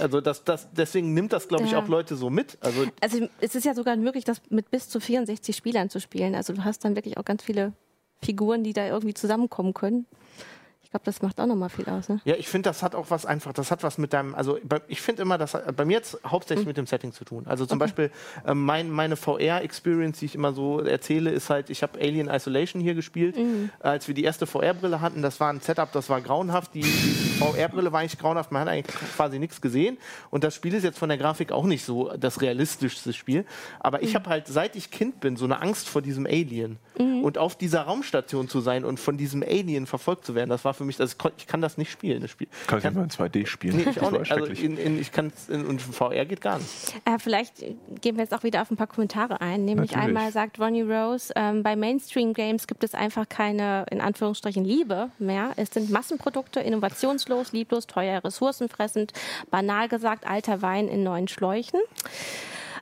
also 0.00 0.20
das, 0.20 0.44
das, 0.44 0.68
deswegen 0.72 1.14
nimmt 1.14 1.32
das, 1.32 1.48
glaube 1.48 1.64
ich, 1.64 1.72
ja. 1.72 1.82
auch 1.82 1.88
Leute 1.88 2.16
so 2.16 2.30
mit. 2.30 2.58
Also, 2.60 2.86
also 3.00 3.28
es 3.40 3.54
ist 3.54 3.64
ja 3.64 3.74
sogar 3.74 3.96
möglich, 3.96 4.24
das 4.24 4.42
mit 4.50 4.70
bis 4.70 4.88
zu 4.88 5.00
64 5.00 5.56
Spielern 5.56 5.90
zu 5.90 6.00
spielen. 6.00 6.34
Also 6.34 6.52
du 6.52 6.64
hast 6.64 6.84
dann 6.84 6.96
wirklich 6.96 7.16
auch 7.16 7.24
ganz 7.24 7.42
viele 7.42 7.72
Figuren, 8.22 8.62
die 8.62 8.72
da 8.72 8.86
irgendwie 8.86 9.14
zusammenkommen 9.14 9.74
können 9.74 10.06
glaube, 10.94 11.04
das 11.06 11.22
macht 11.22 11.40
auch 11.40 11.46
nochmal 11.46 11.70
viel 11.70 11.88
aus. 11.88 12.08
Ne? 12.08 12.20
Ja, 12.24 12.36
ich 12.36 12.48
finde, 12.48 12.70
das 12.70 12.82
hat 12.84 12.94
auch 12.94 13.10
was 13.10 13.26
einfach, 13.26 13.52
das 13.52 13.72
hat 13.72 13.82
was 13.82 13.98
mit 13.98 14.12
deinem, 14.12 14.34
also 14.34 14.58
ich 14.86 15.02
finde 15.02 15.22
immer, 15.22 15.38
das 15.38 15.54
hat 15.54 15.74
bei 15.74 15.84
mir 15.84 15.94
jetzt 15.94 16.18
hauptsächlich 16.24 16.64
mhm. 16.64 16.70
mit 16.70 16.76
dem 16.76 16.86
Setting 16.86 17.12
zu 17.12 17.24
tun. 17.24 17.44
Also 17.46 17.66
zum 17.66 17.78
okay. 17.78 17.86
Beispiel 17.86 18.10
äh, 18.46 18.54
mein, 18.54 18.90
meine 18.90 19.16
VR-Experience, 19.16 20.20
die 20.20 20.26
ich 20.26 20.34
immer 20.36 20.52
so 20.52 20.78
erzähle, 20.80 21.30
ist 21.30 21.50
halt, 21.50 21.68
ich 21.68 21.82
habe 21.82 21.98
Alien 21.98 22.28
Isolation 22.28 22.80
hier 22.80 22.94
gespielt, 22.94 23.36
mhm. 23.36 23.70
als 23.80 24.06
wir 24.06 24.14
die 24.14 24.22
erste 24.22 24.46
VR-Brille 24.46 25.00
hatten. 25.00 25.20
Das 25.20 25.40
war 25.40 25.52
ein 25.52 25.60
Setup, 25.60 25.90
das 25.90 26.08
war 26.08 26.20
grauenhaft. 26.20 26.74
Die, 26.74 26.82
die 26.82 27.38
VR-Brille 27.40 27.90
war 27.90 28.00
eigentlich 28.00 28.18
grauenhaft, 28.18 28.52
man 28.52 28.62
hat 28.62 28.68
eigentlich 28.68 28.96
quasi 29.16 29.40
nichts 29.40 29.60
gesehen. 29.60 29.98
Und 30.30 30.44
das 30.44 30.54
Spiel 30.54 30.74
ist 30.74 30.84
jetzt 30.84 30.98
von 31.00 31.08
der 31.08 31.18
Grafik 31.18 31.50
auch 31.50 31.64
nicht 31.64 31.84
so 31.84 32.12
das 32.16 32.40
realistischste 32.40 33.12
Spiel. 33.12 33.46
Aber 33.80 34.00
ich 34.02 34.12
mhm. 34.12 34.18
habe 34.18 34.30
halt, 34.30 34.46
seit 34.46 34.76
ich 34.76 34.92
Kind 34.92 35.18
bin, 35.18 35.36
so 35.36 35.44
eine 35.44 35.60
Angst 35.60 35.88
vor 35.88 36.02
diesem 36.02 36.24
Alien. 36.24 36.78
Mhm. 36.98 37.24
Und 37.24 37.36
auf 37.36 37.56
dieser 37.56 37.82
Raumstation 37.82 38.48
zu 38.48 38.60
sein 38.60 38.84
und 38.84 39.00
von 39.00 39.16
diesem 39.16 39.42
Alien 39.42 39.86
verfolgt 39.86 40.24
zu 40.24 40.36
werden, 40.36 40.50
das 40.50 40.64
war 40.64 40.72
für 40.72 40.83
für 40.84 40.86
mich, 40.86 40.96
das, 40.96 41.16
ich 41.38 41.46
kann 41.46 41.60
das 41.60 41.78
nicht 41.78 41.90
spielen. 41.90 42.20
Das 42.20 42.30
Spiel. 42.30 42.46
Kann 42.66 42.78
ich 42.78 42.84
nicht 42.84 42.94
mal 42.94 43.04
in 43.04 43.10
2D 43.10 43.46
spielen? 43.46 43.76
Nee, 43.76 43.90
ich 43.90 44.00
auch 44.02 44.10
nicht. 44.10 44.30
Also 44.30 44.46
in, 44.46 44.76
in, 44.76 45.00
ich 45.00 45.12
kann 45.12 45.32
und 45.48 45.80
VR 45.80 46.24
geht 46.26 46.40
gar 46.40 46.58
nicht. 46.58 46.94
Äh, 47.04 47.18
vielleicht 47.18 47.58
gehen 48.00 48.16
wir 48.16 48.22
jetzt 48.22 48.34
auch 48.34 48.42
wieder 48.42 48.62
auf 48.62 48.70
ein 48.70 48.76
paar 48.76 48.86
Kommentare 48.86 49.40
ein. 49.40 49.64
Nämlich 49.64 49.92
Natürlich. 49.92 50.16
einmal 50.16 50.32
sagt 50.32 50.60
Ronnie 50.60 50.82
Rose, 50.82 51.32
ähm, 51.36 51.62
bei 51.62 51.76
Mainstream-Games 51.76 52.66
gibt 52.66 52.84
es 52.84 52.94
einfach 52.94 53.28
keine, 53.28 53.86
in 53.90 54.00
Anführungsstrichen, 54.00 54.64
Liebe 54.64 55.10
mehr. 55.18 55.52
Es 55.56 55.70
sind 55.70 55.90
Massenprodukte, 55.90 56.60
innovationslos, 56.60 57.52
lieblos, 57.52 57.86
teuer, 57.86 58.22
ressourcenfressend, 58.22 59.12
banal 59.50 59.88
gesagt, 59.88 60.26
alter 60.26 60.62
Wein 60.62 60.88
in 60.88 61.02
neuen 61.02 61.28
Schläuchen. 61.28 61.80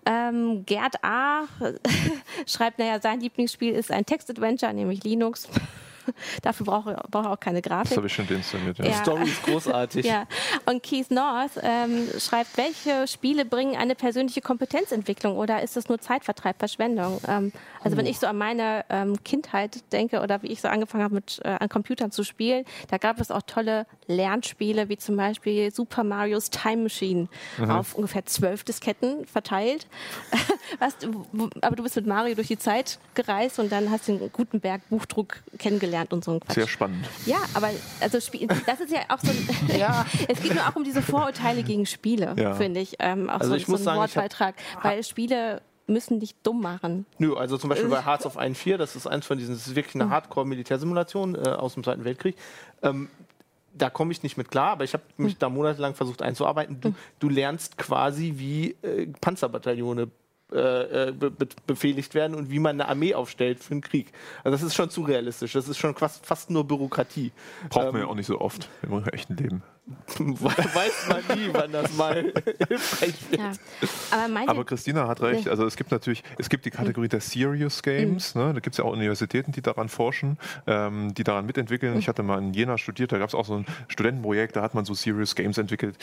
Ähm, 0.04 0.66
Gerd 0.66 0.96
A. 1.04 1.44
schreibt, 2.46 2.80
naja, 2.80 3.00
sein 3.00 3.20
Lieblingsspiel 3.20 3.72
ist 3.72 3.92
ein 3.92 4.04
Text-Adventure, 4.04 4.74
nämlich 4.74 5.04
Linux. 5.04 5.48
Dafür 6.42 6.66
brauche 6.66 6.92
ich 6.92 7.14
auch 7.14 7.40
keine 7.40 7.62
Grafik. 7.62 7.90
Das 7.90 7.96
habe 7.96 8.06
ich 8.06 8.14
schon 8.14 8.26
deinstalliert. 8.26 8.78
Ja. 8.78 8.84
Die. 8.84 8.92
Story 8.92 9.24
ist 9.24 9.42
großartig. 9.42 10.06
Ja, 10.06 10.26
und 10.66 10.82
Keith 10.82 11.10
North 11.10 11.52
ähm, 11.62 12.08
schreibt, 12.18 12.56
welche 12.56 13.06
Spiele 13.06 13.44
bringen 13.44 13.76
eine 13.76 13.94
persönliche 13.94 14.40
Kompetenzentwicklung 14.40 15.36
oder 15.36 15.62
ist 15.62 15.76
das 15.76 15.88
nur 15.88 15.98
Zeitvertreib, 16.00 16.58
Verschwendung? 16.58 17.20
Ähm, 17.26 17.52
also 17.82 17.96
wenn 17.96 18.06
ich 18.06 18.18
so 18.18 18.26
an 18.26 18.38
meine 18.38 18.84
ähm, 18.90 19.22
Kindheit 19.24 19.80
denke 19.92 20.20
oder 20.20 20.42
wie 20.42 20.48
ich 20.48 20.60
so 20.60 20.68
angefangen 20.68 21.04
habe, 21.04 21.14
mit, 21.14 21.40
äh, 21.44 21.48
an 21.48 21.68
Computern 21.68 22.10
zu 22.10 22.24
spielen, 22.24 22.64
da 22.88 22.98
gab 22.98 23.20
es 23.20 23.30
auch 23.30 23.42
tolle 23.42 23.86
Lernspiele, 24.06 24.88
wie 24.88 24.96
zum 24.96 25.16
Beispiel 25.16 25.72
Super 25.72 26.04
Mario's 26.04 26.50
Time 26.50 26.84
Machine 26.84 27.28
auf 27.68 27.94
ungefähr 27.94 28.24
zwölf 28.26 28.64
Disketten 28.64 29.26
verteilt. 29.26 29.86
Was, 30.78 30.96
aber 31.60 31.76
du 31.76 31.82
bist 31.82 31.96
mit 31.96 32.06
Mario 32.06 32.34
durch 32.34 32.48
die 32.48 32.58
Zeit 32.58 32.98
gereist 33.14 33.58
und 33.58 33.70
dann 33.70 33.90
hast 33.90 34.08
du 34.08 34.16
den 34.16 34.32
Gutenberg-Buchdruck 34.32 35.42
kennengelernt 35.58 35.91
und 36.12 36.24
so 36.24 36.33
ein 36.33 36.40
Quatsch. 36.40 36.55
Sehr 36.55 36.68
spannend. 36.68 37.07
Ja, 37.26 37.38
aber 37.55 37.70
also 38.00 38.20
Spiel, 38.20 38.46
das 38.66 38.81
ist 38.81 38.90
ja 38.92 39.00
auch 39.09 39.18
so 39.20 39.31
ein, 39.31 39.48
Ja. 39.78 40.07
es 40.28 40.40
geht 40.42 40.55
nur 40.55 40.66
auch 40.66 40.76
um 40.76 40.85
diese 40.85 41.02
Vorurteile 41.02 41.62
gegen 41.62 41.87
Spiele, 41.87 42.35
Ja. 42.38 42.55
finde 42.55 42.81
ich. 42.81 42.96
Ähm, 42.98 43.28
auch 43.31 43.35
Also 43.40 43.50
so, 43.50 43.55
ich 43.57 43.66
so 43.66 43.72
muss 43.72 43.81
ein 43.83 43.85
sagen, 43.85 43.96
ich 43.98 44.02
hab- 44.16 44.22
Wortbeitrag, 44.22 44.55
weil 44.83 45.02
Spiele 45.05 45.62
müssen 45.87 46.20
dich 46.20 46.35
dumm 46.42 46.61
machen. 46.62 47.07
Nö, 47.18 47.35
also 47.35 47.59
zum 47.59 47.68
Beispiel 47.68 47.88
bei 47.88 48.05
Hearts 48.05 48.24
of 48.24 48.37
Iron 48.37 48.55
4, 48.55 48.78
das 48.78 48.96
ist 48.96 49.07
eins 49.07 49.26
von 49.26 49.37
diesen, 49.37 49.55
das 49.55 49.66
ist 49.66 49.74
wirklich 49.74 49.94
eine 49.96 50.11
Hardcore-Militärsimulation 50.11 51.35
äh, 51.35 51.48
aus 51.50 51.74
dem 51.74 51.85
Zweiten 51.85 52.05
Weltkrieg. 52.05 52.37
Ähm, 52.83 53.09
da 53.74 53.88
komme 53.90 54.12
ich 54.12 54.22
nicht 54.22 54.37
mit 54.37 54.50
klar, 54.50 54.72
aber 54.72 54.85
ich 54.85 54.92
habe 54.92 55.02
mich 55.16 55.38
da 55.38 55.48
monatelang 55.48 55.94
versucht 55.94 56.20
einzuarbeiten. 56.22 56.81
Du, 56.81 56.94
du 57.20 57.28
lernst 57.31 57.78
quasi, 57.78 58.35
wie 58.37 58.76
äh, 58.83 59.07
Panzerbataillone 59.20 60.09
äh, 60.52 61.08
äh, 61.08 61.12
be 61.12 61.30
be 61.30 61.48
befehligt 61.66 62.14
werden 62.14 62.34
und 62.36 62.50
wie 62.50 62.58
man 62.58 62.80
eine 62.80 62.88
Armee 62.88 63.14
aufstellt 63.14 63.62
für 63.62 63.72
einen 63.72 63.80
Krieg. 63.80 64.12
Also 64.44 64.56
das 64.56 64.62
ist 64.62 64.74
schon 64.74 64.90
zu 64.90 65.02
realistisch. 65.02 65.52
Das 65.52 65.68
ist 65.68 65.78
schon 65.78 65.94
fast, 65.94 66.26
fast 66.26 66.50
nur 66.50 66.66
Bürokratie. 66.66 67.32
Braucht 67.68 67.86
Ähm, 67.86 67.92
man 67.92 68.02
ja 68.02 68.08
auch 68.08 68.14
nicht 68.14 68.26
so 68.26 68.40
oft 68.40 68.68
im 68.82 69.04
echten 69.08 69.36
Leben. 69.36 69.62
Weiß 70.18 71.08
man 71.08 71.38
nie, 71.38 71.48
wann 71.52 71.72
das 71.72 71.96
mal 71.96 72.32
hilfreich 72.68 73.14
wird. 73.30 73.40
Ja. 73.40 73.52
Aber 74.10 74.50
Aber 74.50 74.64
Christina 74.64 75.08
hat 75.08 75.20
recht. 75.22 75.48
Also 75.48 75.66
es 75.66 75.76
gibt 75.76 75.90
natürlich, 75.90 76.22
es 76.38 76.48
gibt 76.48 76.64
die 76.64 76.70
Kategorie 76.70 77.08
der 77.08 77.20
Serious 77.20 77.82
Games. 77.82 78.34
Ne? 78.36 78.52
Da 78.54 78.60
gibt 78.60 78.74
es 78.74 78.78
ja 78.78 78.84
auch 78.84 78.92
Universitäten, 78.92 79.50
die 79.50 79.60
daran 79.60 79.88
forschen, 79.88 80.38
ähm, 80.68 81.14
die 81.14 81.24
daran 81.24 81.46
mitentwickeln. 81.46 81.98
Ich 81.98 82.08
hatte 82.08 82.22
mal 82.22 82.38
in 82.38 82.54
Jena 82.54 82.78
studiert, 82.78 83.10
da 83.10 83.18
gab 83.18 83.28
es 83.28 83.34
auch 83.34 83.44
so 83.44 83.54
ein 83.56 83.66
Studentenprojekt, 83.88 84.54
da 84.54 84.62
hat 84.62 84.74
man 84.74 84.84
so 84.84 84.94
Serious 84.94 85.34
Games 85.34 85.58
entwickelt. 85.58 85.96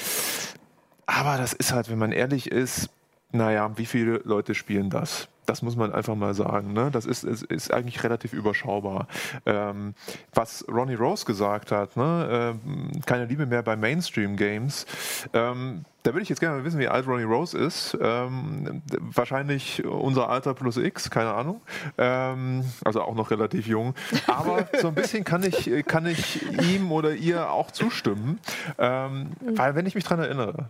Aber 1.05 1.37
das 1.37 1.53
ist 1.53 1.71
halt, 1.71 1.89
wenn 1.89 1.97
man 1.97 2.11
ehrlich 2.11 2.51
ist, 2.51 2.89
naja, 3.31 3.71
wie 3.77 3.85
viele 3.85 4.21
Leute 4.23 4.55
spielen 4.55 4.89
das? 4.89 5.27
Das 5.49 5.63
muss 5.63 5.75
man 5.75 5.91
einfach 5.91 6.13
mal 6.13 6.35
sagen. 6.35 6.73
Ne? 6.73 6.89
Das 6.91 7.05
ist, 7.05 7.23
ist, 7.23 7.41
ist 7.43 7.73
eigentlich 7.73 8.03
relativ 8.03 8.33
überschaubar. 8.33 9.07
Ähm, 9.47 9.95
was 10.31 10.63
Ronnie 10.71 10.93
Rose 10.93 11.25
gesagt 11.25 11.71
hat, 11.71 11.97
ne? 11.97 12.55
ähm, 12.63 12.91
keine 13.07 13.25
Liebe 13.25 13.47
mehr 13.47 13.63
bei 13.63 13.75
Mainstream-Games, 13.75 14.85
ähm, 15.33 15.85
da 16.03 16.13
würde 16.13 16.21
ich 16.21 16.29
jetzt 16.29 16.39
gerne 16.39 16.57
mal 16.57 16.63
wissen, 16.63 16.79
wie 16.79 16.87
alt 16.87 17.07
Ronnie 17.07 17.23
Rose 17.23 17.57
ist. 17.57 17.97
Ähm, 17.99 18.83
wahrscheinlich 18.99 19.83
unser 19.83 20.29
Alter 20.29 20.53
plus 20.53 20.77
X, 20.77 21.09
keine 21.09 21.33
Ahnung. 21.33 21.61
Ähm, 21.97 22.63
also 22.85 23.01
auch 23.01 23.15
noch 23.15 23.31
relativ 23.31 23.65
jung. 23.65 23.95
Aber 24.27 24.69
so 24.79 24.89
ein 24.89 24.95
bisschen 24.95 25.23
kann 25.23 25.43
ich, 25.43 25.69
kann 25.87 26.05
ich 26.05 26.43
ihm 26.71 26.91
oder 26.91 27.13
ihr 27.15 27.51
auch 27.51 27.71
zustimmen. 27.71 28.39
Ähm, 28.77 29.31
weil 29.55 29.73
wenn 29.73 29.87
ich 29.87 29.95
mich 29.95 30.03
dran 30.03 30.19
erinnere, 30.19 30.69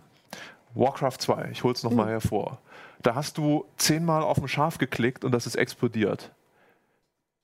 Warcraft 0.74 1.16
2, 1.18 1.48
ich 1.52 1.64
hol's 1.64 1.82
noch 1.82 1.92
mal 1.92 2.08
hervor. 2.08 2.58
Da 3.02 3.14
hast 3.14 3.38
du 3.38 3.64
zehnmal 3.76 4.22
auf 4.22 4.38
ein 4.38 4.48
Schaf 4.48 4.78
geklickt 4.78 5.24
und 5.24 5.32
das 5.32 5.46
ist 5.46 5.56
explodiert. 5.56 6.32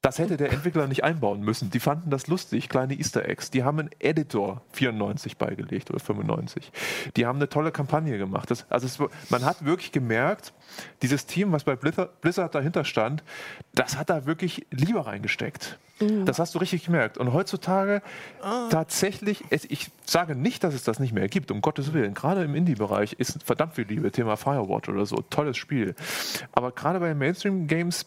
Das 0.06 0.20
hätte 0.20 0.36
der 0.36 0.52
Entwickler 0.52 0.86
nicht 0.86 1.02
einbauen 1.02 1.40
müssen. 1.40 1.68
Die 1.70 1.80
fanden 1.80 2.10
das 2.10 2.28
lustig, 2.28 2.68
kleine 2.68 2.94
Easter 2.94 3.28
Eggs. 3.28 3.50
Die 3.50 3.64
haben 3.64 3.80
einen 3.80 3.90
Editor 3.98 4.62
94 4.70 5.36
beigelegt 5.36 5.90
oder 5.90 5.98
95. 5.98 6.70
Die 7.16 7.26
haben 7.26 7.38
eine 7.38 7.48
tolle 7.48 7.72
Kampagne 7.72 8.16
gemacht. 8.16 8.48
Das, 8.52 8.70
also 8.70 8.86
es, 8.86 9.30
man 9.30 9.44
hat 9.44 9.64
wirklich 9.64 9.90
gemerkt, 9.90 10.52
dieses 11.02 11.26
Team, 11.26 11.50
was 11.50 11.64
bei 11.64 11.74
Blizzard, 11.74 12.20
Blizzard 12.20 12.54
dahinter 12.54 12.84
stand, 12.84 13.24
das 13.74 13.96
hat 13.96 14.08
da 14.08 14.26
wirklich 14.26 14.64
Liebe 14.70 15.04
reingesteckt. 15.04 15.76
Das 15.98 16.38
hast 16.38 16.54
du 16.54 16.58
richtig 16.58 16.84
gemerkt. 16.84 17.18
Und 17.18 17.32
heutzutage 17.32 18.00
tatsächlich, 18.70 19.42
es, 19.50 19.64
ich 19.64 19.90
sage 20.04 20.36
nicht, 20.36 20.62
dass 20.62 20.74
es 20.74 20.84
das 20.84 21.00
nicht 21.00 21.14
mehr 21.14 21.26
gibt, 21.26 21.50
um 21.50 21.62
Gottes 21.62 21.94
Willen. 21.94 22.14
Gerade 22.14 22.44
im 22.44 22.54
Indie-Bereich 22.54 23.14
ist 23.14 23.42
verdammt 23.42 23.74
viel 23.74 23.86
Liebe. 23.86 24.12
Thema 24.12 24.36
Firewatch 24.36 24.88
oder 24.88 25.04
so, 25.04 25.16
tolles 25.16 25.56
Spiel. 25.56 25.96
Aber 26.52 26.70
gerade 26.70 27.00
bei 27.00 27.12
Mainstream-Games 27.12 28.06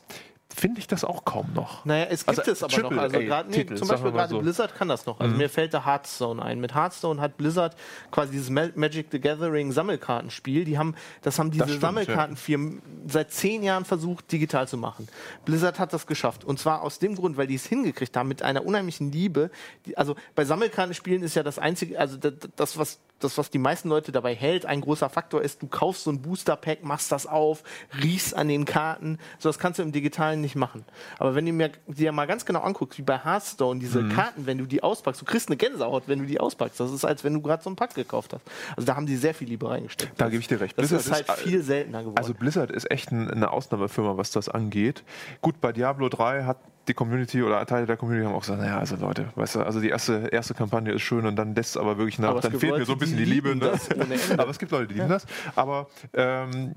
finde 0.55 0.79
ich 0.79 0.87
das 0.87 1.03
auch 1.03 1.25
kaum 1.25 1.53
noch. 1.53 1.85
Naja, 1.85 2.07
es 2.09 2.25
gibt 2.25 2.39
Also, 2.39 2.51
es 2.51 2.63
aber 2.63 2.89
noch. 2.89 2.97
Also 3.01 3.19
gerade 3.19 3.49
nee, 3.51 3.65
zum 3.75 3.87
Beispiel 3.87 4.11
gerade 4.11 4.29
so. 4.29 4.39
Blizzard 4.39 4.75
kann 4.75 4.87
das 4.87 5.05
noch. 5.05 5.19
Also 5.19 5.35
mir 5.35 5.49
fällt 5.49 5.73
da 5.73 5.85
Hearthstone 5.85 6.41
ein. 6.41 6.59
Mit 6.59 6.73
Hearthstone 6.73 7.21
hat 7.21 7.37
Blizzard 7.37 7.75
quasi 8.11 8.31
dieses 8.31 8.49
Ma- 8.49 8.69
Magic 8.75 9.07
the 9.11 9.19
Gathering 9.19 9.71
Sammelkartenspiel. 9.71 10.65
Die 10.65 10.77
haben, 10.77 10.95
das 11.21 11.37
haben 11.39 11.51
diese 11.51 11.65
stimmt, 11.65 11.81
Sammelkartenfirmen 11.81 12.81
seit 13.07 13.31
zehn 13.31 13.63
Jahren 13.63 13.85
versucht, 13.85 14.31
digital 14.31 14.67
zu 14.67 14.77
machen. 14.77 15.07
Blizzard 15.45 15.77
hat 15.79 15.93
das 15.93 16.07
geschafft. 16.07 16.43
Und 16.43 16.59
zwar 16.59 16.81
aus 16.81 16.99
dem 16.99 17.15
Grund, 17.15 17.37
weil 17.37 17.47
die 17.47 17.55
es 17.55 17.65
hingekriegt 17.67 18.17
haben 18.17 18.27
mit 18.27 18.41
einer 18.41 18.65
unheimlichen 18.65 19.11
Liebe. 19.11 19.51
Die, 19.85 19.97
also 19.97 20.15
bei 20.35 20.45
Sammelkartenspielen 20.45 21.21
ist 21.23 21.35
ja 21.35 21.43
das 21.43 21.59
einzige, 21.59 21.99
also 21.99 22.17
das 22.17 22.77
was 22.77 22.99
das, 23.19 23.37
was 23.37 23.49
die 23.49 23.57
meisten 23.59 23.89
Leute 23.89 24.11
dabei 24.11 24.33
hält, 24.35 24.65
ein 24.65 24.81
großer 24.81 25.09
Faktor 25.09 25.41
ist, 25.41 25.61
du 25.61 25.67
kaufst 25.67 26.03
so 26.03 26.11
ein 26.11 26.21
Booster-Pack, 26.21 26.83
machst 26.83 27.11
das 27.11 27.27
auf, 27.27 27.63
riechst 28.01 28.35
an 28.35 28.47
den 28.47 28.65
Karten. 28.65 29.17
So, 29.37 29.49
das 29.49 29.59
kannst 29.59 29.79
du 29.79 29.83
im 29.83 29.91
Digitalen 29.91 30.41
nicht 30.41 30.55
machen. 30.55 30.85
Aber 31.17 31.35
wenn 31.35 31.45
du 31.45 31.51
mir 31.51 31.71
dir 31.87 32.11
mal 32.11 32.25
ganz 32.27 32.45
genau 32.45 32.61
anguckst, 32.61 32.97
wie 32.97 33.03
bei 33.03 33.17
Hearthstone, 33.23 33.79
diese 33.79 34.01
Mhm. 34.01 34.13
Karten, 34.13 34.45
wenn 34.45 34.57
du 34.57 34.65
die 34.65 34.81
auspackst, 34.83 35.21
du 35.21 35.25
kriegst 35.25 35.49
eine 35.49 35.57
Gänsehaut, 35.57 36.03
wenn 36.07 36.19
du 36.19 36.25
die 36.25 36.39
auspackst. 36.39 36.79
Das 36.79 36.91
ist, 36.91 37.05
als 37.05 37.23
wenn 37.23 37.33
du 37.33 37.41
gerade 37.41 37.61
so 37.63 37.69
ein 37.69 37.75
Pack 37.75 37.93
gekauft 37.95 38.33
hast. 38.33 38.41
Also 38.75 38.85
da 38.85 38.95
haben 38.95 39.05
die 39.05 39.17
sehr 39.17 39.33
viel 39.33 39.47
Liebe 39.49 39.69
reingesteckt. 39.69 40.13
Da 40.19 40.29
gebe 40.29 40.41
ich 40.41 40.47
dir 40.47 40.59
recht. 40.61 40.77
Das 40.77 40.89
Blizzard 40.89 41.05
ist 41.05 41.11
halt 41.11 41.29
ist, 41.39 41.45
äh, 41.45 41.49
viel 41.49 41.63
seltener 41.63 41.99
geworden. 41.99 42.17
Also 42.17 42.33
Blizzard 42.33 42.71
ist 42.71 42.89
echt 42.89 43.11
ein, 43.11 43.29
eine 43.29 43.51
Ausnahmefirma, 43.51 44.17
was 44.17 44.31
das 44.31 44.49
angeht. 44.49 45.03
Gut, 45.41 45.59
bei 45.61 45.71
Diablo 45.71 46.09
3 46.09 46.43
hat 46.43 46.57
die 46.89 46.93
Community 46.93 47.43
oder 47.43 47.65
Teile 47.65 47.85
der 47.85 47.95
Community 47.95 48.25
haben 48.25 48.35
auch 48.35 48.41
gesagt, 48.41 48.59
naja, 48.59 48.79
also 48.79 48.95
Leute, 48.95 49.29
weißt 49.35 49.55
du, 49.55 49.59
also 49.61 49.79
die 49.79 49.89
erste, 49.89 50.27
erste 50.31 50.53
Kampagne 50.53 50.91
ist 50.91 51.03
schön 51.03 51.25
und 51.25 51.35
dann 51.35 51.55
lässt 51.55 51.71
es 51.71 51.77
aber 51.77 51.97
wirklich 51.97 52.19
nach, 52.19 52.29
Aber 52.29 52.41
dann 52.41 52.59
fehlt 52.59 52.77
mir 52.77 52.85
so 52.85 52.93
ein 52.93 52.97
bisschen 52.97 53.17
die 53.17 53.25
die 53.25 53.31
Liebe. 53.31 53.55
Ne? 53.55 53.71
Aber 54.37 54.49
es 54.49 54.59
gibt 54.59 54.71
Leute, 54.71 54.87
die 54.87 54.95
lieben 54.95 55.09
das. 55.09 55.25
Aber 55.55 55.87
ähm, 56.13 56.73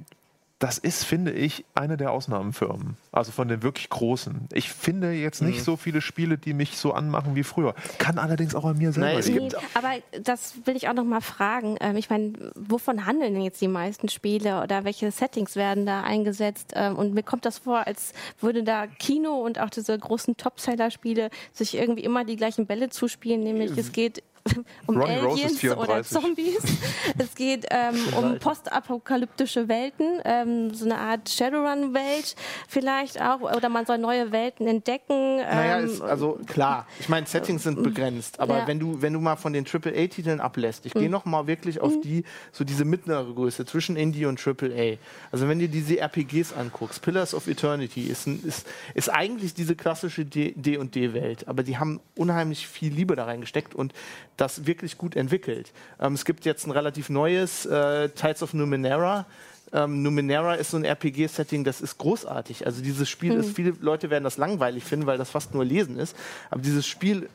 das 0.62 0.78
ist, 0.78 1.04
finde 1.04 1.32
ich, 1.32 1.64
eine 1.74 1.96
der 1.96 2.12
Ausnahmenfirmen. 2.12 2.96
Also 3.10 3.32
von 3.32 3.48
den 3.48 3.62
wirklich 3.62 3.88
großen. 3.90 4.48
Ich 4.52 4.70
finde 4.70 5.10
jetzt 5.12 5.42
nicht 5.42 5.58
Mhm. 5.58 5.62
so 5.64 5.76
viele 5.76 6.00
Spiele, 6.00 6.38
die 6.38 6.54
mich 6.54 6.76
so 6.78 6.92
anmachen 6.92 7.34
wie 7.34 7.42
früher. 7.42 7.74
Kann 7.98 8.18
allerdings 8.18 8.54
auch 8.54 8.64
an 8.64 8.78
mir 8.78 8.92
selber 8.92 9.20
Nein, 9.20 9.34
Nee, 9.34 9.50
aber 9.74 9.90
das 10.22 10.54
will 10.64 10.76
ich 10.76 10.88
auch 10.88 10.94
noch 10.94 11.04
mal 11.04 11.20
fragen. 11.20 11.76
Ähm, 11.80 11.96
ich 11.96 12.10
meine, 12.10 12.52
wovon 12.54 13.06
handeln 13.06 13.34
denn 13.34 13.42
jetzt 13.42 13.60
die 13.60 13.68
meisten 13.68 14.08
Spiele 14.08 14.62
oder 14.62 14.84
welche 14.84 15.10
Settings 15.10 15.56
werden 15.56 15.84
da 15.84 16.02
eingesetzt? 16.02 16.72
Ähm, 16.76 16.96
und 16.96 17.12
mir 17.12 17.22
kommt 17.24 17.44
das 17.44 17.58
vor, 17.58 17.86
als 17.86 18.12
würde 18.40 18.62
da 18.62 18.86
Kino 18.86 19.34
und 19.42 19.58
auch 19.58 19.70
diese 19.70 19.98
großen 19.98 20.36
Topseller-Spiele 20.36 21.30
sich 21.52 21.74
irgendwie 21.76 22.04
immer 22.04 22.24
die 22.24 22.36
gleichen 22.36 22.66
Bälle 22.66 22.88
zuspielen, 22.88 23.42
nämlich 23.42 23.76
es 23.76 23.90
geht 23.92 24.22
um 24.86 24.96
Ronnie 24.96 25.18
Rose 25.18 25.42
ist 25.44 25.64
Aliens 25.64 25.78
oder 25.78 26.04
34. 26.04 26.20
Zombies. 26.20 26.62
es 27.18 27.34
geht 27.34 27.66
ähm, 27.70 27.94
um 28.16 28.38
postapokalyptische 28.38 29.68
Welten, 29.68 30.20
ähm, 30.24 30.74
so 30.74 30.84
eine 30.84 30.98
Art 30.98 31.28
Shadowrun-Welt 31.28 32.34
vielleicht 32.68 33.20
auch, 33.20 33.40
oder 33.40 33.68
man 33.68 33.86
soll 33.86 33.98
neue 33.98 34.32
Welten 34.32 34.66
entdecken. 34.66 35.36
Naja, 35.36 35.78
ähm, 35.78 35.86
ist, 35.86 36.00
also 36.00 36.38
klar, 36.46 36.86
ich 37.00 37.08
meine, 37.08 37.26
Settings 37.26 37.62
sind 37.62 37.82
begrenzt, 37.82 38.40
aber 38.40 38.58
Ja. 38.58 38.66
wenn 38.66 38.78
du, 38.78 39.00
wenn 39.00 39.12
du 39.12 39.20
mal 39.20 39.36
von 39.36 39.52
den 39.52 39.64
AAA-Titeln 39.66 40.40
ablässt, 40.40 40.86
ich 40.86 40.94
gehe 40.94 41.10
noch 41.10 41.24
mal 41.24 41.46
wirklich 41.46 41.80
auf 41.80 42.00
die, 42.02 42.24
so 42.50 42.64
diese 42.64 42.84
mittlere 42.84 43.32
Größe 43.32 43.64
zwischen 43.66 43.96
Indie 43.96 44.26
und 44.26 44.44
AAA. 44.44 44.96
Also 45.30 45.48
wenn 45.48 45.58
du 45.58 45.68
diese 45.68 45.98
RPGs 45.98 46.52
anguckst, 46.52 47.02
Pillars 47.02 47.34
of 47.34 47.46
Eternity 47.46 48.02
ist, 48.02 48.26
ein, 48.26 48.42
ist, 48.44 48.66
ist 48.94 49.08
eigentlich 49.08 49.54
diese 49.54 49.76
klassische 49.76 50.24
D&D-Welt, 50.24 51.48
aber 51.48 51.62
die 51.62 51.78
haben 51.78 52.00
unheimlich 52.16 52.66
viel 52.66 52.92
Liebe 52.92 53.16
da 53.16 53.24
reingesteckt 53.24 53.74
und 53.74 53.92
das 54.36 54.66
wirklich 54.66 54.98
gut 54.98 55.16
entwickelt. 55.16 55.72
Ähm, 56.00 56.14
es 56.14 56.24
gibt 56.24 56.44
jetzt 56.44 56.66
ein 56.66 56.70
relativ 56.70 57.08
neues 57.10 57.66
äh, 57.66 58.08
Tides 58.10 58.42
of 58.42 58.54
Numenera, 58.54 59.26
ähm, 59.72 60.02
Numenera 60.02 60.54
ist 60.54 60.70
so 60.72 60.76
ein 60.76 60.84
RPG-Setting, 60.84 61.64
das 61.64 61.80
ist 61.80 61.96
großartig. 61.96 62.66
Also 62.66 62.82
dieses 62.82 63.08
Spiel 63.08 63.32
ist, 63.32 63.56
viele 63.56 63.74
Leute 63.80 64.10
werden 64.10 64.24
das 64.24 64.36
langweilig 64.36 64.84
finden, 64.84 65.06
weil 65.06 65.16
das 65.16 65.30
fast 65.30 65.54
nur 65.54 65.64
Lesen 65.64 65.98
ist. 65.98 66.14
Aber 66.50 66.60
dieses 66.60 66.86
Spiel 66.86 67.28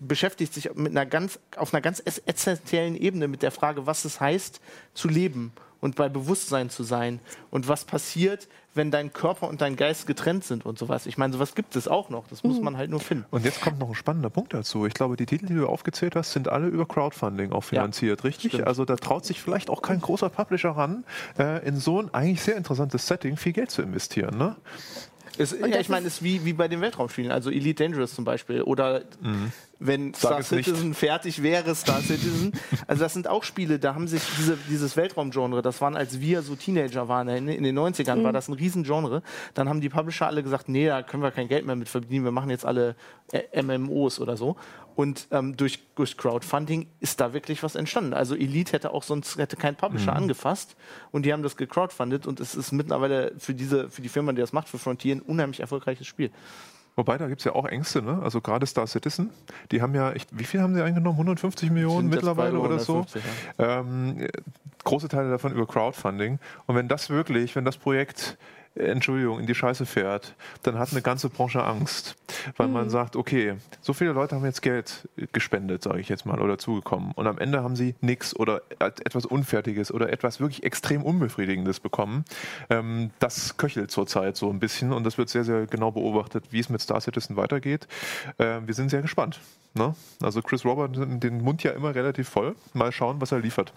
beschäftigt 0.00 0.52
sich 0.54 0.74
mit 0.74 0.90
einer 0.92 1.06
ganz, 1.06 1.38
auf 1.56 1.72
einer 1.72 1.80
ganz 1.80 2.00
ess- 2.04 2.22
essentiellen 2.26 2.96
Ebene 2.96 3.28
mit 3.28 3.42
der 3.42 3.52
Frage, 3.52 3.86
was 3.86 4.04
es 4.04 4.20
heißt, 4.20 4.60
zu 4.94 5.08
leben 5.08 5.52
und 5.80 5.96
bei 5.96 6.08
Bewusstsein 6.08 6.70
zu 6.70 6.82
sein 6.82 7.20
und 7.50 7.68
was 7.68 7.84
passiert, 7.84 8.48
wenn 8.74 8.90
dein 8.90 9.12
Körper 9.12 9.48
und 9.48 9.60
dein 9.60 9.76
Geist 9.76 10.06
getrennt 10.06 10.44
sind 10.44 10.64
und 10.64 10.78
sowas. 10.78 11.06
Ich 11.06 11.18
meine, 11.18 11.32
sowas 11.32 11.54
gibt 11.54 11.76
es 11.76 11.88
auch 11.88 12.10
noch. 12.10 12.28
Das 12.28 12.44
muss 12.44 12.60
man 12.60 12.76
halt 12.76 12.90
nur 12.90 13.00
finden. 13.00 13.26
Und 13.30 13.44
jetzt 13.44 13.60
kommt 13.60 13.78
noch 13.78 13.88
ein 13.88 13.94
spannender 13.94 14.30
Punkt 14.30 14.54
dazu. 14.54 14.86
Ich 14.86 14.94
glaube, 14.94 15.16
die 15.16 15.26
Titel, 15.26 15.46
die 15.46 15.54
du 15.54 15.66
aufgezählt 15.66 16.16
hast, 16.16 16.32
sind 16.32 16.48
alle 16.48 16.68
über 16.68 16.86
Crowdfunding 16.86 17.52
auch 17.52 17.64
finanziert, 17.64 18.24
richtig? 18.24 18.52
stimmt. 18.52 18.66
Also 18.66 18.84
da 18.84 18.96
traut 18.96 19.24
sich 19.24 19.42
vielleicht 19.42 19.68
auch 19.68 19.82
kein 19.82 20.00
großer 20.00 20.28
Publisher 20.28 20.70
ran, 20.70 21.04
äh, 21.38 21.66
in 21.66 21.76
so 21.76 22.00
ein 22.00 22.14
eigentlich 22.14 22.42
sehr 22.42 22.56
interessantes 22.56 23.06
Setting 23.06 23.36
viel 23.36 23.52
Geld 23.52 23.70
zu 23.70 23.82
investieren. 23.82 24.38
Ne? 24.38 24.56
Ist, 25.38 25.56
ja, 25.60 25.78
ich 25.78 25.88
meine, 25.88 26.06
es 26.06 26.14
ist 26.14 26.22
wie, 26.22 26.44
wie 26.44 26.52
bei 26.52 26.68
den 26.68 26.80
Weltraumspielen, 26.80 27.30
also 27.30 27.50
Elite 27.50 27.84
Dangerous 27.84 28.14
zum 28.14 28.24
Beispiel. 28.24 28.62
Oder 28.62 29.02
mhm. 29.20 29.52
Wenn 29.80 30.12
Star 30.14 30.42
Citizen 30.42 30.88
nicht. 30.88 30.98
fertig 30.98 31.42
wäre, 31.42 31.74
Star 31.74 32.00
Citizen. 32.00 32.52
also 32.86 33.02
das 33.02 33.14
sind 33.14 33.28
auch 33.28 33.44
Spiele, 33.44 33.78
da 33.78 33.94
haben 33.94 34.08
sich 34.08 34.22
diese, 34.38 34.56
dieses 34.68 34.96
Weltraumgenre, 34.96 35.62
das 35.62 35.80
waren, 35.80 35.96
als 35.96 36.20
wir 36.20 36.42
so 36.42 36.56
Teenager 36.56 37.08
waren, 37.08 37.28
in, 37.28 37.48
in 37.48 37.62
den 37.62 37.78
90ern 37.78 38.16
mhm. 38.16 38.24
war 38.24 38.32
das 38.32 38.48
ein 38.48 38.54
Riesengenre. 38.54 39.22
Dann 39.54 39.68
haben 39.68 39.80
die 39.80 39.88
Publisher 39.88 40.26
alle 40.26 40.42
gesagt, 40.42 40.68
nee, 40.68 40.86
da 40.86 41.02
können 41.02 41.22
wir 41.22 41.30
kein 41.30 41.48
Geld 41.48 41.64
mehr 41.66 41.76
mit 41.76 41.88
verdienen, 41.88 42.24
wir 42.24 42.32
machen 42.32 42.50
jetzt 42.50 42.66
alle 42.66 42.96
äh, 43.32 43.62
MMOs 43.62 44.20
oder 44.20 44.36
so. 44.36 44.56
Und 44.96 45.28
ähm, 45.30 45.56
durch, 45.56 45.78
durch 45.94 46.16
Crowdfunding 46.16 46.88
ist 46.98 47.20
da 47.20 47.32
wirklich 47.32 47.62
was 47.62 47.76
entstanden. 47.76 48.14
Also 48.14 48.34
Elite 48.34 48.72
hätte 48.72 48.90
auch 48.90 49.04
sonst 49.04 49.38
hätte 49.38 49.56
kein 49.56 49.76
Publisher 49.76 50.10
mhm. 50.10 50.24
angefasst 50.24 50.74
und 51.12 51.24
die 51.24 51.32
haben 51.32 51.44
das 51.44 51.56
gecrowdfundet 51.56 52.26
und 52.26 52.40
es 52.40 52.56
ist 52.56 52.72
mittlerweile 52.72 53.32
für 53.38 53.54
diese 53.54 53.88
für 53.90 54.02
die 54.02 54.08
Firma, 54.08 54.32
die 54.32 54.40
das 54.40 54.52
macht, 54.52 54.68
für 54.68 54.78
Frontier 54.78 55.14
ein 55.14 55.20
unheimlich 55.20 55.60
erfolgreiches 55.60 56.08
Spiel. 56.08 56.32
Wobei, 56.98 57.16
da 57.16 57.28
gibt 57.28 57.40
es 57.40 57.44
ja 57.44 57.52
auch 57.52 57.64
Ängste, 57.64 58.02
ne? 58.02 58.20
Also 58.24 58.40
gerade 58.40 58.66
Star 58.66 58.88
Citizen, 58.88 59.30
die 59.70 59.82
haben 59.82 59.94
ja, 59.94 60.12
ich, 60.14 60.26
wie 60.32 60.42
viel 60.42 60.60
haben 60.60 60.74
sie 60.74 60.82
eingenommen? 60.82 61.14
150 61.14 61.70
Millionen 61.70 62.08
mittlerweile 62.08 62.58
oder 62.58 62.80
so? 62.80 63.06
Ja. 63.56 63.78
Ähm, 63.78 64.26
große 64.82 65.06
Teile 65.06 65.30
davon 65.30 65.52
über 65.52 65.64
Crowdfunding. 65.64 66.40
Und 66.66 66.74
wenn 66.74 66.88
das 66.88 67.08
wirklich, 67.08 67.54
wenn 67.54 67.64
das 67.64 67.76
Projekt 67.76 68.36
Entschuldigung, 68.74 69.40
in 69.40 69.46
die 69.46 69.54
Scheiße 69.54 69.86
fährt, 69.86 70.34
dann 70.62 70.78
hat 70.78 70.92
eine 70.92 71.02
ganze 71.02 71.28
Branche 71.28 71.64
Angst, 71.64 72.16
weil 72.56 72.68
mhm. 72.68 72.74
man 72.74 72.90
sagt, 72.90 73.16
okay, 73.16 73.54
so 73.80 73.92
viele 73.92 74.12
Leute 74.12 74.36
haben 74.36 74.44
jetzt 74.44 74.62
Geld 74.62 75.08
gespendet, 75.32 75.82
sage 75.82 76.00
ich 76.00 76.08
jetzt 76.08 76.26
mal, 76.26 76.40
oder 76.40 76.58
zugekommen 76.58 77.12
und 77.12 77.26
am 77.26 77.38
Ende 77.38 77.62
haben 77.62 77.76
sie 77.76 77.94
nichts 78.00 78.34
oder 78.36 78.62
etwas 78.78 79.26
Unfertiges 79.26 79.92
oder 79.92 80.12
etwas 80.12 80.40
wirklich 80.40 80.62
extrem 80.62 81.02
Unbefriedigendes 81.02 81.80
bekommen. 81.80 82.24
Ähm, 82.70 83.10
das 83.18 83.56
köchelt 83.56 83.90
zurzeit 83.90 84.36
so 84.36 84.50
ein 84.50 84.60
bisschen 84.60 84.92
und 84.92 85.04
das 85.04 85.18
wird 85.18 85.28
sehr, 85.28 85.44
sehr 85.44 85.66
genau 85.66 85.90
beobachtet, 85.90 86.44
wie 86.50 86.60
es 86.60 86.68
mit 86.68 86.80
Star 86.80 87.00
Citizen 87.00 87.36
weitergeht. 87.36 87.88
Äh, 88.38 88.60
wir 88.64 88.74
sind 88.74 88.90
sehr 88.90 89.02
gespannt. 89.02 89.40
Ne? 89.74 89.94
Also 90.22 90.42
Chris 90.42 90.64
Robert 90.64 90.96
den 90.96 91.42
Mund 91.42 91.62
ja 91.62 91.72
immer 91.72 91.94
relativ 91.94 92.28
voll. 92.28 92.54
Mal 92.74 92.92
schauen, 92.92 93.20
was 93.20 93.32
er 93.32 93.40
liefert. 93.40 93.72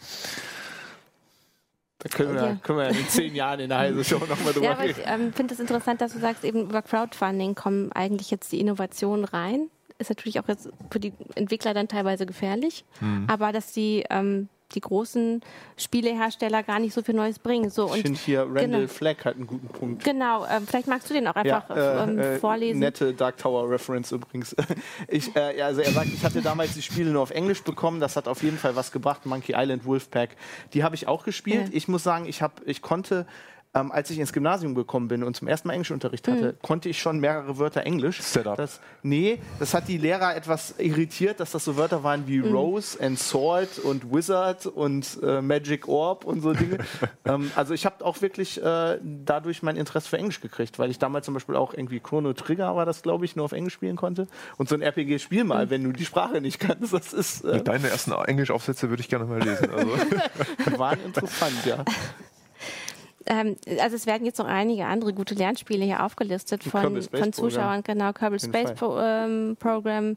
Da 2.03 2.09
können 2.09 2.33
wir, 2.33 2.43
ja. 2.43 2.55
können 2.63 2.79
wir 2.79 2.89
in 2.89 3.07
zehn 3.07 3.35
Jahren 3.35 3.59
in 3.59 3.69
der 3.69 3.77
Heise 3.79 4.03
Show 4.03 4.19
nochmal 4.19 4.53
drüber 4.53 4.65
ja, 4.65 4.73
reden. 4.73 4.99
Ich 4.99 5.07
ähm, 5.07 5.33
finde 5.33 5.53
es 5.53 5.59
interessant, 5.59 6.01
dass 6.01 6.13
du 6.13 6.19
sagst, 6.19 6.43
eben 6.43 6.63
über 6.63 6.81
Crowdfunding 6.81 7.55
kommen 7.55 7.91
eigentlich 7.91 8.31
jetzt 8.31 8.51
die 8.51 8.59
Innovationen 8.59 9.25
rein. 9.25 9.69
Ist 9.99 10.09
natürlich 10.09 10.39
auch 10.39 10.47
jetzt 10.47 10.69
für 10.89 10.99
die 10.99 11.13
Entwickler 11.35 11.75
dann 11.75 11.87
teilweise 11.87 12.25
gefährlich. 12.25 12.85
Mhm. 13.01 13.25
Aber 13.27 13.51
dass 13.51 13.71
die 13.71 14.03
ähm, 14.09 14.49
die 14.75 14.81
großen 14.81 15.41
Spielehersteller 15.77 16.63
gar 16.63 16.79
nicht 16.79 16.93
so 16.93 17.01
viel 17.01 17.15
Neues 17.15 17.39
bringen. 17.39 17.69
So, 17.69 17.93
ich 17.93 18.01
finde 18.01 18.19
hier 18.19 18.41
Randall 18.41 18.67
genau. 18.67 18.87
Flagg 18.87 19.25
hat 19.25 19.35
einen 19.35 19.47
guten 19.47 19.67
Punkt. 19.67 20.03
Genau, 20.03 20.45
äh, 20.45 20.61
vielleicht 20.65 20.87
magst 20.87 21.09
du 21.09 21.13
den 21.13 21.27
auch 21.27 21.35
einfach 21.35 21.69
ja, 21.69 22.05
äh, 22.05 22.09
ähm, 22.09 22.19
äh, 22.19 22.39
vorlesen. 22.39 22.79
Nette 22.79 23.13
Dark 23.13 23.37
Tower 23.37 23.69
Reference 23.69 24.11
übrigens. 24.11 24.55
ich, 25.07 25.35
äh, 25.35 25.61
also 25.61 25.81
er 25.81 25.91
sagt, 25.91 26.07
ich 26.13 26.23
hatte 26.23 26.41
damals 26.41 26.73
die 26.73 26.81
Spiele 26.81 27.11
nur 27.11 27.21
auf 27.21 27.31
Englisch 27.31 27.63
bekommen, 27.63 27.99
das 27.99 28.15
hat 28.15 28.27
auf 28.27 28.43
jeden 28.43 28.57
Fall 28.57 28.75
was 28.75 28.91
gebracht. 28.91 29.25
Monkey 29.25 29.53
Island, 29.55 29.85
Wolfpack, 29.85 30.31
die 30.73 30.83
habe 30.83 30.95
ich 30.95 31.07
auch 31.07 31.23
gespielt. 31.23 31.69
Ja. 31.69 31.73
Ich 31.73 31.87
muss 31.87 32.03
sagen, 32.03 32.25
ich, 32.25 32.41
hab, 32.41 32.61
ich 32.65 32.81
konnte 32.81 33.25
ähm, 33.73 33.91
als 33.91 34.09
ich 34.09 34.19
ins 34.19 34.33
Gymnasium 34.33 34.75
gekommen 34.75 35.07
bin 35.07 35.23
und 35.23 35.35
zum 35.35 35.47
ersten 35.47 35.67
Mal 35.69 35.75
Englischunterricht 35.75 36.27
hatte, 36.27 36.53
mhm. 36.53 36.61
konnte 36.61 36.89
ich 36.89 36.99
schon 36.99 37.19
mehrere 37.19 37.57
Wörter 37.57 37.83
Englisch. 37.83 38.21
Setup. 38.21 38.57
Das, 38.57 38.81
nee, 39.01 39.39
das 39.59 39.73
hat 39.73 39.87
die 39.87 39.97
Lehrer 39.97 40.35
etwas 40.35 40.75
irritiert, 40.77 41.39
dass 41.39 41.51
das 41.51 41.63
so 41.63 41.77
Wörter 41.77 42.03
waren 42.03 42.27
wie 42.27 42.39
mhm. 42.39 42.53
Rose 42.53 43.01
and 43.01 43.17
Sword 43.17 43.79
und 43.79 44.13
Wizard 44.13 44.65
und 44.65 45.19
äh, 45.23 45.41
Magic 45.41 45.87
Orb 45.87 46.25
und 46.25 46.41
so 46.41 46.53
Dinge. 46.53 46.79
ähm, 47.25 47.51
also 47.55 47.73
ich 47.73 47.85
habe 47.85 48.03
auch 48.03 48.21
wirklich 48.21 48.61
äh, 48.61 48.99
dadurch 49.01 49.63
mein 49.63 49.77
Interesse 49.77 50.09
für 50.09 50.17
Englisch 50.17 50.41
gekriegt, 50.41 50.77
weil 50.77 50.91
ich 50.91 50.99
damals 50.99 51.25
zum 51.25 51.33
Beispiel 51.33 51.55
auch 51.55 51.73
irgendwie 51.73 52.01
Chrono 52.01 52.33
Trigger 52.33 52.75
war 52.75 52.85
das, 52.85 53.01
glaube 53.03 53.23
ich, 53.23 53.37
nur 53.37 53.45
auf 53.45 53.53
Englisch 53.53 53.73
spielen 53.73 53.95
konnte. 53.95 54.27
Und 54.57 54.67
so 54.67 54.75
ein 54.75 54.81
RPG-Spiel 54.81 55.45
mal, 55.45 55.67
mhm. 55.67 55.69
wenn 55.69 55.83
du 55.85 55.93
die 55.93 56.05
Sprache 56.05 56.41
nicht 56.41 56.59
kannst, 56.59 56.93
das 56.93 57.13
ist... 57.13 57.45
Äh, 57.45 57.63
Deine 57.63 57.89
ersten 57.89 58.11
Englisch-Aufsätze 58.11 58.89
würde 58.89 59.01
ich 59.01 59.07
gerne 59.07 59.25
mal 59.25 59.41
lesen. 59.41 59.69
Also. 59.71 59.91
die 60.67 60.77
waren 60.79 60.99
interessant, 61.05 61.65
ja. 61.65 61.85
Ähm, 63.25 63.55
also 63.79 63.95
es 63.95 64.05
werden 64.05 64.25
jetzt 64.25 64.39
noch 64.39 64.47
einige 64.47 64.85
andere 64.85 65.13
gute 65.13 65.35
Lernspiele 65.35 65.85
hier 65.85 66.03
aufgelistet 66.03 66.63
von, 66.63 67.01
von 67.01 67.33
Zuschauern, 67.33 67.83
genau, 67.83 68.13
Kerbal 68.13 68.39
Space 68.39 68.73
Pro, 68.73 68.99
ähm, 68.99 69.57
Program. 69.59 70.15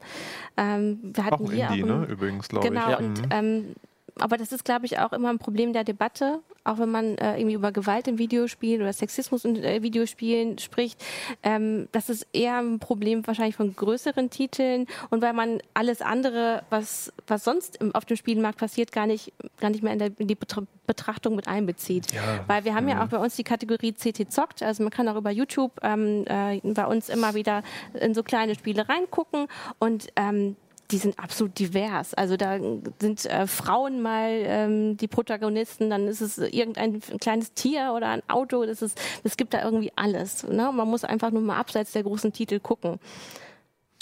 Ähm, 0.57 0.99
wir 1.03 1.25
hatten 1.25 1.45
auch 1.45 1.53
hier 1.53 1.69
Indie, 1.69 1.85
auch 1.85 1.89
ein, 1.89 2.01
ne? 2.01 2.07
übrigens, 2.07 2.49
glaube 2.49 2.69
genau, 2.69 2.91
ich. 2.91 2.97
Genau, 2.97 3.09
und 3.09 3.21
mhm. 3.21 3.29
ähm, 3.31 3.75
aber 4.19 4.37
das 4.37 4.53
ist, 4.53 4.65
glaube 4.65 4.87
ich, 4.87 4.99
auch 4.99 5.13
immer 5.13 5.31
ein 5.31 5.39
Problem 5.39 5.73
der 5.73 5.85
Debatte, 5.85 6.41
auch 6.65 6.79
wenn 6.79 6.91
man 6.91 7.17
äh, 7.19 7.37
irgendwie 7.37 7.55
über 7.55 7.73
Gewalt 7.73 8.09
im 8.09 8.19
Videospiel 8.19 8.81
oder 8.81 8.93
Sexismus 8.93 9.45
in 9.45 9.63
äh, 9.63 9.83
Videospielen 9.83 10.59
spricht. 10.59 11.03
Ähm, 11.43 11.89
das 11.93 12.09
ist 12.09 12.27
eher 12.33 12.59
ein 12.59 12.79
Problem 12.79 13.27
wahrscheinlich 13.27 13.57
von 13.57 13.77
größeren 13.77 14.31
Titeln 14.31 14.87
und 15.11 15.23
weil 15.23 15.35
man 15.35 15.61
alles 15.75 16.01
andere, 16.01 16.63
was, 16.71 17.13
was 17.27 17.45
sonst 17.45 17.77
im, 17.77 17.95
auf 17.95 18.05
dem 18.05 18.17
Spielmarkt 18.17 18.59
passiert, 18.59 18.93
gar 18.93 19.07
nicht, 19.07 19.33
gar 19.61 19.71
nicht 19.71 19.83
mehr 19.83 19.93
in, 19.93 19.99
der, 19.99 20.11
in 20.19 20.27
die 20.27 20.39
Betrachtung 20.87 21.37
mit 21.37 21.49
einbezieht. 21.49 22.13
Ja. 22.13 22.45
Weil 22.47 22.65
wir 22.65 22.75
haben 22.75 22.85
mhm. 22.85 22.91
ja 22.91 23.05
auch 23.05 23.09
bei 23.09 23.19
uns 23.19 23.37
die 23.37 23.45
Kategorie 23.45 23.93
CT 23.93 24.33
zockt, 24.33 24.63
also 24.63 24.83
man 24.83 24.91
kann 24.91 25.09
auch 25.09 25.17
über 25.17 25.31
YouTube 25.31 25.73
ähm, 25.83 26.25
äh, 26.27 26.61
bei 26.63 26.87
uns 26.87 27.09
immer 27.09 27.35
wieder 27.35 27.63
in 28.01 28.15
so 28.15 28.23
kleine 28.23 28.55
Spiele 28.55 28.89
reingucken 28.89 29.47
und 29.79 30.09
ähm, 30.17 30.57
die 30.91 30.99
sind 30.99 31.19
absolut 31.19 31.59
divers. 31.59 32.15
Also 32.15 32.37
da 32.37 32.59
sind 33.01 33.25
äh, 33.27 33.47
Frauen 33.47 34.03
mal 34.03 34.31
ähm, 34.31 34.97
die 34.97 35.09
Protagonisten, 35.09 35.91
dann 35.91 36.07
ist 36.09 36.21
es 36.21 36.39
irgendein 36.39 37.01
kleines 37.21 37.55
Tier 37.55 37.93
oder 37.97 38.09
ein 38.09 38.23
Auto. 38.29 38.67
Das 38.67 38.83
ist, 38.83 39.01
es 39.23 39.37
gibt 39.37 39.55
da 39.55 39.65
irgendwie 39.65 39.93
alles. 39.97 40.45
Ne? 40.45 40.71
Man 40.73 40.89
muss 40.89 41.05
einfach 41.05 41.31
nur 41.31 41.43
mal 41.43 41.59
abseits 41.59 41.93
der 41.93 42.03
großen 42.03 42.33
Titel 42.33 42.61
gucken. 42.61 42.99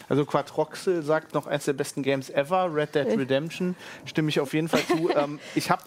Also 0.09 0.25
Quattroxel 0.25 1.03
sagt 1.03 1.35
noch 1.35 1.47
eines 1.47 1.65
der 1.65 1.75
besten 1.75 2.03
Games 2.03 2.29
ever, 2.31 2.75
Red 2.75 2.95
Dead 2.95 3.07
Redemption, 3.07 3.77
stimme 4.05 4.29
ich 4.29 4.41
auf 4.41 4.53
jeden 4.53 4.69
Fall 4.69 4.83
zu. 4.85 5.11
ähm, 5.17 5.39
ich 5.55 5.71
habe 5.71 5.83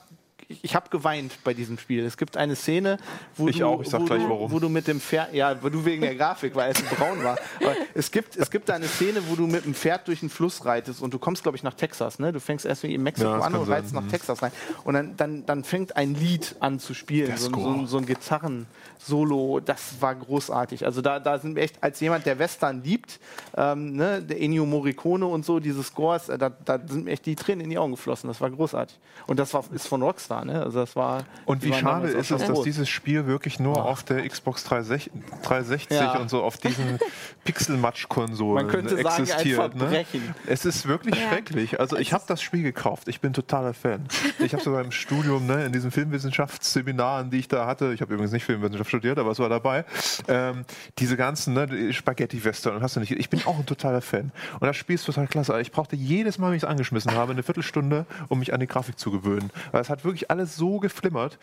ich 0.47 0.75
habe 0.75 0.89
geweint 0.89 1.43
bei 1.43 1.53
diesem 1.53 1.77
Spiel. 1.77 2.05
Es 2.05 2.17
gibt 2.17 2.37
eine 2.37 2.55
Szene, 2.55 2.97
wo 3.35 3.47
ich 3.47 3.59
du, 3.59 3.65
auch, 3.65 3.81
ich 3.81 3.89
sag 3.89 4.05
gleich 4.05 4.21
du, 4.21 4.29
warum. 4.29 4.51
wo 4.51 4.59
du 4.59 4.69
mit 4.69 4.87
dem 4.87 5.01
Pferd, 5.01 5.33
ja, 5.33 5.55
wo 5.61 5.69
du 5.69 5.83
wegen 5.85 6.01
der 6.01 6.15
Grafik, 6.15 6.55
weil 6.55 6.71
es 6.71 6.81
braun 6.83 7.23
war. 7.23 7.37
Aber 7.61 7.75
es 7.93 8.11
gibt, 8.11 8.35
es 8.37 8.51
gibt 8.51 8.69
eine 8.69 8.87
Szene, 8.87 9.21
wo 9.27 9.35
du 9.35 9.47
mit 9.47 9.65
dem 9.65 9.73
Pferd 9.73 10.07
durch 10.07 10.19
den 10.19 10.29
Fluss 10.29 10.65
reitest 10.65 11.01
und 11.01 11.13
du 11.13 11.19
kommst, 11.19 11.43
glaube 11.43 11.57
ich, 11.57 11.63
nach 11.63 11.73
Texas. 11.73 12.19
Ne? 12.19 12.31
Du 12.31 12.39
fängst 12.39 12.65
erst 12.65 12.83
in 12.83 13.01
Mexiko 13.01 13.29
ja, 13.29 13.39
an 13.39 13.55
und 13.55 13.67
reitest 13.67 13.93
nach 13.93 14.03
mhm. 14.03 14.09
Texas 14.09 14.41
rein. 14.41 14.51
Und 14.83 14.93
dann, 14.93 15.17
dann, 15.17 15.45
dann 15.45 15.63
fängt 15.63 15.97
ein 15.97 16.13
Lied 16.13 16.55
an 16.59 16.79
zu 16.79 16.93
spielen, 16.93 17.35
so, 17.37 17.49
so, 17.49 17.85
so, 17.85 17.97
ein 17.97 18.05
Gitarren-Solo. 18.05 19.61
Das 19.61 19.95
war 19.99 20.13
großartig. 20.13 20.85
Also 20.85 21.01
da, 21.01 21.19
da 21.19 21.39
sind 21.39 21.55
wir 21.55 21.63
echt 21.63 21.81
als 21.81 21.99
jemand, 21.99 22.25
der 22.25 22.37
Western 22.37 22.83
liebt, 22.83 23.19
ähm, 23.57 23.95
ne? 23.95 24.21
der 24.21 24.39
Ennio 24.41 24.65
Morricone 24.65 25.25
und 25.25 25.43
so, 25.43 25.59
diese 25.59 25.81
Scores, 25.81 26.29
äh, 26.29 26.37
da, 26.37 26.49
da 26.49 26.79
sind 26.87 27.05
mir 27.05 27.11
echt 27.11 27.25
die 27.25 27.35
Tränen 27.35 27.61
in 27.61 27.69
die 27.71 27.77
Augen 27.77 27.91
geflossen. 27.91 28.27
Das 28.27 28.41
war 28.41 28.51
großartig. 28.51 28.97
Und 29.25 29.39
das 29.39 29.53
war, 29.53 29.63
ist 29.73 29.87
von 29.87 30.01
Rockstar. 30.03 30.34
Ne? 30.43 30.61
Also 30.61 30.79
das 30.79 30.95
war 30.95 31.23
und 31.45 31.63
wie 31.63 31.73
schade 31.73 32.09
ist 32.09 32.31
es, 32.31 32.45
dass 32.45 32.61
dieses 32.63 32.89
Spiel 32.89 33.27
wirklich 33.27 33.59
nur 33.59 33.77
oh. 33.77 33.81
auf 33.81 34.03
der 34.03 34.27
Xbox 34.27 34.63
360, 34.63 35.11
360 35.43 35.97
ja. 35.97 36.17
und 36.17 36.29
so 36.29 36.43
auf 36.43 36.57
diesen 36.57 36.99
Pixel-Match-Konsolen 37.45 38.69
existiert. 38.97 39.57
Sagen, 39.57 39.79
ne? 39.79 40.05
Es 40.47 40.65
ist 40.65 40.87
wirklich 40.87 41.15
ja. 41.15 41.29
schrecklich. 41.29 41.79
Also 41.79 41.97
ich 41.97 42.13
habe 42.13 42.23
das 42.27 42.41
Spiel 42.41 42.63
gekauft. 42.63 43.07
Ich 43.07 43.21
bin 43.21 43.33
totaler 43.33 43.73
Fan. 43.73 44.07
Ich 44.39 44.53
habe 44.53 44.63
sogar 44.63 44.83
im 44.83 44.91
Studium, 44.91 45.45
ne, 45.45 45.65
in 45.65 45.71
diesen 45.71 45.91
Filmwissenschaftsseminaren, 45.91 47.29
die 47.29 47.37
ich 47.37 47.47
da 47.47 47.67
hatte, 47.67 47.93
ich 47.93 48.01
habe 48.01 48.13
übrigens 48.13 48.31
nicht 48.31 48.45
Filmwissenschaft 48.45 48.89
studiert, 48.89 49.19
aber 49.19 49.31
es 49.31 49.39
war 49.39 49.49
dabei, 49.49 49.85
ähm, 50.27 50.65
diese 50.97 51.17
ganzen 51.17 51.53
ne, 51.53 51.93
Spaghetti-Western 51.93 52.75
und 52.75 52.81
hast 52.81 52.95
du 52.95 52.99
nicht. 52.99 53.11
Ich 53.11 53.29
bin 53.29 53.41
auch 53.45 53.59
ein 53.59 53.65
totaler 53.65 54.01
Fan. 54.01 54.31
Und 54.59 54.67
das 54.67 54.75
Spiel 54.75 54.95
ist 54.95 55.05
total 55.05 55.27
klasse. 55.27 55.59
Ich 55.61 55.71
brauchte 55.71 55.95
jedes 55.95 56.37
Mal, 56.37 56.49
wenn 56.49 56.57
ich 56.57 56.63
es 56.63 56.69
angeschmissen 56.69 57.11
habe, 57.13 57.31
eine 57.31 57.43
Viertelstunde, 57.43 58.05
um 58.29 58.39
mich 58.39 58.53
an 58.53 58.59
die 58.59 58.67
Grafik 58.67 58.97
zu 58.97 59.11
gewöhnen. 59.11 59.51
Weil 59.71 59.81
es 59.81 59.89
hat 59.89 60.03
wirklich 60.03 60.24
alles 60.29 60.55
so 60.55 60.79
geflimmert. 60.79 61.39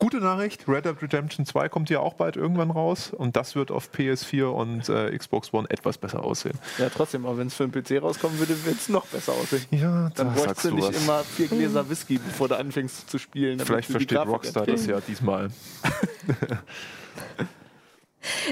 Gute 0.00 0.18
Nachricht, 0.18 0.68
Red 0.68 0.84
Dead 0.84 1.02
Redemption 1.02 1.44
2 1.44 1.68
kommt 1.68 1.90
ja 1.90 1.98
auch 1.98 2.14
bald 2.14 2.36
irgendwann 2.36 2.70
raus 2.70 3.10
und 3.10 3.34
das 3.34 3.56
wird 3.56 3.72
auf 3.72 3.90
PS4 3.92 4.44
und 4.44 4.88
äh, 4.88 5.16
Xbox 5.16 5.52
One 5.52 5.68
etwas 5.70 5.98
besser 5.98 6.22
aussehen. 6.22 6.56
Ja, 6.78 6.88
trotzdem, 6.88 7.26
aber 7.26 7.38
wenn 7.38 7.48
es 7.48 7.54
für 7.54 7.64
einen 7.64 7.72
PC 7.72 8.00
rauskommen 8.00 8.38
würde, 8.38 8.64
würde 8.64 8.78
es 8.78 8.88
noch 8.88 9.06
besser 9.06 9.32
aussehen. 9.32 9.64
Ja, 9.72 10.10
dann 10.14 10.34
bräuchtest 10.34 10.66
du 10.66 10.74
nicht 10.76 10.88
was. 10.88 11.02
immer 11.02 11.24
vier 11.24 11.48
Gläser 11.48 11.90
Whisky, 11.90 12.18
bevor 12.18 12.46
du 12.46 12.56
anfängst 12.56 13.10
zu 13.10 13.18
spielen. 13.18 13.58
Vielleicht 13.58 13.90
versteht 13.90 14.18
Rockstar 14.18 14.66
das 14.66 14.86
ja 14.86 15.00
diesmal. 15.00 15.50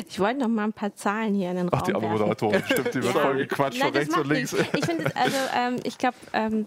Ich 0.08 0.20
wollte 0.20 0.40
noch 0.40 0.48
mal 0.48 0.64
ein 0.64 0.72
paar 0.72 0.94
Zahlen 0.94 1.34
hier 1.34 1.50
in 1.50 1.56
den 1.56 1.68
Raum 1.68 1.80
Ach, 1.80 1.82
die 1.82 1.92
Moderatorin, 1.92 2.62
stimmt, 2.66 2.94
die 2.94 3.02
wird 3.02 3.14
ja. 3.14 3.20
voll 3.20 3.36
gequatscht 3.36 3.82
von 3.82 3.92
rechts 3.92 4.16
und 4.16 4.28
links. 4.28 4.52
Ich 4.52 4.84
finde, 4.84 5.16
also 5.16 5.36
ähm, 5.56 5.76
ich 5.82 5.98
glaube, 5.98 6.16
ähm, 6.32 6.66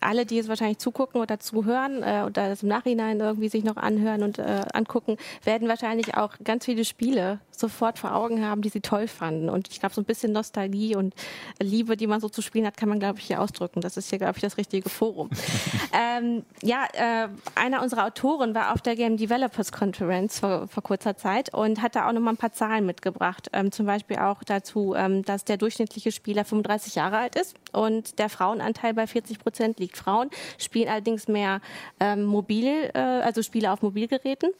alle, 0.00 0.26
die 0.26 0.36
jetzt 0.36 0.48
wahrscheinlich 0.48 0.78
zugucken 0.78 1.20
oder 1.20 1.38
zuhören 1.38 2.02
äh, 2.02 2.24
oder 2.26 2.48
das 2.48 2.62
im 2.62 2.68
Nachhinein 2.68 3.20
irgendwie 3.20 3.48
sich 3.48 3.64
noch 3.64 3.76
anhören 3.76 4.22
und 4.22 4.38
äh, 4.38 4.62
angucken, 4.72 5.16
werden 5.44 5.68
wahrscheinlich 5.68 6.16
auch 6.16 6.34
ganz 6.42 6.64
viele 6.64 6.84
Spiele 6.84 7.40
sofort 7.50 7.98
vor 7.98 8.14
Augen 8.14 8.44
haben, 8.44 8.62
die 8.62 8.68
sie 8.68 8.80
toll 8.80 9.08
fanden. 9.08 9.48
Und 9.48 9.68
ich 9.68 9.80
glaube, 9.80 9.94
so 9.94 10.00
ein 10.00 10.04
bisschen 10.04 10.32
Nostalgie 10.32 10.96
und 10.96 11.14
Liebe, 11.60 11.96
die 11.96 12.06
man 12.06 12.20
so 12.20 12.28
zu 12.28 12.42
spielen 12.42 12.66
hat, 12.66 12.76
kann 12.76 12.88
man, 12.88 12.98
glaube 12.98 13.18
ich, 13.18 13.26
hier 13.26 13.40
ausdrücken. 13.40 13.80
Das 13.80 13.96
ist 13.96 14.10
hier, 14.10 14.18
glaube 14.18 14.34
ich, 14.36 14.42
das 14.42 14.58
richtige 14.58 14.88
Forum. 14.88 15.30
ähm, 15.92 16.44
ja, 16.62 16.84
äh, 16.92 17.28
einer 17.54 17.82
unserer 17.82 18.06
Autoren 18.06 18.54
war 18.54 18.74
auf 18.74 18.82
der 18.82 18.96
Game 18.96 19.16
Developers 19.16 19.72
Conference 19.72 20.40
vor, 20.40 20.68
vor 20.68 20.82
kurzer 20.82 21.16
Zeit 21.16 21.54
und 21.54 21.75
hat 21.82 21.96
da 21.96 22.08
auch 22.08 22.12
noch 22.12 22.20
mal 22.20 22.30
ein 22.30 22.36
paar 22.36 22.52
Zahlen 22.52 22.86
mitgebracht. 22.86 23.48
Ähm, 23.52 23.72
zum 23.72 23.86
Beispiel 23.86 24.18
auch 24.18 24.42
dazu, 24.44 24.94
ähm, 24.96 25.24
dass 25.24 25.44
der 25.44 25.56
durchschnittliche 25.56 26.12
Spieler 26.12 26.44
35 26.44 26.94
Jahre 26.94 27.18
alt 27.18 27.36
ist 27.36 27.56
und 27.72 28.18
der 28.18 28.28
Frauenanteil 28.28 28.94
bei 28.94 29.06
40 29.06 29.38
Prozent 29.38 29.78
liegt. 29.78 29.96
Frauen 29.96 30.30
spielen 30.58 30.88
allerdings 30.88 31.28
mehr 31.28 31.60
ähm, 32.00 32.24
mobil, 32.24 32.90
äh, 32.94 32.98
also 32.98 33.42
Spiele 33.42 33.72
auf 33.72 33.82
Mobilgeräten 33.82 34.50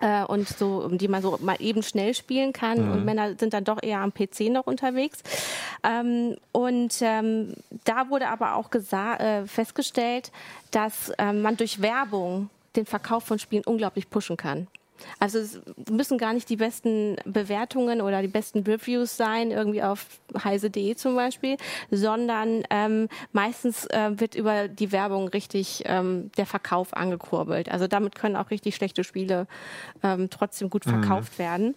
äh, 0.00 0.24
und 0.24 0.48
so, 0.48 0.88
die 0.88 1.08
man 1.08 1.22
so 1.22 1.38
mal 1.40 1.56
eben 1.60 1.82
schnell 1.82 2.14
spielen 2.14 2.52
kann. 2.52 2.86
Mhm. 2.86 2.92
Und 2.92 3.04
Männer 3.04 3.34
sind 3.38 3.52
dann 3.52 3.64
doch 3.64 3.82
eher 3.82 4.00
am 4.00 4.12
PC 4.12 4.50
noch 4.50 4.66
unterwegs. 4.66 5.22
Ähm, 5.82 6.36
und 6.52 6.96
ähm, 7.00 7.54
da 7.84 8.08
wurde 8.10 8.28
aber 8.28 8.56
auch 8.56 8.70
äh, 8.72 9.46
festgestellt, 9.46 10.32
dass 10.70 11.10
äh, 11.18 11.32
man 11.32 11.56
durch 11.56 11.80
Werbung 11.80 12.50
den 12.76 12.86
Verkauf 12.86 13.24
von 13.24 13.38
Spielen 13.38 13.64
unglaublich 13.64 14.10
pushen 14.10 14.36
kann. 14.36 14.66
Also 15.18 15.38
es 15.38 15.60
müssen 15.90 16.18
gar 16.18 16.32
nicht 16.32 16.48
die 16.48 16.56
besten 16.56 17.16
Bewertungen 17.24 18.00
oder 18.00 18.22
die 18.22 18.28
besten 18.28 18.60
Reviews 18.60 19.16
sein, 19.16 19.50
irgendwie 19.50 19.82
auf 19.82 20.06
heise.de 20.42 20.94
zum 20.96 21.16
Beispiel, 21.16 21.56
sondern 21.90 22.64
ähm, 22.70 23.08
meistens 23.32 23.86
äh, 23.86 24.18
wird 24.18 24.34
über 24.34 24.68
die 24.68 24.92
Werbung 24.92 25.28
richtig 25.28 25.82
ähm, 25.86 26.30
der 26.36 26.46
Verkauf 26.46 26.94
angekurbelt. 26.94 27.70
Also 27.70 27.86
damit 27.86 28.14
können 28.14 28.36
auch 28.36 28.50
richtig 28.50 28.76
schlechte 28.76 29.04
Spiele 29.04 29.46
ähm, 30.02 30.30
trotzdem 30.30 30.70
gut 30.70 30.86
mhm. 30.86 30.90
verkauft 30.90 31.34
mhm. 31.34 31.42
werden. 31.42 31.74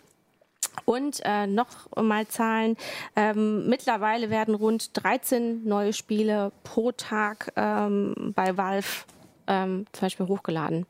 Und 0.86 1.22
äh, 1.24 1.48
noch 1.48 1.68
mal 1.96 2.28
Zahlen. 2.28 2.78
Ähm, 3.16 3.68
mittlerweile 3.68 4.30
werden 4.30 4.56
rund 4.56 4.92
13 5.04 5.66
neue 5.66 5.94
Spiele 5.94 6.52
pro 6.64 6.92
Tag 6.92 7.52
ähm, 7.56 8.34
bei 8.36 8.56
Valve 8.56 9.06
ähm, 9.48 9.86
zum 9.92 10.06
Beispiel 10.06 10.28
hochgeladen. 10.28 10.86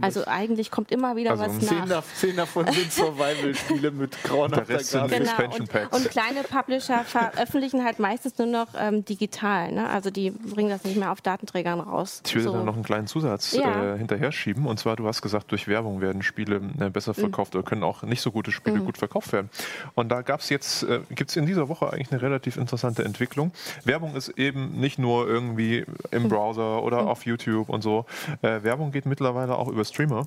Also 0.00 0.26
eigentlich 0.26 0.70
kommt 0.70 0.90
immer 0.90 1.16
wieder 1.16 1.32
also 1.32 1.44
was 1.44 1.58
zehn 1.58 1.84
nach. 1.86 2.04
Zehn 2.14 2.36
davon 2.36 2.66
sind 2.72 2.90
Survival-Spiele 2.90 3.90
mit 3.90 4.22
grauenhafter 4.22 4.78
Grafik. 4.78 5.18
Genau. 5.18 5.90
Und, 5.90 5.92
und, 5.92 6.10
kleine 6.10 6.42
Publisher 6.44 7.04
veröffentlichen 7.04 7.84
halt 7.84 7.98
meistens 7.98 8.38
nur 8.38 8.46
noch 8.46 8.68
ähm, 8.78 9.04
digital. 9.04 9.72
Ne? 9.72 9.88
Also 9.88 10.10
die 10.10 10.30
bringen 10.30 10.70
das 10.70 10.84
nicht 10.84 10.96
mehr 10.96 11.12
auf 11.12 11.20
Datenträgern 11.20 11.80
raus. 11.80 12.22
Ich 12.24 12.34
würde 12.34 12.44
so. 12.44 12.52
da 12.54 12.62
noch 12.62 12.74
einen 12.74 12.84
kleinen 12.84 13.06
Zusatz 13.06 13.52
ja. 13.52 13.94
äh, 13.94 13.98
hinterher 13.98 14.32
schieben. 14.32 14.66
Und 14.66 14.78
zwar, 14.78 14.96
du 14.96 15.06
hast 15.06 15.20
gesagt, 15.20 15.50
durch 15.50 15.68
Werbung 15.68 16.00
werden 16.00 16.22
Spiele 16.22 16.60
äh, 16.80 16.88
besser 16.88 17.12
mhm. 17.12 17.20
verkauft 17.20 17.52
mhm. 17.52 17.60
oder 17.60 17.68
können 17.68 17.84
auch 17.84 18.02
nicht 18.02 18.22
so 18.22 18.30
gute 18.30 18.50
Spiele 18.50 18.80
mhm. 18.80 18.86
gut 18.86 18.96
verkauft 18.96 19.32
werden. 19.32 19.50
Und 19.94 20.08
da 20.08 20.22
gab 20.22 20.40
es 20.40 20.48
jetzt, 20.48 20.84
äh, 20.84 21.00
gibt 21.10 21.30
es 21.30 21.36
in 21.36 21.44
dieser 21.44 21.68
Woche 21.68 21.92
eigentlich 21.92 22.12
eine 22.12 22.22
relativ 22.22 22.56
interessante 22.56 23.04
Entwicklung. 23.04 23.52
Werbung 23.84 24.16
ist 24.16 24.30
eben 24.30 24.80
nicht 24.80 24.98
nur 24.98 25.28
irgendwie 25.28 25.84
im 26.10 26.22
mhm. 26.24 26.28
Browser 26.28 26.82
oder 26.82 27.02
mhm. 27.02 27.08
auf 27.08 27.26
YouTube 27.26 27.68
und 27.68 27.82
so. 27.82 28.06
Äh, 28.40 28.62
Werbung 28.62 28.90
geht 28.90 29.04
mittlerweile 29.04 29.58
auch 29.58 29.68
über 29.72 29.84
Streamer, 29.84 30.26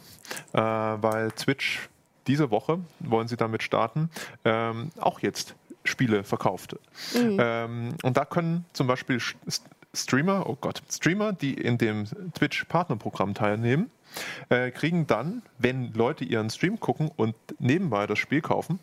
äh, 0.54 0.60
weil 0.60 1.32
Twitch 1.32 1.90
diese 2.28 2.52
Woche, 2.52 2.80
wollen 3.00 3.28
sie 3.28 3.38
damit 3.38 3.64
starten, 3.64 4.10
ähm, 4.44 4.90
auch 5.00 5.20
jetzt 5.20 5.56
Spiele 5.84 6.24
verkauft. 6.24 6.76
Mhm. 7.14 7.38
Ähm, 7.40 7.90
und 8.04 8.18
da 8.18 8.26
können 8.26 8.66
zum 8.74 8.88
Beispiel 8.88 9.20
Streamer, 9.94 10.48
oh 10.50 10.58
Gott, 10.60 10.82
Streamer, 10.92 11.34
die 11.34 11.54
in 11.54 11.78
dem 11.78 12.06
Twitch-Partnerprogramm 12.34 13.34
teilnehmen, 13.34 13.92
äh, 14.50 14.72
kriegen 14.72 15.08
dann, 15.08 15.42
wenn 15.58 15.94
Leute 15.94 16.26
ihren 16.26 16.50
Stream 16.50 16.80
gucken 16.80 17.12
und 17.16 17.36
nebenbei 17.60 18.08
das 18.08 18.20
Spiel 18.20 18.42
kaufen, 18.42 18.80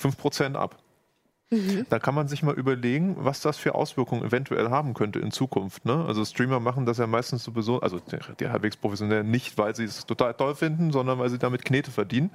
5% 0.00 0.54
ab. 0.56 0.76
Mhm. 1.50 1.86
Da 1.88 2.00
kann 2.00 2.14
man 2.14 2.26
sich 2.26 2.42
mal 2.42 2.54
überlegen, 2.54 3.16
was 3.20 3.40
das 3.40 3.56
für 3.56 3.76
Auswirkungen 3.76 4.24
eventuell 4.24 4.70
haben 4.70 4.94
könnte 4.94 5.20
in 5.20 5.30
Zukunft. 5.30 5.84
Ne? 5.84 6.04
Also 6.06 6.24
Streamer 6.24 6.58
machen 6.58 6.86
das 6.86 6.98
ja 6.98 7.06
meistens 7.06 7.44
sowieso, 7.44 7.80
also 7.80 8.00
die, 8.00 8.18
die 8.40 8.48
halbwegs 8.48 8.76
professionell 8.76 9.22
nicht, 9.22 9.56
weil 9.56 9.76
sie 9.76 9.84
es 9.84 10.06
total 10.06 10.34
toll 10.34 10.56
finden, 10.56 10.90
sondern 10.90 11.18
weil 11.20 11.30
sie 11.30 11.38
damit 11.38 11.64
Knete 11.64 11.92
verdienen. 11.92 12.30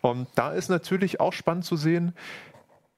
Und 0.00 0.28
da 0.36 0.52
ist 0.52 0.68
natürlich 0.68 1.18
auch 1.18 1.32
spannend 1.32 1.64
zu 1.64 1.76
sehen, 1.76 2.14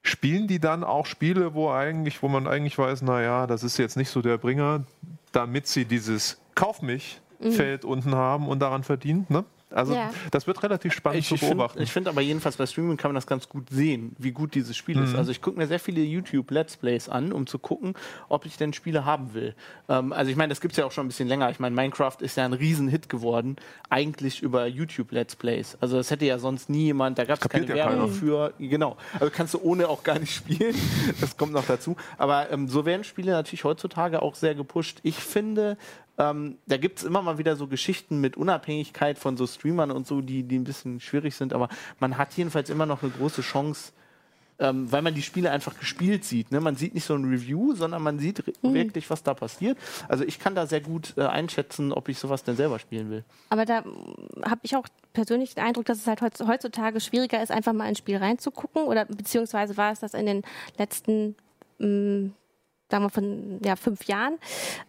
spielen 0.03 0.47
die 0.47 0.59
dann 0.59 0.83
auch 0.83 1.07
Spiele, 1.07 1.55
wo 1.55 1.71
eigentlich, 1.71 2.21
wo 2.21 2.27
man 2.27 2.47
eigentlich 2.47 2.77
weiß, 2.77 3.01
naja, 3.01 3.47
das 3.47 3.63
ist 3.63 3.77
jetzt 3.77 3.97
nicht 3.97 4.11
so 4.11 4.21
der 4.21 4.37
Bringer, 4.37 4.83
damit 5.31 5.65
sie 5.65 5.85
dieses 5.85 6.39
Kauf 6.53 6.83
mich 6.83 7.21
mhm. 7.39 7.51
Feld 7.51 7.85
unten 7.85 8.13
haben 8.13 8.47
und 8.47 8.59
daran 8.59 8.83
verdienen. 8.83 9.25
Ne? 9.29 9.45
Also 9.71 9.93
ja. 9.93 10.11
das 10.31 10.47
wird 10.47 10.61
relativ 10.63 10.93
spannend 10.93 11.19
ich, 11.19 11.27
zu 11.27 11.35
beobachten. 11.35 11.81
Ich 11.81 11.91
finde 11.91 12.09
find 12.09 12.15
aber 12.15 12.21
jedenfalls 12.21 12.55
bei 12.57 12.65
Streaming 12.65 12.97
kann 12.97 13.09
man 13.09 13.15
das 13.15 13.25
ganz 13.25 13.49
gut 13.49 13.69
sehen, 13.69 14.15
wie 14.19 14.31
gut 14.31 14.53
dieses 14.53 14.77
Spiel 14.77 14.97
mhm. 14.97 15.05
ist. 15.05 15.15
Also 15.15 15.31
ich 15.31 15.41
gucke 15.41 15.57
mir 15.57 15.67
sehr 15.67 15.79
viele 15.79 16.01
YouTube 16.01 16.51
Let's 16.51 16.77
Plays 16.77 17.09
an, 17.09 17.33
um 17.33 17.47
zu 17.47 17.57
gucken, 17.57 17.93
ob 18.29 18.45
ich 18.45 18.57
denn 18.57 18.73
Spiele 18.73 19.05
haben 19.05 19.33
will. 19.33 19.55
Ähm, 19.89 20.13
also 20.13 20.29
ich 20.29 20.37
meine, 20.37 20.49
das 20.49 20.61
gibt 20.61 20.73
es 20.73 20.77
ja 20.77 20.85
auch 20.85 20.91
schon 20.91 21.05
ein 21.05 21.07
bisschen 21.07 21.27
länger. 21.27 21.49
Ich 21.49 21.59
meine, 21.59 21.75
Minecraft 21.75 22.17
ist 22.19 22.37
ja 22.37 22.45
ein 22.45 22.53
Riesenhit 22.53 23.09
geworden, 23.09 23.55
eigentlich 23.89 24.41
über 24.41 24.67
YouTube 24.67 25.11
Let's 25.11 25.35
Plays. 25.35 25.77
Also 25.81 25.97
das 25.97 26.11
hätte 26.11 26.25
ja 26.25 26.37
sonst 26.37 26.69
nie 26.69 26.85
jemand, 26.85 27.17
da 27.17 27.25
gab 27.25 27.41
es 27.41 27.49
keine 27.49 27.65
ja 27.67 27.75
Werbung 27.75 27.99
keiner. 28.01 28.07
für. 28.09 28.53
Genau. 28.59 28.97
Also 29.19 29.31
kannst 29.35 29.55
du 29.55 29.61
ohne 29.61 29.89
auch 29.89 30.03
gar 30.03 30.19
nicht 30.19 30.33
spielen. 30.35 30.75
das 31.19 31.37
kommt 31.37 31.53
noch 31.53 31.65
dazu. 31.65 31.95
Aber 32.17 32.51
ähm, 32.51 32.67
so 32.67 32.85
werden 32.85 33.03
Spiele 33.03 33.31
natürlich 33.31 33.63
heutzutage 33.63 34.21
auch 34.21 34.35
sehr 34.35 34.53
gepusht. 34.53 34.99
Ich 35.03 35.15
finde, 35.15 35.77
ähm, 36.17 36.57
da 36.65 36.77
gibt 36.77 36.99
es 36.99 37.05
immer 37.05 37.21
mal 37.21 37.37
wieder 37.37 37.55
so 37.55 37.67
Geschichten 37.67 38.21
mit 38.21 38.37
Unabhängigkeit 38.37 39.19
von 39.19 39.37
so 39.37 39.47
Streamern 39.47 39.91
und 39.91 40.07
so, 40.07 40.21
die, 40.21 40.43
die 40.43 40.57
ein 40.57 40.63
bisschen 40.63 40.99
schwierig 40.99 41.35
sind, 41.35 41.53
aber 41.53 41.69
man 41.99 42.17
hat 42.17 42.33
jedenfalls 42.33 42.69
immer 42.69 42.85
noch 42.85 43.03
eine 43.03 43.11
große 43.11 43.41
Chance, 43.41 43.91
ähm, 44.57 44.89
weil 44.91 45.01
man 45.01 45.13
die 45.13 45.21
Spiele 45.21 45.51
einfach 45.51 45.77
gespielt 45.77 46.23
sieht. 46.23 46.51
Ne? 46.51 46.61
Man 46.61 46.77
sieht 46.77 46.93
nicht 46.93 47.03
so 47.03 47.13
ein 47.13 47.25
Review, 47.25 47.73
sondern 47.73 48.01
man 48.01 48.19
sieht 48.19 48.41
mhm. 48.63 48.73
wirklich, 48.73 49.09
was 49.09 49.23
da 49.23 49.33
passiert. 49.33 49.77
Also 50.07 50.23
ich 50.23 50.39
kann 50.39 50.55
da 50.55 50.65
sehr 50.65 50.81
gut 50.81 51.13
äh, 51.17 51.23
einschätzen, 51.23 51.91
ob 51.91 52.07
ich 52.07 52.17
sowas 52.17 52.43
denn 52.43 52.55
selber 52.55 52.79
spielen 52.79 53.09
will. 53.09 53.25
Aber 53.49 53.65
da 53.65 53.83
habe 54.43 54.61
ich 54.63 54.75
auch 54.77 54.87
persönlich 55.11 55.55
den 55.55 55.65
Eindruck, 55.65 55.85
dass 55.85 55.97
es 55.97 56.07
halt 56.07 56.21
heutzutage 56.21 57.01
schwieriger 57.01 57.43
ist, 57.43 57.51
einfach 57.51 57.73
mal 57.73 57.85
ein 57.85 57.95
Spiel 57.95 58.17
reinzugucken 58.17 58.83
oder 58.83 59.05
beziehungsweise 59.05 59.75
war 59.75 59.91
es 59.91 59.99
das 59.99 60.13
in 60.13 60.25
den 60.25 60.43
letzten 60.77 61.35
mm, 61.79 62.27
sagen 62.89 63.05
wir 63.05 63.09
von 63.09 63.59
ja, 63.63 63.75
fünf 63.75 64.05
Jahren. 64.05 64.37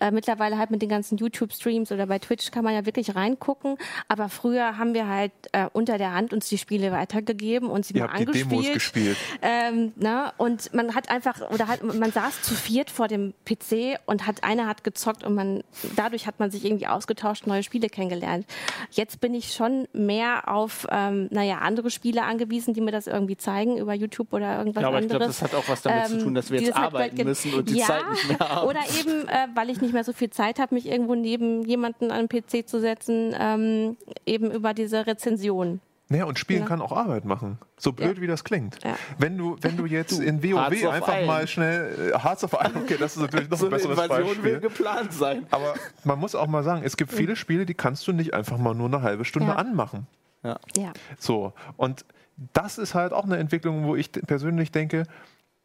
Äh, 0.01 0.11
mittlerweile 0.11 0.59
halt 0.59 0.71
mit 0.71 0.83
den 0.83 0.89
ganzen 0.89 1.17
YouTube-Streams 1.17 1.93
oder 1.93 2.07
bei 2.07 2.19
Twitch 2.19 2.51
kann 2.51 2.65
man 2.65 2.75
ja 2.75 2.85
wirklich 2.85 3.15
reingucken. 3.15 3.79
Aber 4.09 4.29
früher 4.29 4.79
haben 4.79 4.95
wir 4.95 5.09
halt 5.09 5.33
äh, 5.53 5.67
unter 5.73 5.97
der 5.99 6.13
Hand 6.13 6.33
uns 6.33 6.49
die 6.49 6.59
Spiele 6.59 6.93
weitergegeben 6.93 7.69
und 7.71 7.87
sie 7.87 7.95
Ihr 7.95 8.03
mal 8.03 8.09
habt 8.11 8.21
angespielt. 8.21 8.45
Die 8.45 8.57
Demos 8.57 8.73
gespielt. 8.73 9.17
Ähm, 9.41 9.93
na, 9.97 10.33
und 10.37 10.75
man 10.75 10.95
hat 10.95 11.11
einfach, 11.11 11.41
oder 11.51 11.69
halt, 11.69 11.83
man 11.83 12.13
saß 12.13 12.43
zu 12.43 12.55
viert 12.55 12.91
vor 12.91 13.09
dem 13.09 13.33
PC 13.45 13.99
und 14.05 14.27
hat, 14.27 14.45
einer 14.45 14.67
hat 14.67 14.85
gezockt 14.85 15.25
und 15.25 15.35
man, 15.35 15.63
dadurch 15.97 16.27
hat 16.27 16.39
man 16.39 16.51
sich 16.51 16.65
irgendwie 16.65 16.87
ausgetauscht, 16.87 17.47
neue 17.47 17.63
Spiele 17.63 17.89
kennengelernt. 17.89 18.47
Jetzt 18.91 19.21
bin 19.21 19.33
ich 19.33 19.53
schon 19.53 19.89
mehr 19.93 20.49
auf, 20.49 20.87
ähm, 20.91 21.29
naja, 21.31 21.59
andere 21.59 21.91
Spiele 21.91 22.25
angewiesen, 22.25 22.75
die 22.75 22.83
mir 22.83 22.93
das 22.93 23.07
irgendwie 23.07 23.37
zeigen 23.37 23.79
über 23.79 23.95
YouTube 23.95 24.33
oder 24.33 24.59
irgendwas 24.59 24.83
ja, 24.83 24.89
aber 24.89 24.99
anderes. 24.99 25.13
Ich 25.13 25.19
glaube, 25.19 25.27
das 25.27 25.43
hat 25.43 25.55
auch 25.55 25.69
was 25.69 25.83
damit 25.83 26.11
ähm, 26.11 26.19
zu 26.19 26.25
tun, 26.25 26.35
dass 26.35 26.51
wir 26.51 26.61
jetzt 26.61 26.77
arbeiten 26.77 27.25
müssen 27.25 27.55
und 27.55 27.69
die 27.71 27.79
ja, 27.79 27.86
Zeit 27.87 28.11
nicht 28.11 28.29
mehr 28.29 28.39
haben. 28.49 28.69
Oder 28.69 28.81
eben, 29.01 29.29
äh, 29.29 29.49
weil 29.55 29.71
ich 29.71 29.81
nicht 29.81 29.93
mehr 29.93 30.05
so 30.05 30.13
viel 30.13 30.31
Zeit 30.31 30.59
habe, 30.59 30.75
mich 30.75 30.87
irgendwo 30.87 31.15
neben 31.15 31.63
jemanden 31.65 32.11
an 32.11 32.27
den 32.27 32.43
PC 32.43 32.69
zu 32.69 32.81
setzen, 32.81 33.35
ähm, 33.39 33.97
eben 34.25 34.51
über 34.51 34.75
diese 34.75 35.07
Rezension. 35.07 35.81
Naja, 36.09 36.25
und 36.25 36.39
Spielen 36.39 36.61
ja. 36.61 36.67
kann 36.67 36.81
auch 36.81 36.93
Arbeit 36.93 37.25
machen. 37.25 37.59
So 37.77 37.93
blöd, 37.93 38.17
ja. 38.17 38.23
wie 38.23 38.29
das 38.29 38.45
klingt. 38.45 38.79
Ja. 38.85 38.97
Wenn, 39.19 39.37
du, 39.37 39.57
wenn 39.61 39.77
du 39.77 39.87
jetzt 39.87 40.19
du, 40.19 40.23
in 40.23 40.41
WoW 40.43 40.89
einfach 40.89 41.27
mal 41.27 41.49
schnell 41.49 42.13
äh, 42.15 42.19
Hearts 42.19 42.45
of 42.45 42.53
Iron, 42.53 42.77
okay, 42.77 42.97
das 42.99 43.17
ist 43.17 43.23
natürlich 43.23 43.51
noch 43.51 43.59
so 43.59 43.67
ein 43.67 43.71
besseres 43.71 43.99
eine 43.99 44.07
Invasion 44.07 44.29
Beispiel. 44.29 44.53
will 44.53 44.61
geplant 44.61 45.13
sein. 45.13 45.47
Aber 45.51 45.75
man 46.05 46.21
muss 46.21 46.37
auch 46.37 46.47
mal 46.47 46.63
sagen, 46.63 46.83
es 46.85 46.97
gibt 46.97 47.11
viele 47.11 47.35
Spiele, 47.35 47.67
die 47.67 47.75
kannst 47.75 48.07
du 48.07 48.13
nicht 48.13 48.35
einfach 48.35 48.57
mal 48.57 48.75
nur 48.75 48.87
eine 48.87 49.03
halbe 49.03 49.25
Stunde 49.25 49.57
anmachen. 49.57 50.07
Ja. 50.45 50.61
ja. 50.77 50.93
So, 51.19 51.53
und 51.77 52.05
das 52.53 52.79
ist 52.79 52.95
halt 52.95 53.13
auch 53.13 53.25
eine 53.25 53.39
Entwicklung, 53.39 53.85
wo 53.85 53.97
ich 53.97 54.13
persönlich 54.13 54.71
denke, 54.71 55.05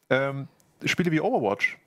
ähm, 0.09 0.47
Spiele 0.85 1.11
wie 1.11 1.21
Overwatch, 1.21 1.77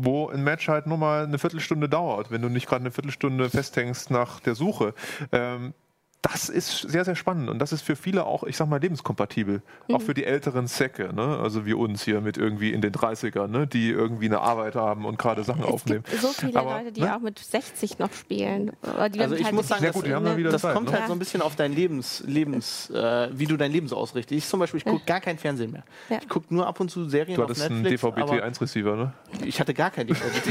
wo 0.00 0.28
ein 0.28 0.44
Match 0.44 0.68
halt 0.68 0.86
nur 0.86 0.96
mal 0.96 1.24
eine 1.24 1.38
Viertelstunde 1.38 1.88
dauert, 1.88 2.30
wenn 2.30 2.40
du 2.40 2.48
nicht 2.48 2.68
gerade 2.68 2.82
eine 2.82 2.92
Viertelstunde 2.92 3.50
festhängst 3.50 4.12
nach 4.12 4.38
der 4.38 4.54
Suche. 4.54 4.94
Ähm, 5.32 5.74
das 6.22 6.48
ist 6.48 6.80
sehr, 6.82 7.04
sehr 7.04 7.14
spannend 7.14 7.48
und 7.48 7.60
das 7.60 7.72
ist 7.72 7.82
für 7.82 7.94
viele 7.94 8.26
auch, 8.26 8.42
ich 8.42 8.56
sag 8.56 8.68
mal, 8.68 8.80
lebenskompatibel. 8.80 9.62
Mhm. 9.86 9.94
Auch 9.94 10.02
für 10.02 10.14
die 10.14 10.24
älteren 10.24 10.66
Säcke, 10.66 11.14
ne? 11.14 11.38
also 11.40 11.64
wie 11.64 11.74
uns 11.74 12.02
hier 12.02 12.20
mit 12.20 12.36
irgendwie 12.36 12.72
in 12.72 12.80
den 12.80 12.92
30ern, 12.92 13.46
ne? 13.46 13.66
die 13.68 13.90
irgendwie 13.90 14.26
eine 14.26 14.40
Arbeit 14.40 14.74
haben 14.74 15.04
und 15.04 15.16
gerade 15.16 15.44
Sachen 15.44 15.62
es 15.62 15.68
aufnehmen. 15.68 16.02
Gibt 16.10 16.20
so 16.20 16.28
viele 16.28 16.58
Aber, 16.58 16.78
Leute, 16.78 16.90
die 16.92 17.02
ne? 17.02 17.14
auch 17.16 17.20
mit 17.20 17.38
60 17.38 18.00
noch 18.00 18.12
spielen. 18.12 18.72
also 18.82 19.36
ich 19.36 19.44
halt 19.44 19.54
muss 19.54 19.68
sagen, 19.68 19.84
Ja, 19.84 19.92
gut, 19.92 20.06
die 20.06 20.14
haben 20.14 20.24
dann 20.24 20.36
wieder 20.36 20.50
das 20.50 20.62
Zeit, 20.62 20.74
kommt 20.74 20.90
ne? 20.90 20.98
halt 20.98 21.06
so 21.06 21.12
ein 21.12 21.18
bisschen 21.20 21.40
auf 21.40 21.54
dein 21.54 21.72
Lebens, 21.72 22.24
Lebens 22.26 22.90
äh, 22.90 23.28
wie 23.32 23.46
du 23.46 23.56
dein 23.56 23.70
Leben 23.70 23.86
so 23.86 23.96
ausrichtest. 23.96 24.36
Ich 24.36 24.48
zum 24.48 24.58
Beispiel, 24.58 24.78
ich 24.78 24.84
gucke 24.84 25.04
gar 25.06 25.20
kein 25.20 25.38
Fernsehen 25.38 25.70
mehr. 25.70 25.84
Ja. 26.10 26.18
Ich 26.20 26.28
gucke 26.28 26.52
nur 26.52 26.66
ab 26.66 26.80
und 26.80 26.90
zu 26.90 27.08
Serien 27.08 27.36
Du 27.36 27.44
auf 27.44 27.50
hattest 27.50 27.66
einen 27.70 27.82
Netflix. 27.82 28.02
aber- 28.04 28.22
DVB-T1-Receiver, 28.22 28.96
ne? 28.96 29.12
Ich 29.44 29.60
hatte 29.60 29.72
gar 29.72 29.90
keinen 29.92 30.08
DVB. 30.08 30.46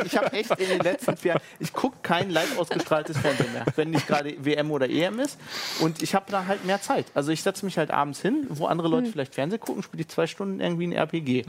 Ich, 0.00 0.06
ich 0.06 0.16
habe 0.16 0.32
echt 0.32 0.50
in 0.58 0.68
den 0.68 0.80
letzten 0.80 1.16
vier 1.18 1.32
Jahren, 1.32 1.42
ich 1.58 1.72
gucke 1.74 1.98
kein 2.02 2.30
live 2.30 2.58
ausgestrahltes 2.58 3.18
Fernsehen 3.18 3.52
mehr, 3.52 3.64
wenn 3.76 3.90
nicht 3.90 4.06
gerade 4.06 4.34
WM 4.42 4.70
oder 4.70 4.88
EM 4.88 5.09
ist. 5.18 5.38
Und 5.80 6.02
ich 6.02 6.14
habe 6.14 6.26
da 6.30 6.46
halt 6.46 6.64
mehr 6.64 6.80
Zeit. 6.80 7.06
Also 7.14 7.32
ich 7.32 7.42
setze 7.42 7.64
mich 7.64 7.76
halt 7.78 7.90
abends 7.90 8.20
hin, 8.20 8.46
wo 8.50 8.66
andere 8.66 8.88
Leute 8.88 9.08
Mhm. 9.08 9.12
vielleicht 9.12 9.34
Fernsehen 9.34 9.60
gucken, 9.60 9.82
spiele 9.82 10.02
ich 10.02 10.08
zwei 10.08 10.26
Stunden 10.26 10.60
irgendwie 10.60 10.86
ein 10.86 10.92
RPG. 10.92 11.44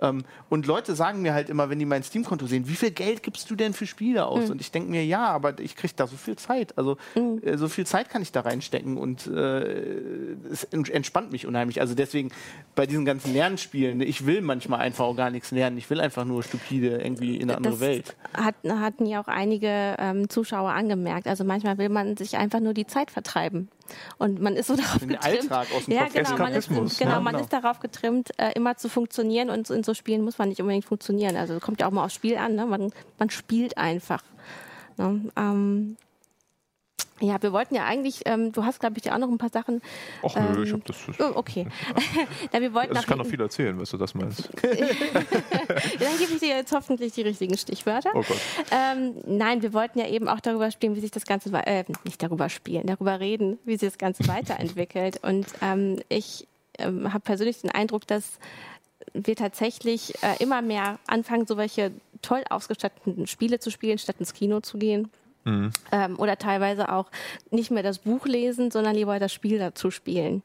Ähm, 0.00 0.24
und 0.50 0.66
Leute 0.66 0.94
sagen 0.94 1.22
mir 1.22 1.34
halt 1.34 1.48
immer, 1.48 1.70
wenn 1.70 1.78
die 1.78 1.84
mein 1.86 2.02
Steam-Konto 2.02 2.46
sehen, 2.46 2.68
wie 2.68 2.74
viel 2.76 2.90
Geld 2.90 3.22
gibst 3.22 3.50
du 3.50 3.56
denn 3.56 3.72
für 3.72 3.86
Spiele 3.86 4.20
Mhm. 4.20 4.26
aus? 4.26 4.50
Und 4.50 4.60
ich 4.60 4.70
denke 4.70 4.90
mir, 4.90 5.04
ja, 5.04 5.26
aber 5.28 5.58
ich 5.60 5.76
kriege 5.76 5.94
da 5.96 6.06
so 6.06 6.16
viel 6.16 6.36
Zeit. 6.36 6.76
Also 6.76 6.96
äh, 7.42 7.56
so 7.56 7.68
viel 7.68 7.86
Zeit 7.86 8.10
kann 8.10 8.22
ich 8.22 8.32
da 8.32 8.40
reinstecken 8.42 8.96
und 8.98 9.26
äh, 9.26 10.34
es 10.52 10.64
ent- 10.64 10.90
entspannt 10.90 11.32
mich 11.32 11.46
unheimlich. 11.46 11.80
Also 11.80 11.94
deswegen 11.94 12.30
bei 12.74 12.86
diesen 12.86 13.04
ganzen 13.04 13.32
Lernspielen, 13.32 14.00
ich 14.00 14.26
will 14.26 14.40
manchmal 14.42 14.80
einfach 14.80 15.04
auch 15.04 15.16
gar 15.16 15.30
nichts 15.30 15.50
lernen. 15.50 15.78
Ich 15.78 15.88
will 15.90 16.00
einfach 16.00 16.24
nur 16.24 16.42
stupide 16.42 16.98
irgendwie 16.98 17.36
in 17.36 17.44
eine 17.44 17.56
andere 17.56 17.72
das 17.74 17.80
Welt. 17.80 18.16
Hat, 18.34 18.54
hatten 18.68 19.06
ja 19.06 19.20
auch 19.20 19.28
einige 19.28 19.96
ähm, 19.98 20.28
Zuschauer 20.28 20.70
angemerkt. 20.72 21.26
Also 21.26 21.44
manchmal 21.44 21.78
will 21.78 21.88
man 21.88 22.16
sich 22.16 22.36
einfach 22.36 22.60
nur 22.60 22.74
die 22.74 22.86
Zeit 22.86 23.05
vertreiben. 23.10 23.68
Und 24.18 24.40
man 24.40 24.56
ist 24.56 24.66
so 24.66 24.76
darauf 24.76 25.00
getrimmt. 25.00 25.24
Alltag 25.24 25.68
aus 25.74 25.84
dem 25.84 25.94
ja, 25.94 26.06
genau, 26.08 26.36
man 26.36 26.52
ist, 26.52 26.68
genau, 26.68 27.14
ne? 27.16 27.20
man 27.20 27.32
Genau. 27.32 27.38
ist 27.44 27.52
darauf 27.52 27.80
getrimmt, 27.80 28.30
äh, 28.38 28.52
immer 28.54 28.76
zu 28.76 28.88
funktionieren. 28.88 29.50
Und 29.50 29.70
in 29.70 29.82
so 29.84 29.94
Spielen 29.94 30.22
muss 30.22 30.38
man 30.38 30.48
nicht 30.48 30.60
unbedingt 30.60 30.84
funktionieren. 30.84 31.36
Also 31.36 31.58
kommt 31.60 31.80
ja 31.80 31.86
auch 31.86 31.92
mal 31.92 32.04
aufs 32.04 32.14
Spiel 32.14 32.36
an. 32.36 32.54
Ne? 32.54 32.66
Man, 32.66 32.92
man 33.18 33.30
spielt 33.30 33.78
einfach. 33.78 34.22
Ne? 34.96 35.30
Ähm, 35.36 35.96
ja, 37.20 37.42
wir 37.42 37.52
wollten 37.52 37.74
ja 37.74 37.84
eigentlich, 37.84 38.22
ähm, 38.26 38.52
du 38.52 38.64
hast, 38.64 38.78
glaube 38.80 38.98
ich, 38.98 39.04
ja 39.04 39.14
auch 39.14 39.18
noch 39.18 39.28
ein 39.28 39.38
paar 39.38 39.50
Sachen. 39.50 39.80
Ach 40.22 40.34
nö, 40.36 40.56
Ähm, 40.56 40.62
ich 40.64 40.72
hab 40.72 40.84
das. 40.84 40.96
Oh, 41.18 41.32
okay. 41.34 41.66
ja, 42.52 42.60
wir 42.60 42.74
wollten 42.74 42.90
Also 42.90 43.00
ich 43.00 43.06
kann 43.06 43.18
noch 43.18 43.26
viel 43.26 43.40
erzählen, 43.40 43.78
was 43.80 43.90
du 43.90 43.96
das 43.96 44.14
meinst. 44.14 44.50
Dann 44.62 46.18
gebe 46.18 46.32
ich 46.34 46.40
dir 46.40 46.48
jetzt 46.48 46.72
hoffentlich 46.72 47.14
die 47.14 47.22
richtigen 47.22 47.56
Stichwörter. 47.56 48.10
Oh 48.14 48.22
Gott. 48.22 48.36
Ähm, 48.70 49.14
nein, 49.26 49.62
wir 49.62 49.72
wollten 49.72 49.98
ja 49.98 50.08
eben 50.08 50.28
auch 50.28 50.40
darüber 50.40 50.70
spielen, 50.70 50.94
wie 50.94 51.00
sich 51.00 51.10
das 51.10 51.24
Ganze, 51.24 51.50
äh, 51.52 51.84
nicht 52.04 52.22
darüber 52.22 52.48
spielen, 52.48 52.86
darüber 52.86 53.18
reden, 53.18 53.58
wie 53.64 53.76
sich 53.76 53.88
das 53.88 53.98
Ganze 53.98 54.28
weiterentwickelt. 54.28 55.22
Und 55.22 55.46
ähm, 55.62 56.00
ich 56.08 56.46
ähm, 56.78 57.12
habe 57.12 57.20
persönlich 57.20 57.62
den 57.62 57.70
Eindruck, 57.70 58.06
dass 58.06 58.38
wir 59.14 59.36
tatsächlich 59.36 60.14
äh, 60.22 60.42
immer 60.42 60.60
mehr 60.60 60.98
anfangen, 61.06 61.46
so 61.46 61.56
welche 61.56 61.92
toll 62.20 62.42
ausgestatteten 62.50 63.26
Spiele 63.26 63.58
zu 63.58 63.70
spielen, 63.70 63.98
statt 63.98 64.16
ins 64.18 64.34
Kino 64.34 64.60
zu 64.60 64.78
gehen. 64.78 65.10
Ähm, 65.92 66.18
oder 66.18 66.36
teilweise 66.36 66.92
auch 66.92 67.10
nicht 67.50 67.70
mehr 67.70 67.82
das 67.82 67.98
Buch 67.98 68.26
lesen, 68.26 68.70
sondern 68.70 68.94
lieber 68.94 69.18
das 69.18 69.32
Spiel 69.32 69.58
dazu 69.58 69.90
spielen. 69.90 70.42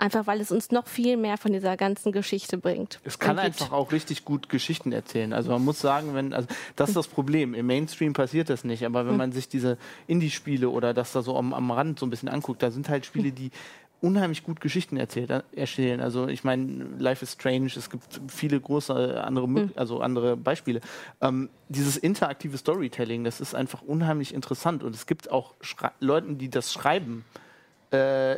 Einfach 0.00 0.28
weil 0.28 0.40
es 0.40 0.52
uns 0.52 0.70
noch 0.70 0.86
viel 0.86 1.16
mehr 1.16 1.38
von 1.38 1.52
dieser 1.52 1.76
ganzen 1.76 2.12
Geschichte 2.12 2.56
bringt. 2.56 3.00
Es 3.02 3.18
kann 3.18 3.36
einfach 3.36 3.72
auch 3.72 3.90
richtig 3.90 4.24
gut 4.24 4.48
Geschichten 4.48 4.92
erzählen. 4.92 5.32
Also 5.32 5.50
man 5.50 5.64
muss 5.64 5.80
sagen, 5.80 6.14
wenn, 6.14 6.32
also 6.32 6.46
das 6.76 6.90
ist 6.90 6.96
das 6.96 7.08
Problem. 7.08 7.52
Im 7.52 7.66
Mainstream 7.66 8.12
passiert 8.12 8.48
das 8.48 8.62
nicht, 8.62 8.86
aber 8.86 9.08
wenn 9.08 9.16
man 9.16 9.32
sich 9.32 9.48
diese 9.48 9.76
Indie-Spiele 10.06 10.68
oder 10.70 10.94
das 10.94 11.10
da 11.10 11.22
so 11.22 11.36
am, 11.36 11.52
am 11.52 11.72
Rand 11.72 11.98
so 11.98 12.06
ein 12.06 12.10
bisschen 12.10 12.28
anguckt, 12.28 12.62
da 12.62 12.70
sind 12.70 12.88
halt 12.88 13.06
Spiele, 13.06 13.32
die 13.32 13.50
unheimlich 14.00 14.44
gut 14.44 14.60
Geschichten 14.60 14.96
erzählt, 14.96 15.30
äh, 15.30 15.42
erzählen. 15.54 16.00
Also 16.00 16.28
ich 16.28 16.44
meine, 16.44 16.84
Life 16.98 17.24
is 17.24 17.32
Strange, 17.32 17.70
es 17.76 17.90
gibt 17.90 18.20
viele 18.28 18.60
große 18.60 19.22
andere, 19.22 19.46
Mö- 19.46 19.76
also 19.76 20.00
andere 20.00 20.36
Beispiele. 20.36 20.80
Ähm, 21.20 21.50
dieses 21.68 21.96
interaktive 21.96 22.56
Storytelling, 22.56 23.24
das 23.24 23.40
ist 23.40 23.54
einfach 23.54 23.82
unheimlich 23.82 24.34
interessant 24.34 24.82
und 24.84 24.94
es 24.94 25.06
gibt 25.06 25.30
auch 25.30 25.54
Schrei 25.60 25.90
Leuten, 26.00 26.38
die 26.38 26.48
das 26.48 26.72
schreiben, 26.72 27.24
äh, 27.90 28.36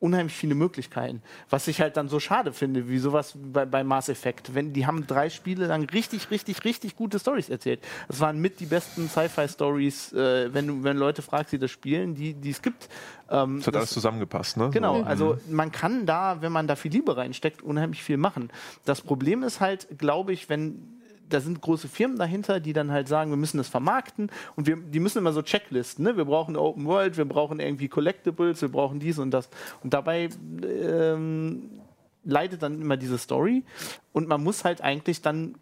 unheimlich 0.00 0.34
viele 0.34 0.54
Möglichkeiten. 0.54 1.22
Was 1.50 1.66
ich 1.66 1.80
halt 1.80 1.96
dann 1.96 2.08
so 2.08 2.20
schade 2.20 2.52
finde, 2.52 2.88
wie 2.88 2.98
sowas 2.98 3.34
bei, 3.36 3.66
bei 3.66 3.82
Mass 3.82 4.08
Effect. 4.08 4.54
Wenn, 4.54 4.72
die 4.72 4.86
haben 4.86 5.06
drei 5.06 5.28
Spiele 5.28 5.66
lang 5.66 5.84
richtig, 5.90 6.30
richtig, 6.30 6.64
richtig 6.64 6.94
gute 6.94 7.18
Stories 7.18 7.48
erzählt. 7.48 7.80
Das 8.06 8.20
waren 8.20 8.38
mit 8.40 8.60
die 8.60 8.66
besten 8.66 9.08
Sci-Fi-Stories, 9.08 10.12
äh, 10.12 10.54
wenn, 10.54 10.66
du, 10.68 10.82
wenn 10.84 10.96
Leute 10.96 11.22
fragst, 11.22 11.52
die 11.52 11.58
das 11.58 11.70
spielen, 11.70 12.14
die, 12.14 12.34
die 12.34 12.50
es 12.50 12.62
gibt. 12.62 12.88
Ähm, 13.30 13.56
Das 13.58 13.66
hat 13.66 13.74
das- 13.74 13.80
alles 13.80 13.90
zusammengepasst, 13.90 14.56
ne? 14.56 14.70
Genau, 14.72 14.98
So. 15.00 15.04
also 15.04 15.38
man 15.48 15.72
kann 15.72 16.06
da, 16.06 16.40
wenn 16.42 16.52
man 16.52 16.68
da 16.68 16.76
viel 16.76 16.92
Liebe 16.92 17.16
reinsteckt, 17.16 17.62
unheimlich 17.62 18.02
viel 18.02 18.16
machen. 18.18 18.50
Das 18.84 19.00
Problem 19.00 19.42
ist 19.42 19.60
halt, 19.60 19.88
glaube 19.98 20.32
ich, 20.32 20.48
wenn 20.48 20.97
da 21.28 21.40
sind 21.40 21.60
große 21.60 21.88
Firmen 21.88 22.18
dahinter, 22.18 22.60
die 22.60 22.72
dann 22.72 22.90
halt 22.90 23.08
sagen, 23.08 23.30
wir 23.30 23.36
müssen 23.36 23.58
das 23.58 23.68
vermarkten 23.68 24.30
und 24.56 24.66
wir, 24.66 24.76
die 24.76 25.00
müssen 25.00 25.18
immer 25.18 25.32
so 25.32 25.42
Checklisten, 25.42 26.04
ne? 26.04 26.16
Wir 26.16 26.24
brauchen 26.24 26.56
Open 26.56 26.86
World, 26.86 27.16
wir 27.16 27.24
brauchen 27.24 27.60
irgendwie 27.60 27.88
Collectibles, 27.88 28.62
wir 28.62 28.70
brauchen 28.70 29.00
dies 29.00 29.18
und 29.18 29.30
das. 29.30 29.48
Und 29.82 29.94
dabei 29.94 30.28
ähm, 30.62 31.80
leidet 32.24 32.62
dann 32.62 32.80
immer 32.80 32.96
diese 32.96 33.18
Story 33.18 33.64
und 34.12 34.28
man 34.28 34.42
muss 34.42 34.64
halt 34.64 34.80
eigentlich 34.80 35.22
dann 35.22 35.56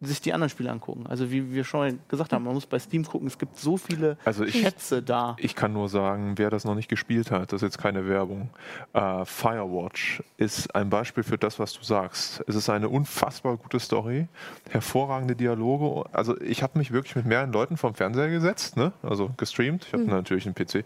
sich 0.00 0.20
die 0.20 0.34
anderen 0.34 0.50
Spiele 0.50 0.70
angucken. 0.70 1.06
Also 1.06 1.30
wie 1.30 1.52
wir 1.52 1.64
schon 1.64 1.98
gesagt 2.08 2.32
haben, 2.34 2.44
man 2.44 2.52
muss 2.52 2.66
bei 2.66 2.78
Steam 2.78 3.04
gucken, 3.04 3.26
es 3.28 3.38
gibt 3.38 3.58
so 3.58 3.76
viele 3.78 4.18
Also 4.26 4.44
ich- 4.44 4.60
Schätze 4.60 5.02
da. 5.02 5.36
Ich 5.38 5.54
kann 5.56 5.72
nur 5.72 5.88
sagen, 5.88 6.34
wer 6.36 6.50
das 6.50 6.64
noch 6.66 6.74
nicht 6.74 6.88
gespielt 6.88 7.30
hat, 7.30 7.52
das 7.52 7.62
ist 7.62 7.66
jetzt 7.74 7.78
keine 7.78 8.06
Werbung. 8.06 8.50
Äh, 8.92 9.24
Firewatch 9.24 10.22
ist 10.36 10.74
ein 10.74 10.90
Beispiel 10.90 11.22
für 11.24 11.38
das, 11.38 11.58
was 11.58 11.72
du 11.72 11.82
sagst. 11.82 12.44
Es 12.46 12.54
ist 12.54 12.68
eine 12.68 12.88
unfassbar 12.90 13.56
gute 13.56 13.80
Story, 13.80 14.28
hervorragende 14.70 15.34
Dialoge. 15.34 16.04
Also 16.12 16.38
ich 16.42 16.62
habe 16.62 16.78
mich 16.78 16.92
wirklich 16.92 17.16
mit 17.16 17.24
mehreren 17.24 17.52
Leuten 17.52 17.76
vom 17.78 17.94
Fernseher 17.94 18.28
gesetzt, 18.28 18.76
ne? 18.76 18.92
also 19.02 19.30
gestreamt. 19.38 19.86
Ich 19.86 19.92
habe 19.94 20.04
natürlich 20.04 20.44
einen 20.46 20.54
PC 20.54 20.84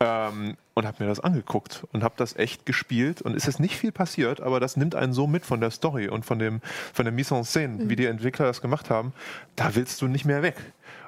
ähm, 0.00 0.56
und 0.76 0.86
habe 0.86 1.02
mir 1.02 1.08
das 1.08 1.20
angeguckt 1.20 1.84
und 1.92 2.04
habe 2.04 2.14
das 2.18 2.36
echt 2.36 2.66
gespielt. 2.66 3.22
Und 3.22 3.34
es 3.34 3.48
ist 3.48 3.58
nicht 3.58 3.76
viel 3.76 3.92
passiert, 3.92 4.42
aber 4.42 4.60
das 4.60 4.76
nimmt 4.76 4.94
einen 4.94 5.14
so 5.14 5.26
mit 5.26 5.46
von 5.46 5.58
der 5.60 5.70
Story 5.70 6.08
und 6.08 6.26
von 6.26 6.38
dem 6.38 6.60
von 6.92 7.06
der 7.06 7.12
Mise 7.12 7.34
en 7.34 7.44
scène, 7.44 7.88
wie 7.88 7.96
die 7.96 8.04
Entwickler 8.04 8.44
das 8.44 8.60
gemacht 8.60 8.90
haben. 8.90 9.14
Da 9.56 9.74
willst 9.74 10.02
du 10.02 10.06
nicht 10.06 10.26
mehr 10.26 10.42
weg. 10.42 10.56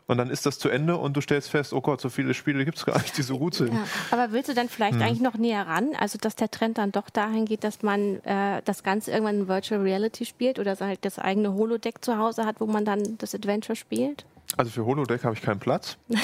Und 0.06 0.16
dann 0.16 0.30
ist 0.30 0.46
das 0.46 0.58
zu 0.58 0.70
Ende 0.70 0.96
und 0.96 1.18
du 1.18 1.20
stellst 1.20 1.50
fest, 1.50 1.74
oh 1.74 1.82
Gott, 1.82 2.00
so 2.00 2.08
viele 2.08 2.32
Spiele 2.32 2.64
gibt 2.64 2.78
es 2.78 2.86
gar 2.86 2.96
nicht, 2.96 3.18
die 3.18 3.22
so 3.22 3.38
gut 3.38 3.54
sind. 3.54 3.74
Ja, 3.74 3.84
aber 4.10 4.32
willst 4.32 4.48
du 4.48 4.54
dann 4.54 4.70
vielleicht 4.70 4.94
Mhm. 4.96 5.02
eigentlich 5.02 5.20
noch 5.20 5.34
näher 5.34 5.66
ran? 5.66 5.90
Also, 5.98 6.16
dass 6.18 6.34
der 6.34 6.50
Trend 6.50 6.78
dann 6.78 6.90
doch 6.92 7.10
dahin 7.10 7.44
geht, 7.44 7.62
dass 7.62 7.82
man 7.82 8.24
äh, 8.24 8.62
das 8.64 8.82
Ganze 8.82 9.10
irgendwann 9.10 9.40
in 9.40 9.48
Virtual 9.48 9.82
Reality 9.82 10.24
spielt 10.24 10.58
oder 10.58 10.74
halt 10.80 11.04
das 11.04 11.18
eigene 11.18 11.52
Holodeck 11.52 12.02
zu 12.02 12.16
Hause 12.16 12.46
hat, 12.46 12.58
wo 12.58 12.64
man 12.66 12.86
dann 12.86 13.18
das 13.18 13.34
Adventure 13.34 13.76
spielt? 13.76 14.24
Also 14.58 14.72
für 14.72 14.84
Holodeck 14.84 15.22
habe 15.22 15.34
ich 15.36 15.40
keinen 15.40 15.60
Platz. 15.60 15.96
ähm, 16.08 16.18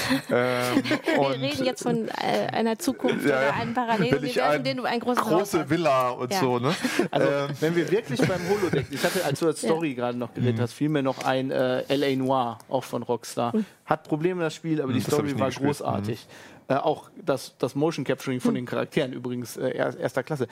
Wir 0.84 1.30
reden 1.40 1.64
jetzt 1.64 1.84
von 1.84 2.08
äh, 2.08 2.48
einer 2.52 2.76
Zukunft 2.80 3.24
Ja, 3.24 3.30
ja. 3.30 3.38
oder 3.48 3.54
einem 3.54 3.68
Wenn 3.68 3.74
Paralleluniversum, 3.74 4.24
ich 4.28 4.42
ein 4.42 4.56
in 4.56 4.64
dem 4.64 4.76
du 4.78 4.82
ein 4.84 4.98
großes 5.00 5.24
Haus 5.24 5.30
große 5.30 5.60
hast. 5.60 5.70
Villa 5.70 6.08
und 6.10 6.32
Ja. 6.32 6.40
so, 6.40 6.58
ne? 6.58 6.74
Also, 7.12 7.28
Ähm, 7.28 7.48
wenn 7.60 7.76
wir 7.76 7.90
wirklich 7.92 8.20
beim 8.20 8.40
Holodeck, 8.48 8.86
ich 8.90 9.04
hatte, 9.04 9.24
als 9.24 9.38
du 9.38 9.46
als 9.46 9.60
Story 9.60 9.94
gerade 9.94 10.18
noch 10.18 10.30
Mhm. 10.30 10.34
geredet 10.34 10.60
hast, 10.62 10.72
fiel 10.72 10.88
mir 10.88 11.02
noch 11.04 11.24
ein 11.24 11.52
äh, 11.52 11.82
L.A. 11.82 12.16
Noir, 12.16 12.58
auch 12.68 12.82
von 12.84 13.04
Rockstar. 13.04 13.52
Hat 13.86 14.02
Probleme 14.08 14.42
das 14.42 14.54
Spiel, 14.54 14.82
aber 14.82 14.92
die 14.92 14.98
Mhm, 14.98 15.04
das 15.04 15.12
hab 15.14 15.20
Story 15.20 15.38
war 15.38 15.46
gespielt. 15.46 15.62
Mhm. 15.62 15.66
großartig. 15.68 16.26
Äh, 16.66 16.74
auch 16.74 17.10
das, 17.24 17.54
das 17.58 17.74
Motion 17.76 18.04
Capturing 18.04 18.40
von 18.40 18.54
den 18.54 18.64
Charakteren 18.66 19.12
übrigens 19.12 19.56
äh, 19.56 19.68
er- 19.68 19.96
erster 19.96 20.22
Klasse. 20.24 20.48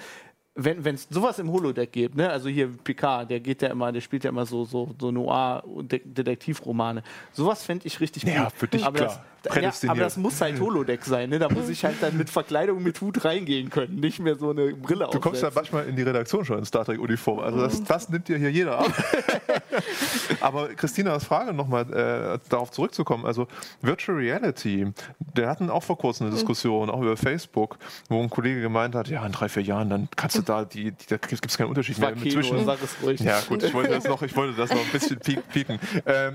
Wenn 0.55 0.95
es 0.95 1.07
sowas 1.09 1.39
im 1.39 1.51
Holodeck 1.51 1.93
gibt, 1.93 2.15
ne, 2.15 2.29
also 2.29 2.49
hier 2.51 2.69
Picard, 2.69 3.31
der 3.31 3.41
geht 3.41 3.63
ja 3.63 3.69
immer, 3.69 3.91
der 3.91 4.03
spielt 4.03 4.25
ja 4.25 4.31
immer 4.31 4.45
so, 4.45 4.67
so, 4.67 4.95
so 5.01 5.11
Noir-Detektivromane. 5.11 7.03
Sowas 7.33 7.65
fände 7.65 7.87
ich 7.87 7.99
richtig 8.01 8.25
Ja, 8.25 8.45
gut. 8.45 8.53
für 8.53 8.69
dich 8.69 8.85
aber 8.85 8.99
klar. 8.99 9.25
Ja, 9.61 9.72
aber 9.90 10.01
das 10.01 10.16
muss 10.16 10.40
halt 10.40 10.61
Holodeck 10.61 11.05
sein, 11.05 11.30
ne? 11.30 11.38
Da 11.38 11.49
muss 11.49 11.68
ich 11.68 11.84
halt 11.84 11.97
dann 12.01 12.16
mit 12.16 12.30
Verkleidung 12.30 12.82
mit 12.82 13.01
Hut 13.01 13.24
reingehen 13.24 13.70
können, 13.70 13.97
nicht 13.97 14.18
mehr 14.20 14.36
so 14.36 14.51
eine 14.51 14.72
Brille 14.74 15.09
du 15.11 15.20
kommst 15.20 15.43
ja 15.43 15.51
manchmal 15.55 15.86
in 15.88 15.97
die 15.97 16.03
Redaktion 16.03 16.45
schon 16.45 16.59
in 16.59 16.64
Star 16.64 16.84
Trek-Uniform. 16.84 17.40
Also 17.40 17.61
das, 17.61 17.82
das 17.84 18.09
nimmt 18.09 18.28
dir 18.28 18.38
hier 18.38 18.51
jeder 18.51 18.78
ab. 18.78 18.93
Aber 20.40 20.68
Christinas 20.68 21.24
Frage 21.24 21.53
nochmal 21.53 21.82
äh, 21.93 22.38
darauf 22.49 22.70
zurückzukommen. 22.70 23.26
Also 23.26 23.47
Virtual 23.80 24.16
Reality, 24.18 24.86
wir 25.34 25.49
hatten 25.49 25.70
auch 25.70 25.82
vor 25.82 25.99
kurzem 25.99 26.26
eine 26.26 26.34
Diskussion, 26.36 26.90
auch 26.90 27.01
über 27.01 27.16
Facebook, 27.16 27.78
wo 28.09 28.20
ein 28.22 28.30
Kollege 28.30 28.61
gemeint 28.61 28.95
hat, 28.95 29.09
ja, 29.09 29.24
in 29.24 29.32
drei, 29.32 29.49
vier 29.49 29.62
Jahren, 29.62 29.90
dann 29.90 30.09
kannst 30.16 30.36
du 30.36 30.43
da, 30.43 30.64
die, 30.64 30.93
die 30.93 31.07
da 31.09 31.16
gibt 31.16 31.45
es 31.47 31.57
keinen 31.59 31.68
Unterschied 31.68 31.99
mehr 31.99 32.12
Kino, 32.12 32.34
zwischen. 32.34 32.64
sag 32.64 32.78
es 32.82 32.97
ruhig. 33.03 33.20
Ja, 33.20 33.40
gut, 33.49 33.62
ich 33.62 33.74
wollte 33.74 33.90
das 33.90 34.05
noch, 34.05 34.22
ich 34.22 34.34
wollte 34.36 34.57
das 34.57 34.70
noch 34.70 34.80
ein 34.84 34.93
bisschen 34.93 35.18
piek- 35.18 35.43
pieken. 35.53 35.78
Ähm, 36.07 36.34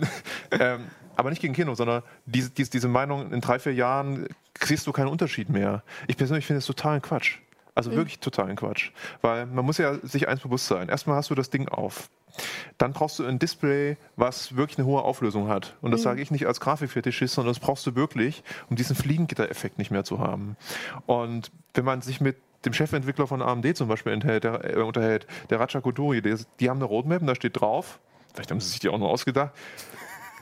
ähm, 0.52 0.80
aber 1.18 1.32
nicht 1.32 1.42
gegen 1.42 1.54
Kino, 1.54 1.74
sondern 1.74 2.04
diese, 2.26 2.52
diese, 2.52 2.70
diese 2.70 2.88
Meinung, 2.88 3.32
in 3.34 3.42
drei, 3.42 3.58
vier 3.58 3.74
Jahren 3.74 4.28
siehst 4.62 4.86
du 4.86 4.92
keinen 4.92 5.08
Unterschied 5.08 5.50
mehr. 5.50 5.84
Ich 6.08 6.16
persönlich 6.16 6.46
finde 6.46 6.60
es 6.60 6.66
total 6.66 7.02
Quatsch. 7.02 7.40
Also 7.74 7.92
wirklich 7.92 8.20
totalen 8.20 8.56
Quatsch. 8.56 8.92
Weil 9.22 9.46
man 9.46 9.66
muss 9.66 9.78
ja 9.78 9.96
sich 10.04 10.28
eins 10.28 10.42
bewusst 10.42 10.68
sein. 10.68 10.90
Erstmal 10.90 11.18
hast 11.18 11.30
du 11.30 11.36
das 11.36 11.50
Ding 11.50 11.68
auf. 11.70 12.10
Dann 12.78 12.94
brauchst 12.94 13.20
du 13.20 13.26
ein 13.26 13.40
Display, 13.40 13.98
was 14.16 14.56
wirklich 14.56 14.78
eine 14.78 14.88
hohe 14.88 15.02
Auflösung 15.02 15.48
hat. 15.48 15.76
Und 15.82 15.92
das 15.92 16.04
sage 16.04 16.22
ich 16.22 16.30
nicht 16.30 16.46
als 16.46 16.60
Grafikfetischist, 16.60 17.34
sondern 17.34 17.54
das 17.54 17.60
brauchst 17.60 17.86
du 17.88 17.96
wirklich, 17.96 18.44
um 18.70 18.76
diesen 18.76 18.96
Fliegengitter-Effekt 18.96 19.80
nicht 19.80 19.92
mehr 19.92 20.04
zu 20.04 20.20
haben. 20.20 20.56
Und 21.08 21.52
wenn 21.74 21.86
man 21.86 22.02
sich 22.02 22.22
mit 22.22 22.38
dem 22.66 22.74
Chefentwickler 22.74 23.28
von 23.28 23.42
AMD 23.42 23.76
zum 23.76 23.88
Beispiel 23.88 24.12
enthält, 24.12 24.44
der, 24.44 24.78
äh, 24.78 24.82
unterhält, 24.82 25.26
der 25.50 25.60
Raja 25.60 25.82
Koduri, 25.82 26.22
die, 26.22 26.36
die 26.60 26.70
haben 26.70 26.78
eine 26.78 26.86
Roadmap 26.86 27.22
und 27.22 27.28
da 27.28 27.36
steht 27.36 27.60
drauf, 27.60 28.00
vielleicht 28.34 28.52
haben 28.52 28.60
sie 28.60 28.70
sich 28.70 28.80
die 28.80 28.90
auch 28.90 28.98
noch 28.98 29.10
ausgedacht, 29.10 29.52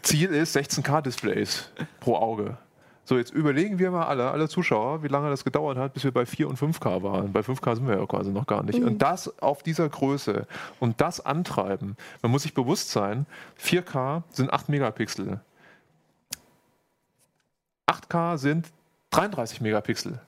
Ziel 0.06 0.30
ist 0.30 0.56
16K-Displays 0.56 1.70
pro 2.00 2.16
Auge. 2.16 2.58
So, 3.06 3.18
jetzt 3.18 3.32
überlegen 3.32 3.78
wir 3.78 3.92
mal 3.92 4.06
alle, 4.06 4.32
alle 4.32 4.48
Zuschauer, 4.48 5.04
wie 5.04 5.08
lange 5.08 5.30
das 5.30 5.44
gedauert 5.44 5.78
hat, 5.78 5.94
bis 5.94 6.04
wir 6.04 6.12
bei 6.12 6.26
4 6.26 6.48
und 6.48 6.58
5K 6.58 7.04
waren. 7.04 7.32
Bei 7.34 7.42
5K 7.42 7.76
sind 7.76 7.88
wir 7.88 7.98
ja 7.98 8.06
quasi 8.06 8.32
noch 8.32 8.48
gar 8.48 8.64
nicht. 8.64 8.80
Und 8.84 9.00
das 9.00 9.40
auf 9.42 9.62
dieser 9.62 9.90
Größe 9.90 10.48
und 10.80 11.02
das 11.02 11.24
antreiben. 11.24 11.98
Man 12.22 12.32
muss 12.32 12.44
sich 12.44 12.54
bewusst 12.54 12.90
sein, 12.90 13.26
4K 13.62 14.24
sind 14.32 14.52
8 14.54 14.70
Megapixel. 14.70 15.40
8K 17.88 18.38
sind 18.38 18.72
33 19.12 19.62
Megapixel. 19.62 20.20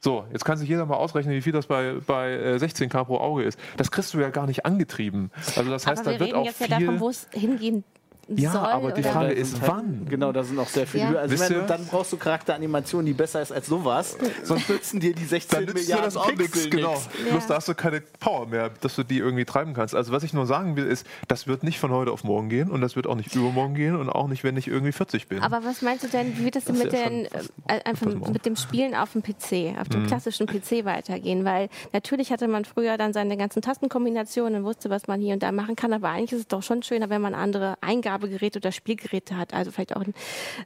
So, 0.00 0.26
jetzt 0.32 0.44
kann 0.44 0.56
sich 0.56 0.68
jeder 0.68 0.86
mal 0.86 0.96
ausrechnen, 0.96 1.34
wie 1.34 1.42
viel 1.42 1.52
das 1.52 1.66
bei, 1.66 1.96
bei 2.06 2.32
äh, 2.32 2.56
16K 2.56 3.04
pro 3.04 3.18
Auge 3.18 3.42
ist. 3.44 3.58
Das 3.76 3.90
kriegst 3.90 4.14
du 4.14 4.20
ja 4.20 4.30
gar 4.30 4.46
nicht 4.46 4.64
angetrieben. 4.64 5.30
Also 5.56 5.70
das 5.70 5.86
heißt, 5.86 6.00
aber 6.00 6.12
da 6.12 6.12
wir 6.12 6.20
wird 6.20 6.28
reden 6.28 6.38
auch 6.38 6.44
jetzt 6.44 6.58
viel... 6.58 6.70
ja 6.70 6.78
davon, 6.78 7.00
wo 7.00 7.10
es 7.10 7.26
hingehen 7.32 7.84
Ja, 8.28 8.50
soll. 8.50 8.60
aber 8.62 8.90
die 8.92 9.02
Frage 9.04 9.32
ist, 9.32 9.60
halt- 9.60 9.70
wann? 9.70 10.06
Genau, 10.08 10.32
da 10.32 10.42
sind 10.42 10.58
auch 10.58 10.66
sehr 10.66 10.86
viele. 10.86 11.04
Ja. 11.04 11.08
Also 11.14 11.34
ich 11.34 11.40
Wisst 11.40 11.50
meine, 11.50 11.62
ihr? 11.62 11.66
dann 11.68 11.86
brauchst 11.86 12.12
du 12.12 12.16
Charakteranimation, 12.16 13.04
die 13.06 13.12
besser 13.12 13.40
ist 13.40 13.52
als 13.52 13.66
sowas. 13.66 14.16
Sonst 14.42 14.68
nützen 14.68 14.98
dir 15.00 15.14
die 15.14 15.24
16 15.24 15.58
Dann 15.58 15.64
nützt 15.66 15.76
dir 15.88 15.94
Milliarden 15.94 16.04
das 16.06 16.16
auch 16.16 16.32
nichts, 16.32 16.68
genau. 16.70 16.94
Ja. 16.94 17.30
Bloß 17.32 17.46
da 17.46 17.54
hast 17.56 17.68
du 17.68 17.74
keine 17.74 18.00
Power 18.00 18.46
mehr, 18.46 18.70
dass 18.80 18.96
du 18.96 19.04
die 19.04 19.18
irgendwie 19.18 19.44
treiben 19.44 19.74
kannst. 19.74 19.94
Also 19.94 20.10
was 20.12 20.24
ich 20.24 20.32
nur 20.32 20.46
sagen 20.46 20.76
will, 20.76 20.86
ist, 20.86 21.06
das 21.28 21.46
wird 21.46 21.62
nicht 21.62 21.78
von 21.78 21.92
heute 21.92 22.10
auf 22.10 22.24
morgen 22.24 22.48
gehen 22.48 22.70
und 22.70 22.80
das 22.80 22.96
wird 22.96 23.06
auch 23.06 23.14
nicht 23.14 23.34
übermorgen 23.34 23.74
gehen 23.74 23.94
und 23.96 24.08
auch 24.08 24.26
nicht, 24.26 24.42
wenn 24.42 24.56
ich 24.56 24.66
irgendwie 24.66 24.92
40 24.92 25.28
bin. 25.28 25.40
Aber 25.42 25.64
was 25.64 25.82
meinst 25.82 26.02
du 26.04 26.08
denn, 26.08 26.36
wie 26.38 26.44
wird 26.44 26.56
denn 26.56 26.62
Das 26.66 26.78
mit, 26.78 26.92
ja 26.92 27.08
den, 27.08 27.28
fast- 27.30 27.52
äh, 27.68 27.80
einfach 27.84 28.12
mit 28.32 28.44
dem 28.44 28.56
Spielen 28.56 28.94
auf 28.96 29.12
dem 29.12 29.22
PC, 29.22 29.76
auf 29.80 29.86
Mhm. 29.88 29.92
dem 29.92 30.06
klassischen 30.08 30.46
PC 30.46 30.84
weitergehen? 30.84 31.44
Weil 31.44 31.68
natürlich 31.92 32.32
hatte 32.32 32.48
man 32.48 32.64
früher 32.64 32.96
dann 32.98 33.12
seine 33.12 33.36
ganzen 33.36 33.62
Tastenkombinationen 33.62 34.56
und 34.60 34.64
wusste, 34.64 34.90
was 34.90 35.06
man 35.06 35.20
hier 35.20 35.34
und 35.34 35.42
da 35.44 35.52
machen 35.52 35.76
kann, 35.76 35.92
aber 35.92 36.08
eigentlich 36.08 36.32
ist 36.32 36.40
es 36.40 36.48
doch 36.48 36.62
schon 36.64 36.82
schöner, 36.82 37.08
wenn 37.08 37.20
man 37.22 37.34
andere 37.34 37.76
Eingabegeräte 38.16 38.58
oder 38.58 38.72
Spielgeräte 38.72 39.36
hat, 39.36 39.54
also 39.54 39.70
vielleicht 39.70 39.94
auch 39.96 40.02
einen 40.02 40.14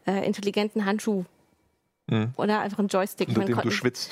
äh, 0.07 0.27
intelligenten 0.27 0.85
Handschuh. 0.85 1.25
Mhm. 2.09 2.33
Oder 2.37 2.61
einfach 2.61 2.79
einen 2.79 2.89
Joystick. 2.89 3.29
unter 3.29 3.41
Man 3.41 3.49
dem 3.49 3.61
du 3.61 3.71
schwitzt. 3.71 4.11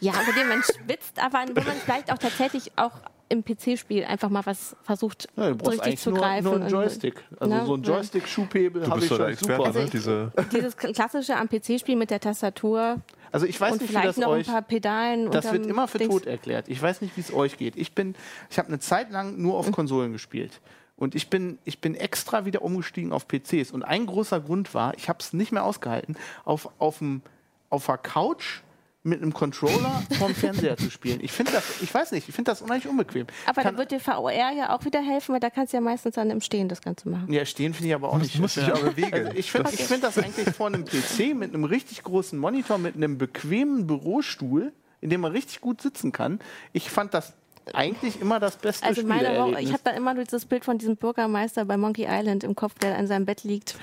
Ja, 0.00 0.12
unter 0.12 0.32
dem 0.32 0.48
man 0.48 0.62
schwitzt, 0.62 1.18
aber 1.22 1.44
wo 1.48 1.60
man 1.60 1.76
vielleicht 1.84 2.12
auch 2.12 2.18
tatsächlich 2.18 2.72
auch 2.76 2.92
im 3.30 3.44
PC-Spiel 3.44 4.04
einfach 4.04 4.30
mal 4.30 4.46
was 4.46 4.74
versucht, 4.82 5.28
Ja, 5.36 5.48
so 5.48 5.50
richtig 5.70 5.82
eigentlich 5.82 6.00
zu 6.00 6.10
nur, 6.10 6.18
greifen. 6.20 6.44
nur 6.44 6.54
einen 6.54 6.68
Joystick. 6.70 7.24
Also 7.38 7.54
Ne? 7.54 7.66
so 7.66 7.74
ein 7.74 7.82
Du 7.82 7.92
habe 7.94 8.02
ich 8.04 9.08
doch 9.08 9.16
der 9.18 9.24
schon 9.24 9.26
Experte, 9.26 9.64
super. 9.66 9.72
ne? 9.72 9.90
Diese, 9.92 10.32
Dieses 10.52 10.76
klassische 10.76 11.36
am 11.36 11.48
PC-Spiel 11.48 11.96
mit 11.96 12.10
der 12.10 12.20
Tastatur 12.20 12.96
Also 13.32 13.44
ich 13.44 13.60
weiß 13.60 13.72
und 13.72 13.80
nicht, 13.82 13.90
wie 13.90 13.92
vielleicht 13.92 14.08
das 14.08 14.16
noch 14.16 14.28
euch... 14.28 14.46
ein 14.48 14.52
paar 14.54 14.62
Pedalen. 14.62 15.30
Das 15.30 15.52
wird 15.52 15.66
immer 15.66 15.88
für 15.88 15.98
Dings. 15.98 16.10
tot 16.14 16.26
erklärt. 16.26 16.68
Ich 16.68 16.80
weiß 16.80 17.02
nicht, 17.02 17.16
wie 17.16 17.20
es 17.20 17.32
euch 17.34 17.58
geht. 17.58 17.76
Ich 17.76 17.92
bin, 17.94 18.14
ich 18.50 18.58
habe 18.58 18.68
eine 18.68 18.78
Zeit 18.78 19.10
lang 19.10 19.36
nur 19.36 19.58
auf 19.58 19.70
Konsolen 19.72 20.12
gespielt. 20.12 20.60
Und 20.98 21.14
ich 21.14 21.30
bin, 21.30 21.58
ich 21.64 21.80
bin 21.80 21.94
extra 21.94 22.44
wieder 22.44 22.62
umgestiegen 22.62 23.12
auf 23.12 23.26
PCs. 23.28 23.70
Und 23.70 23.84
ein 23.84 24.06
großer 24.06 24.40
Grund 24.40 24.74
war, 24.74 24.94
ich 24.96 25.08
habe 25.08 25.20
es 25.20 25.32
nicht 25.32 25.52
mehr 25.52 25.64
ausgehalten, 25.64 26.16
auf, 26.44 26.68
auf, 26.78 26.98
dem, 26.98 27.22
auf 27.70 27.86
der 27.86 27.98
Couch 27.98 28.60
mit 29.04 29.22
einem 29.22 29.32
Controller 29.32 30.02
vorm 30.18 30.34
Fernseher 30.34 30.76
zu 30.76 30.90
spielen. 30.90 31.20
Ich 31.22 31.30
finde 31.30 31.52
das, 31.52 31.80
ich 31.80 31.94
weiß 31.94 32.10
nicht, 32.12 32.28
ich 32.28 32.34
finde 32.34 32.50
das 32.50 32.62
unheimlich 32.62 32.88
unbequem. 32.88 33.26
Aber 33.46 33.62
da 33.62 33.76
wird 33.76 33.92
dir 33.92 34.00
VR 34.00 34.52
ja 34.52 34.76
auch 34.76 34.84
wieder 34.84 35.00
helfen, 35.00 35.32
weil 35.32 35.40
da 35.40 35.50
kannst 35.50 35.72
du 35.72 35.76
ja 35.76 35.80
meistens 35.80 36.16
dann 36.16 36.30
im 36.30 36.40
Stehen 36.40 36.68
das 36.68 36.82
Ganze 36.82 37.08
machen. 37.08 37.32
Ja, 37.32 37.44
stehen 37.44 37.74
finde 37.74 37.88
ich 37.88 37.94
aber 37.94 38.10
auch 38.10 38.18
nicht. 38.18 38.38
muss 38.38 38.54
sich 38.54 38.64
aber 38.64 38.90
bewegen. 38.90 39.14
Also 39.14 39.32
ich 39.36 39.52
finde 39.52 39.70
ich 39.72 39.84
find 39.84 40.02
das 40.02 40.18
eigentlich 40.18 40.50
vor 40.50 40.66
einem 40.66 40.84
PC 40.84 41.34
mit 41.34 41.54
einem 41.54 41.64
richtig 41.64 42.02
großen 42.02 42.38
Monitor, 42.38 42.78
mit 42.78 42.96
einem 42.96 43.18
bequemen 43.18 43.86
Bürostuhl, 43.86 44.72
in 45.00 45.10
dem 45.10 45.20
man 45.20 45.30
richtig 45.30 45.60
gut 45.60 45.80
sitzen 45.80 46.10
kann. 46.10 46.40
Ich 46.72 46.90
fand 46.90 47.14
das 47.14 47.34
eigentlich 47.74 48.20
immer 48.20 48.40
das 48.40 48.56
beste 48.56 48.86
Also 48.86 49.02
meine 49.06 49.38
Woche, 49.38 49.60
ich 49.60 49.72
habe 49.72 49.80
dann 49.84 49.96
immer 49.96 50.14
dieses 50.14 50.44
Bild 50.46 50.64
von 50.64 50.78
diesem 50.78 50.96
Bürgermeister 50.96 51.64
bei 51.64 51.76
Monkey 51.76 52.06
Island 52.08 52.44
im 52.44 52.54
Kopf, 52.54 52.74
der 52.78 52.96
an 52.96 53.06
seinem 53.06 53.24
Bett 53.26 53.44
liegt. 53.44 53.76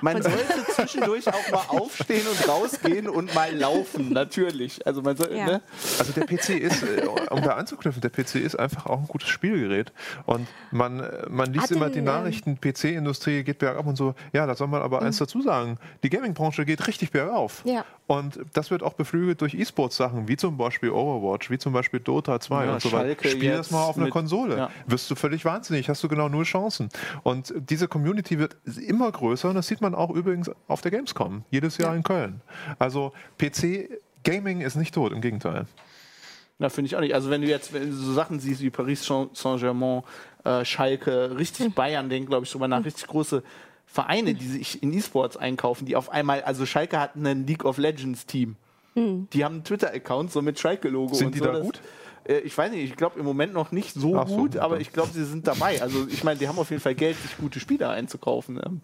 Man 0.00 0.16
Und- 0.16 0.22
sollte 0.24 0.64
zwischendurch 0.74 1.26
auch 1.28 1.50
mal 1.50 1.78
aufstehen 1.80 2.26
und 2.26 2.48
rausgehen 2.48 3.08
und 3.08 3.34
mal 3.34 3.54
laufen, 3.54 4.12
natürlich. 4.12 4.86
Also 4.86 5.02
man 5.02 5.16
soll, 5.16 5.34
Ja. 5.34 5.46
ne? 5.46 5.62
Also 5.98 6.12
der 6.12 6.24
PC 6.26 6.58
ist, 6.58 6.82
äh, 6.82 7.06
um 7.30 7.42
da 7.42 7.54
anzuknüpfen, 7.54 8.00
der 8.00 8.10
PC 8.10 8.36
ist 8.36 8.58
einfach 8.58 8.86
auch 8.86 8.98
ein 8.98 9.06
gutes 9.08 9.28
Spielgerät. 9.28 9.92
Und 10.26 10.46
man, 10.70 11.00
äh, 11.00 11.26
man 11.28 11.52
liest 11.52 11.64
Hat 11.64 11.70
immer 11.72 11.86
denn, 11.86 11.92
die 11.92 11.98
ähm, 12.00 12.04
Nachrichten, 12.06 12.58
PC-Industrie 12.60 13.42
geht 13.44 13.58
bergab 13.58 13.86
und 13.86 13.96
so. 13.96 14.14
Ja, 14.32 14.46
da 14.46 14.54
soll 14.54 14.68
man 14.68 14.82
aber 14.82 15.02
eins 15.02 15.18
dazu 15.18 15.42
sagen. 15.42 15.78
Die 16.02 16.10
Gaming-Branche 16.10 16.64
geht 16.64 16.86
richtig 16.86 17.10
bergauf. 17.10 17.62
Ja. 17.64 17.84
Und 18.06 18.40
das 18.54 18.70
wird 18.72 18.82
auch 18.82 18.94
beflügelt 18.94 19.40
durch 19.40 19.54
E-Sports-Sachen, 19.54 20.26
wie 20.26 20.36
zum 20.36 20.56
Beispiel 20.56 20.90
Overwatch, 20.90 21.48
wie 21.50 21.58
zum 21.58 21.72
Beispiel 21.72 22.00
Dota 22.00 22.40
2 22.40 22.64
Ja, 22.64 22.72
und 22.74 22.82
so 22.82 22.90
weiter. 22.92 23.14
Schalke 23.22 23.36
Spiel 23.36 23.50
das 23.52 23.70
mal 23.70 23.84
auf 23.84 23.96
einer 23.96 24.10
Konsole. 24.10 24.56
ja. 24.56 24.70
Wirst 24.86 25.10
du 25.10 25.14
völlig 25.14 25.44
wahnsinnig, 25.44 25.88
hast 25.88 26.02
du 26.02 26.08
genau 26.08 26.28
null 26.28 26.44
Chancen. 26.44 26.88
Und 27.22 27.52
diese 27.56 27.88
Community 27.88 28.38
wird 28.38 28.56
immer 28.86 29.10
größer 29.12 29.48
und 29.48 29.54
das 29.54 29.66
sieht 29.66 29.80
man 29.80 29.94
auch 29.94 30.10
übrigens 30.10 30.50
auf 30.68 30.80
der 30.80 30.90
Gamescom, 30.90 31.44
jedes 31.50 31.76
Jahr 31.78 31.90
Ja. 31.90 31.96
in 31.96 32.02
Köln. 32.02 32.40
Also 32.78 33.12
PC 33.38 33.88
Gaming 34.24 34.60
ist 34.60 34.76
nicht 34.76 34.94
tot, 34.94 35.12
im 35.12 35.20
Gegenteil. 35.20 35.66
Na, 36.58 36.68
finde 36.68 36.86
ich 36.88 36.96
auch 36.96 37.00
nicht. 37.00 37.14
Also 37.14 37.30
wenn 37.30 37.40
du 37.40 37.48
jetzt 37.48 37.72
wenn 37.72 37.88
du 37.90 37.96
so 37.96 38.12
Sachen 38.12 38.38
siehst 38.38 38.60
wie 38.60 38.68
Paris 38.70 39.04
Saint-Germain, 39.06 40.02
äh, 40.44 40.64
Schalke, 40.64 41.36
richtig 41.38 41.74
Bayern, 41.74 42.10
denken, 42.10 42.28
glaube 42.28 42.44
ich, 42.44 42.52
drüber 42.52 42.68
nach, 42.68 42.84
richtig 42.84 43.06
große 43.06 43.42
Vereine, 43.86 44.34
die 44.34 44.46
sich 44.46 44.82
in 44.82 44.92
E-Sports 44.92 45.36
einkaufen, 45.36 45.86
die 45.86 45.96
auf 45.96 46.10
einmal, 46.10 46.42
also 46.42 46.66
Schalke 46.66 47.00
hat 47.00 47.16
ein 47.16 47.46
League 47.46 47.64
of 47.64 47.78
Legends 47.78 48.26
Team. 48.26 48.56
Die 48.94 49.44
haben 49.44 49.54
einen 49.54 49.64
Twitter-Account, 49.64 50.32
so 50.32 50.42
mit 50.42 50.58
Schalke-Logo. 50.58 51.14
Sind 51.14 51.26
und 51.28 51.34
die 51.34 51.38
so. 51.38 51.44
da 51.46 51.52
Das- 51.52 51.62
gut? 51.62 51.80
Äh, 52.24 52.38
Ich 52.40 52.56
weiß 52.56 52.70
nicht, 52.70 52.84
ich 52.84 52.96
glaube 52.96 53.18
im 53.18 53.24
Moment 53.24 53.52
noch 53.52 53.72
nicht 53.72 53.94
so 53.94 54.00
so, 54.26 54.36
gut, 54.36 54.56
aber 54.56 54.80
ich 54.80 54.92
glaube, 54.92 55.10
sie 55.12 55.24
sind 55.24 55.46
dabei. 55.46 55.80
Also 55.82 56.06
ich 56.08 56.24
meine, 56.24 56.38
die 56.38 56.48
haben 56.48 56.58
auf 56.58 56.70
jeden 56.70 56.82
Fall 56.82 56.94
Geld, 56.94 57.16
sich 57.20 57.36
gute 57.38 57.60
Spieler 57.60 57.90
einzukaufen. 57.90 58.60
Ähm, 58.64 58.80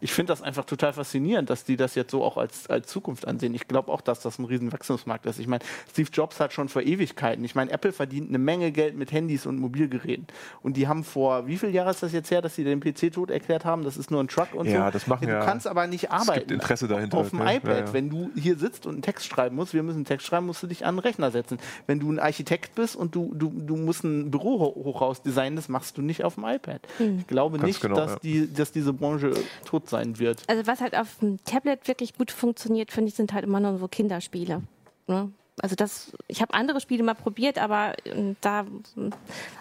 Ich 0.00 0.12
finde 0.12 0.32
das 0.32 0.42
einfach 0.42 0.64
total 0.64 0.92
faszinierend, 0.92 1.50
dass 1.50 1.64
die 1.64 1.76
das 1.76 1.94
jetzt 1.94 2.10
so 2.10 2.22
auch 2.24 2.36
als, 2.36 2.68
als 2.68 2.88
Zukunft 2.88 3.26
ansehen. 3.26 3.54
Ich 3.54 3.68
glaube 3.68 3.90
auch, 3.92 4.00
dass 4.00 4.20
das 4.20 4.38
ein 4.38 4.44
riesen 4.44 4.72
Wachstumsmarkt 4.72 5.26
ist. 5.26 5.38
Ich 5.38 5.46
meine, 5.46 5.64
Steve 5.90 6.08
Jobs 6.12 6.40
hat 6.40 6.52
schon 6.52 6.68
vor 6.68 6.82
Ewigkeiten, 6.82 7.44
ich 7.44 7.54
meine, 7.54 7.70
Apple 7.70 7.92
verdient 7.92 8.28
eine 8.28 8.38
Menge 8.38 8.72
Geld 8.72 8.96
mit 8.96 9.12
Handys 9.12 9.46
und 9.46 9.58
Mobilgeräten. 9.58 10.26
Und 10.62 10.76
die 10.76 10.88
haben 10.88 11.04
vor, 11.04 11.46
wie 11.46 11.56
viele 11.56 11.72
Jahre 11.72 11.90
ist 11.90 12.02
das 12.02 12.12
jetzt 12.12 12.30
her, 12.30 12.42
dass 12.42 12.54
sie 12.54 12.64
den 12.64 12.80
PC 12.80 13.12
tot 13.12 13.30
erklärt 13.30 13.64
haben? 13.64 13.84
Das 13.84 13.96
ist 13.96 14.10
nur 14.10 14.22
ein 14.22 14.28
Truck 14.28 14.54
und 14.54 14.66
so. 14.66 14.72
Ja, 14.74 14.90
das 14.90 15.06
machen 15.06 15.26
du 15.26 15.32
ja- 15.32 15.44
kannst 15.44 15.66
aber 15.66 15.86
nicht 15.86 16.10
arbeiten. 16.10 16.40
gibt 16.40 16.50
Interesse 16.52 16.88
dahinter 16.88 17.18
Auf 17.18 17.30
dem 17.30 17.40
ne? 17.40 17.56
iPad. 17.56 17.70
Ja, 17.70 17.84
ja. 17.86 17.92
Wenn 17.92 18.10
du 18.10 18.30
hier 18.36 18.56
sitzt 18.56 18.86
und 18.86 18.94
einen 18.94 19.02
Text 19.02 19.26
schreiben 19.26 19.56
musst, 19.56 19.74
wir 19.74 19.82
müssen 19.82 19.96
einen 19.98 20.04
Text 20.04 20.26
schreiben, 20.26 20.46
musst 20.46 20.62
du 20.62 20.66
dich 20.66 20.84
an 20.84 20.90
einen 20.90 20.98
Rechner 21.00 21.30
setzen. 21.30 21.58
Wenn 21.86 22.00
du 22.00 22.10
ein 22.10 22.18
Architekt 22.18 22.75
bist 22.76 22.94
und 22.94 23.16
du, 23.16 23.32
du, 23.34 23.50
du 23.50 23.74
musst 23.74 24.04
ein 24.04 24.30
Büro 24.30 24.60
ho- 24.60 24.74
hochhaus 24.84 25.20
designen, 25.20 25.56
das 25.56 25.68
machst 25.68 25.98
du 25.98 26.02
nicht 26.02 26.22
auf 26.22 26.36
dem 26.36 26.44
iPad. 26.44 26.80
Ich 27.18 27.26
glaube 27.26 27.58
Ganz 27.58 27.66
nicht, 27.66 27.80
genau, 27.80 27.96
dass, 27.96 28.12
ja. 28.12 28.18
die, 28.22 28.52
dass 28.52 28.70
diese 28.70 28.92
Branche 28.92 29.32
tot 29.64 29.88
sein 29.88 30.20
wird. 30.20 30.44
Also 30.46 30.64
was 30.68 30.80
halt 30.80 30.96
auf 30.96 31.18
dem 31.20 31.42
Tablet 31.44 31.88
wirklich 31.88 32.16
gut 32.16 32.30
funktioniert, 32.30 32.92
finde 32.92 33.08
ich, 33.08 33.16
sind 33.16 33.32
halt 33.32 33.44
immer 33.44 33.58
nur 33.58 33.78
so 33.78 33.88
Kinderspiele. 33.88 34.62
Ne? 35.08 35.32
Also 35.60 35.74
das, 35.74 36.12
ich 36.28 36.42
habe 36.42 36.52
andere 36.52 36.80
Spiele 36.82 37.02
mal 37.02 37.14
probiert, 37.14 37.58
aber 37.58 37.94
ähm, 38.04 38.36
da 38.42 38.66
ähm, 38.96 39.10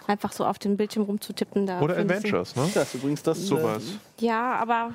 einfach 0.08 0.34
so 0.34 0.46
auf 0.46 0.60
den 0.60 0.76
Bildschirm 0.76 1.04
rumzutippen, 1.04 1.66
da 1.66 1.80
Oder 1.82 1.98
Adventures, 1.98 2.56
ne? 2.58 2.70
Das 2.74 2.90
ist 2.94 2.96
übrigens 2.96 3.24
das. 3.24 3.40
Sowas. 3.48 3.82
Ja, 4.20 4.56
aber 4.56 4.94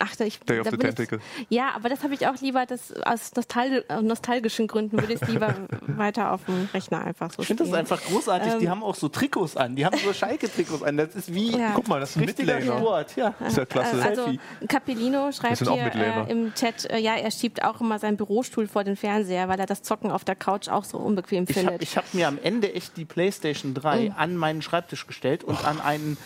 ach, 0.00 0.14
da 0.16 0.24
ich 0.24 0.38
Day 0.40 0.58
of 0.60 0.64
da 0.64 0.70
the 0.70 0.76
bin 0.76 0.88
ich- 0.88 0.94
Tentacle. 0.94 1.20
Ja, 1.48 1.70
aber 1.74 1.88
das 1.88 2.02
habe 2.02 2.14
ich 2.14 2.26
auch 2.26 2.36
lieber, 2.40 2.66
das 2.66 2.92
aus 3.02 3.34
nostal 3.34 3.84
nostalgischen 4.02 4.66
Gründen 4.66 5.00
würde 5.00 5.14
ich 5.14 5.22
es 5.22 5.28
lieber 5.28 5.54
weiter 5.86 6.32
auf 6.32 6.44
dem 6.44 6.68
Rechner 6.74 7.02
einfach 7.04 7.32
so 7.32 7.40
Ich 7.42 7.48
finde 7.48 7.64
das 7.64 7.72
einfach 7.72 8.00
großartig. 8.02 8.54
die 8.58 8.64
Ähm. 8.64 8.70
haben 8.70 8.82
auch 8.82 8.94
so 8.94 9.08
Trikots 9.08 9.56
an. 9.56 9.76
Die 9.76 9.86
haben 9.86 9.96
so 9.98 10.12
Schalke-Trikots 10.12 10.82
an. 10.82 10.96
Das 10.96 11.14
ist 11.14 11.32
wie 11.32 11.56
Ja. 11.56 11.72
Guck 11.74 11.88
mal, 11.88 12.00
das 12.00 12.10
ist 12.10 12.16
ein 12.16 12.24
richtiger. 12.24 12.60
Sport. 12.60 13.16
Ja. 13.16 13.34
Ist 13.46 13.56
ja 13.56 13.64
klasse. 13.64 14.02
Also 14.02 14.24
Selfie. 14.24 14.40
Capellino 14.68 15.32
schreibt 15.32 15.58
hier 15.58 15.94
äh, 15.94 16.30
im 16.30 16.52
Chat, 16.54 16.84
äh, 16.90 16.98
ja, 16.98 17.14
er 17.16 17.30
schiebt 17.30 17.62
auch 17.64 17.80
immer 17.80 17.98
seinen 17.98 18.16
Bürostuhl 18.16 18.68
vor 18.68 18.84
den 18.84 18.96
Fernseher, 18.96 19.48
weil 19.48 19.58
er 19.58 19.66
das 19.66 19.82
Zocken 19.82 20.10
auf 20.10 20.24
der 20.24 20.36
Couch 20.36 20.68
auch 20.68 20.84
so 20.84 20.98
unbequem 20.98 21.44
Ich 21.48 21.56
habe 21.56 21.60
findet. 21.66 21.82
ich 21.82 21.96
hab 21.96 22.12
mir 22.14 22.28
am 22.28 22.38
Ende 22.42 22.74
echt 22.74 22.96
die 22.96 23.04
PlayStation 23.04 23.74
3 23.74 24.00
Mhm. 24.10 24.14
an 24.16 24.36
meinen 24.36 24.62
Schreibtisch 24.62 25.06
gestellt 25.06 25.44
und 25.44 25.64
an 25.64 25.80
einen 25.80 26.16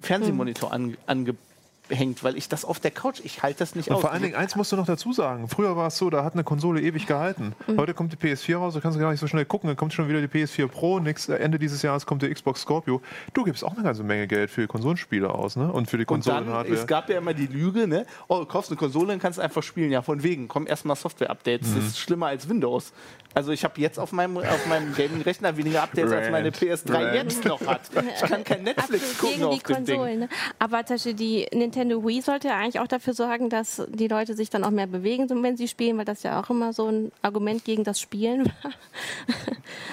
Fernsehmonitor 0.00 0.72
an, 0.72 0.96
ange, 1.06 1.34
hängt, 1.90 2.24
weil 2.24 2.36
ich 2.36 2.48
das 2.48 2.64
auf 2.64 2.80
der 2.80 2.90
Couch, 2.90 3.20
ich 3.24 3.42
halte 3.42 3.58
das 3.60 3.74
nicht 3.74 3.88
Und 3.88 3.96
aus. 3.96 4.00
vor 4.00 4.12
allen 4.12 4.22
Dingen, 4.22 4.34
eins 4.34 4.56
musst 4.56 4.72
du 4.72 4.76
noch 4.76 4.86
dazu 4.86 5.12
sagen. 5.12 5.48
Früher 5.48 5.76
war 5.76 5.88
es 5.88 5.98
so, 5.98 6.08
da 6.10 6.24
hat 6.24 6.34
eine 6.34 6.44
Konsole 6.44 6.80
ewig 6.80 7.06
gehalten. 7.06 7.54
Heute 7.76 7.94
kommt 7.94 8.12
die 8.12 8.16
PS4 8.16 8.56
raus, 8.56 8.74
da 8.74 8.80
kannst 8.80 8.96
du 8.96 9.00
gar 9.00 9.10
nicht 9.10 9.20
so 9.20 9.26
schnell 9.26 9.44
gucken. 9.44 9.68
Dann 9.68 9.76
kommt 9.76 9.92
schon 9.92 10.08
wieder 10.08 10.20
die 10.20 10.28
PS4 10.28 10.68
Pro. 10.68 11.00
Nächst, 11.00 11.28
Ende 11.28 11.58
dieses 11.58 11.82
Jahres 11.82 12.06
kommt 12.06 12.22
der 12.22 12.32
Xbox 12.32 12.62
Scorpio. 12.62 13.00
Du 13.34 13.44
gibst 13.44 13.64
auch 13.64 13.74
eine 13.74 13.82
ganze 13.82 14.02
Menge 14.02 14.26
Geld 14.26 14.50
für 14.50 14.62
die 14.62 14.66
Konsolenspiele 14.66 15.30
aus, 15.30 15.56
ne? 15.56 15.70
Und 15.72 15.88
für 15.90 15.98
die 15.98 16.04
Und 16.06 16.26
dann, 16.26 16.36
Konsolenhardware. 16.36 16.78
es 16.80 16.86
gab 16.86 17.08
ja 17.10 17.18
immer 17.18 17.34
die 17.34 17.46
Lüge, 17.46 17.86
ne? 17.86 18.06
Oh, 18.28 18.38
du 18.40 18.46
kaufst 18.46 18.70
eine 18.70 18.78
Konsole 18.78 19.12
und 19.12 19.18
kannst 19.20 19.40
einfach 19.40 19.62
spielen. 19.62 19.90
Ja, 19.90 20.02
von 20.02 20.22
wegen. 20.22 20.48
Kommen 20.48 20.66
erstmal 20.66 20.96
Software-Updates. 20.96 21.74
Das 21.74 21.84
ist 21.84 21.98
schlimmer 21.98 22.26
als 22.26 22.48
Windows. 22.48 22.92
Also 23.34 23.52
ich 23.52 23.62
habe 23.64 23.80
jetzt 23.80 23.98
auf 23.98 24.12
meinem, 24.12 24.36
auf 24.38 24.66
meinem 24.66 24.92
Gaming-Rechner 24.94 25.56
weniger 25.56 25.82
Updates, 25.82 26.10
als 26.12 26.30
meine 26.30 26.46
Rant. 26.48 26.56
PS3 26.56 26.92
Rant. 26.94 27.14
jetzt 27.14 27.44
noch 27.44 27.64
hat. 27.66 27.82
Ich 27.94 28.28
kann 28.28 28.42
kein 28.44 28.62
Netflix 28.64 29.12
Absolut 29.12 29.18
gucken 29.18 29.34
gegen 29.34 29.44
auf 29.44 29.54
die 29.54 29.72
dem 29.74 29.84
Ding. 29.84 29.96
Konsolen. 29.96 30.18
Ne? 30.20 30.28
Aber 30.58 30.84
zum 30.84 30.94
Beispiel 30.96 31.14
die 31.14 31.46
Nintendo 31.52 32.04
Wii 32.04 32.20
sollte 32.22 32.48
ja 32.48 32.56
eigentlich 32.58 32.80
auch 32.80 32.88
dafür 32.88 33.14
sorgen, 33.14 33.48
dass 33.48 33.82
die 33.88 34.08
Leute 34.08 34.34
sich 34.34 34.50
dann 34.50 34.64
auch 34.64 34.70
mehr 34.70 34.86
bewegen, 34.88 35.28
so 35.28 35.40
wenn 35.42 35.56
sie 35.56 35.68
spielen, 35.68 35.96
weil 35.96 36.04
das 36.04 36.22
ja 36.24 36.40
auch 36.40 36.50
immer 36.50 36.72
so 36.72 36.88
ein 36.88 37.12
Argument 37.22 37.64
gegen 37.64 37.84
das 37.84 38.00
Spielen 38.00 38.46
war. 38.46 38.72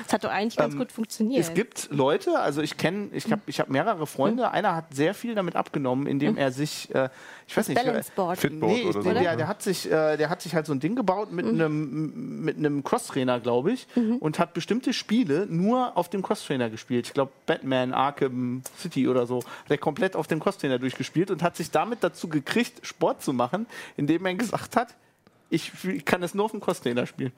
Das 0.06 0.14
hat 0.14 0.24
doch 0.24 0.32
eigentlich 0.32 0.56
ganz 0.56 0.74
Ähm, 0.74 0.80
gut 0.80 0.92
funktioniert. 0.92 1.42
Es 1.42 1.54
gibt 1.54 1.90
Leute, 1.92 2.40
also 2.40 2.62
ich 2.62 2.78
kenne, 2.78 3.10
ich 3.12 3.32
habe 3.32 3.42
ich 3.46 3.60
hab 3.60 3.70
mehrere 3.70 4.08
Freunde. 4.08 4.50
Einer 4.52 4.76
hat 4.76 4.94
sehr 4.96 5.14
viel 5.14 5.36
damit 5.36 5.56
abgenommen, 5.56 6.08
indem 6.08 6.38
er 6.38 6.52
sich, 6.52 6.94
äh, 6.96 7.10
ich 7.46 7.56
weiß 7.56 7.68
nicht, 7.68 7.84
Balance 7.84 8.12
Board. 8.16 8.40
Fitboard 8.40 8.72
Nee, 8.74 8.84
oder 8.86 9.02
so. 9.02 9.12
der, 9.12 9.36
der, 9.36 9.48
hat 9.48 9.62
sich, 9.62 9.86
äh, 9.92 10.18
der 10.18 10.30
hat 10.30 10.42
sich 10.42 10.56
halt 10.56 10.66
so 10.66 10.74
ein 10.74 10.80
Ding 10.80 10.96
gebaut 10.96 11.32
mit 11.32 11.46
einem 11.46 12.42
mit 12.44 12.58
einem 12.58 12.84
Crosstrainer, 12.84 13.27
glaube 13.40 13.72
ich, 13.72 13.88
und 14.20 14.40
hat 14.40 14.54
bestimmte 14.54 14.94
Spiele 14.94 15.46
nur 15.50 15.96
auf 15.98 16.10
dem 16.10 16.22
Crosstrainer 16.22 16.70
gespielt. 16.70 17.08
Ich 17.08 17.14
glaube 17.14 17.32
Batman, 17.46 17.94
Arkham 17.94 18.62
City 18.78 19.08
oder 19.08 19.28
so. 19.28 19.40
Hat 19.40 19.70
er 19.70 19.78
komplett 19.78 20.16
auf 20.16 20.28
dem 20.28 20.40
Crosstrainer 20.40 20.80
durchgespielt 20.80 21.30
und 21.32 21.44
hat 21.44 21.56
sich 21.56 21.72
damit 21.72 22.04
dazu 22.04 22.28
gekriegt, 22.28 22.86
Sport 22.86 23.22
zu 23.22 23.34
machen, 23.34 23.68
indem 23.98 24.26
er 24.26 24.36
gesagt 24.36 24.76
hat, 24.76 24.96
ich, 25.50 25.72
kann 26.06 26.22
es 26.24 26.34
nur 26.34 26.46
auf 26.46 26.52
dem 26.52 26.60
Crosstrainer 26.60 27.06
spielen. 27.06 27.32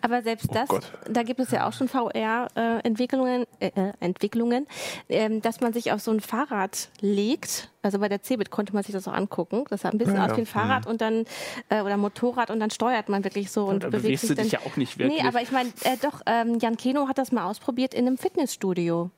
Aber 0.00 0.22
selbst 0.22 0.48
das, 0.54 0.68
Gott. 0.68 0.90
da 1.08 1.22
gibt 1.22 1.38
es 1.40 1.50
ja 1.50 1.68
auch 1.68 1.72
schon 1.72 1.88
VR-Entwicklungen, 1.88 3.46
äh, 3.60 3.70
äh, 3.74 3.92
Entwicklungen, 4.00 4.66
ähm, 5.08 5.40
dass 5.42 5.60
man 5.60 5.72
sich 5.72 5.92
auf 5.92 6.00
so 6.00 6.10
ein 6.10 6.20
Fahrrad 6.20 6.88
legt. 7.00 7.70
Also 7.82 7.98
bei 7.98 8.08
der 8.08 8.22
Cebit 8.22 8.50
konnte 8.50 8.72
man 8.72 8.82
sich 8.82 8.92
das 8.92 9.06
auch 9.06 9.12
angucken. 9.12 9.64
Das 9.70 9.82
sah 9.82 9.90
ein 9.90 9.98
bisschen 9.98 10.16
Ja, 10.16 10.24
aus 10.24 10.30
ja. 10.30 10.36
wie 10.36 10.40
ein 10.42 10.46
Fahrrad 10.46 10.86
und 10.86 11.00
dann 11.00 11.26
äh, 11.68 11.80
oder 11.82 11.96
Motorrad 11.96 12.50
und 12.50 12.58
dann 12.60 12.70
steuert 12.70 13.08
man 13.08 13.24
wirklich 13.24 13.50
so 13.50 13.66
und 13.66 13.82
da 13.82 13.88
bewegt 13.88 14.02
bewegst 14.04 14.20
sich 14.22 14.28
du 14.30 14.34
dann. 14.36 14.44
dich 14.44 14.52
ja 14.52 14.60
auch 14.66 14.76
nicht 14.76 14.98
wirklich. 14.98 15.22
Nee, 15.22 15.28
aber 15.28 15.42
ich 15.42 15.52
meine, 15.52 15.68
äh, 15.84 15.96
doch, 16.02 16.22
ähm, 16.26 16.58
Jan 16.60 16.76
Keno 16.76 17.08
hat 17.08 17.18
das 17.18 17.30
mal 17.32 17.44
ausprobiert 17.48 17.94
in 17.94 18.06
einem 18.06 18.18
Fitnessstudio. 18.18 19.10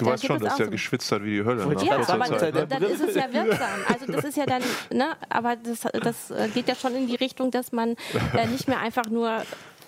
Du 0.00 0.06
weißt 0.06 0.26
schon, 0.26 0.40
dass 0.40 0.56
der 0.56 0.66
so- 0.66 0.70
geschwitzt 0.72 1.12
hat 1.12 1.22
wie 1.22 1.36
die 1.38 1.44
Hölle. 1.44 1.62
Ja, 1.84 1.96
kurzer 1.96 2.14
aber 2.14 2.24
Zeit, 2.26 2.54
dann, 2.54 2.54
ne? 2.54 2.66
dann 2.66 2.82
ist 2.82 3.00
es 3.00 3.14
ja 3.14 3.32
wirksam. 3.32 3.68
Also 3.88 4.12
das 4.12 4.24
ist 4.24 4.36
ja 4.36 4.46
dann, 4.46 4.62
ne, 4.92 5.16
aber 5.28 5.56
das, 5.56 5.80
das 6.02 6.30
äh, 6.30 6.48
geht 6.48 6.68
ja 6.68 6.74
schon 6.74 6.94
in 6.94 7.06
die 7.06 7.16
Richtung, 7.16 7.50
dass 7.50 7.72
man 7.72 7.96
äh, 8.36 8.46
nicht 8.46 8.68
mehr 8.68 8.78
einfach 8.80 9.06
nur 9.06 9.42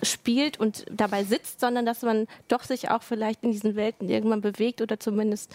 spielt 0.05 0.59
und 0.59 0.85
dabei 0.91 1.23
sitzt, 1.23 1.59
sondern 1.59 1.85
dass 1.85 2.01
man 2.01 2.27
doch 2.47 2.63
sich 2.63 2.89
auch 2.89 3.03
vielleicht 3.03 3.43
in 3.43 3.51
diesen 3.51 3.75
Welten 3.75 4.09
irgendwann 4.09 4.41
bewegt 4.41 4.81
oder 4.81 4.99
zumindest 4.99 5.51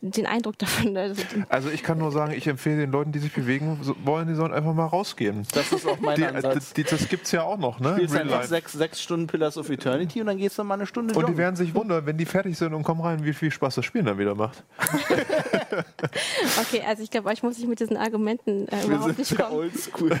den 0.00 0.26
Eindruck 0.26 0.58
davon. 0.58 0.96
Also, 0.96 1.22
Also 1.48 1.70
ich 1.70 1.82
kann 1.82 1.98
nur 1.98 2.10
sagen, 2.12 2.32
ich 2.32 2.46
empfehle 2.46 2.76
den 2.78 2.90
Leuten, 2.92 3.12
die 3.12 3.18
sich 3.18 3.32
bewegen 3.32 3.78
wollen, 4.04 4.28
die 4.28 4.34
sollen 4.34 4.52
einfach 4.52 4.74
mal 4.74 4.86
rausgehen. 4.86 5.46
das 5.52 5.72
ist 5.72 5.86
auch 5.86 5.98
mein 6.00 6.16
Die, 6.16 6.24
Ansatz. 6.26 6.72
die, 6.72 6.84
das 6.84 7.08
gibt's 7.08 7.32
ja 7.32 7.42
auch 7.42 7.58
noch, 7.58 7.80
ne? 7.80 7.94
Spielst 7.94 8.16
einfach 8.16 8.42
sechs, 8.44 8.72
sechs 8.72 9.00
Stunden 9.02 9.26
Pillars 9.26 9.56
of 9.56 9.70
Eternity 9.70 10.20
und 10.20 10.26
dann 10.26 10.36
gehst 10.38 10.58
du 10.58 10.64
mal 10.64 10.74
eine 10.74 10.86
Stunde 10.86 11.14
Und 11.14 11.28
die 11.28 11.36
werden 11.36 11.56
sich 11.56 11.74
wundern, 11.74 12.06
wenn 12.06 12.16
die 12.18 12.26
fertig 12.26 12.56
sind 12.58 12.74
und 12.74 12.82
kommen 12.82 13.00
rein, 13.00 13.24
wie 13.24 13.32
viel 13.32 13.50
Spaß 13.50 13.76
das 13.76 13.84
Spielen 13.84 14.06
dann 14.06 14.18
wieder 14.18 14.34
macht. 14.34 14.64
okay, 16.60 16.82
also 16.86 17.02
ich 17.02 17.10
glaube, 17.10 17.28
euch 17.28 17.42
muss 17.42 17.58
ich 17.58 17.66
mit 17.66 17.80
diesen 17.80 17.96
Argumenten 17.96 18.66
äh, 18.68 18.72
Wir 18.72 18.84
überhaupt 18.84 19.16
sind 19.16 19.18
nicht 19.18 19.36
kommen. 19.38 19.56
oldschool. 19.56 20.20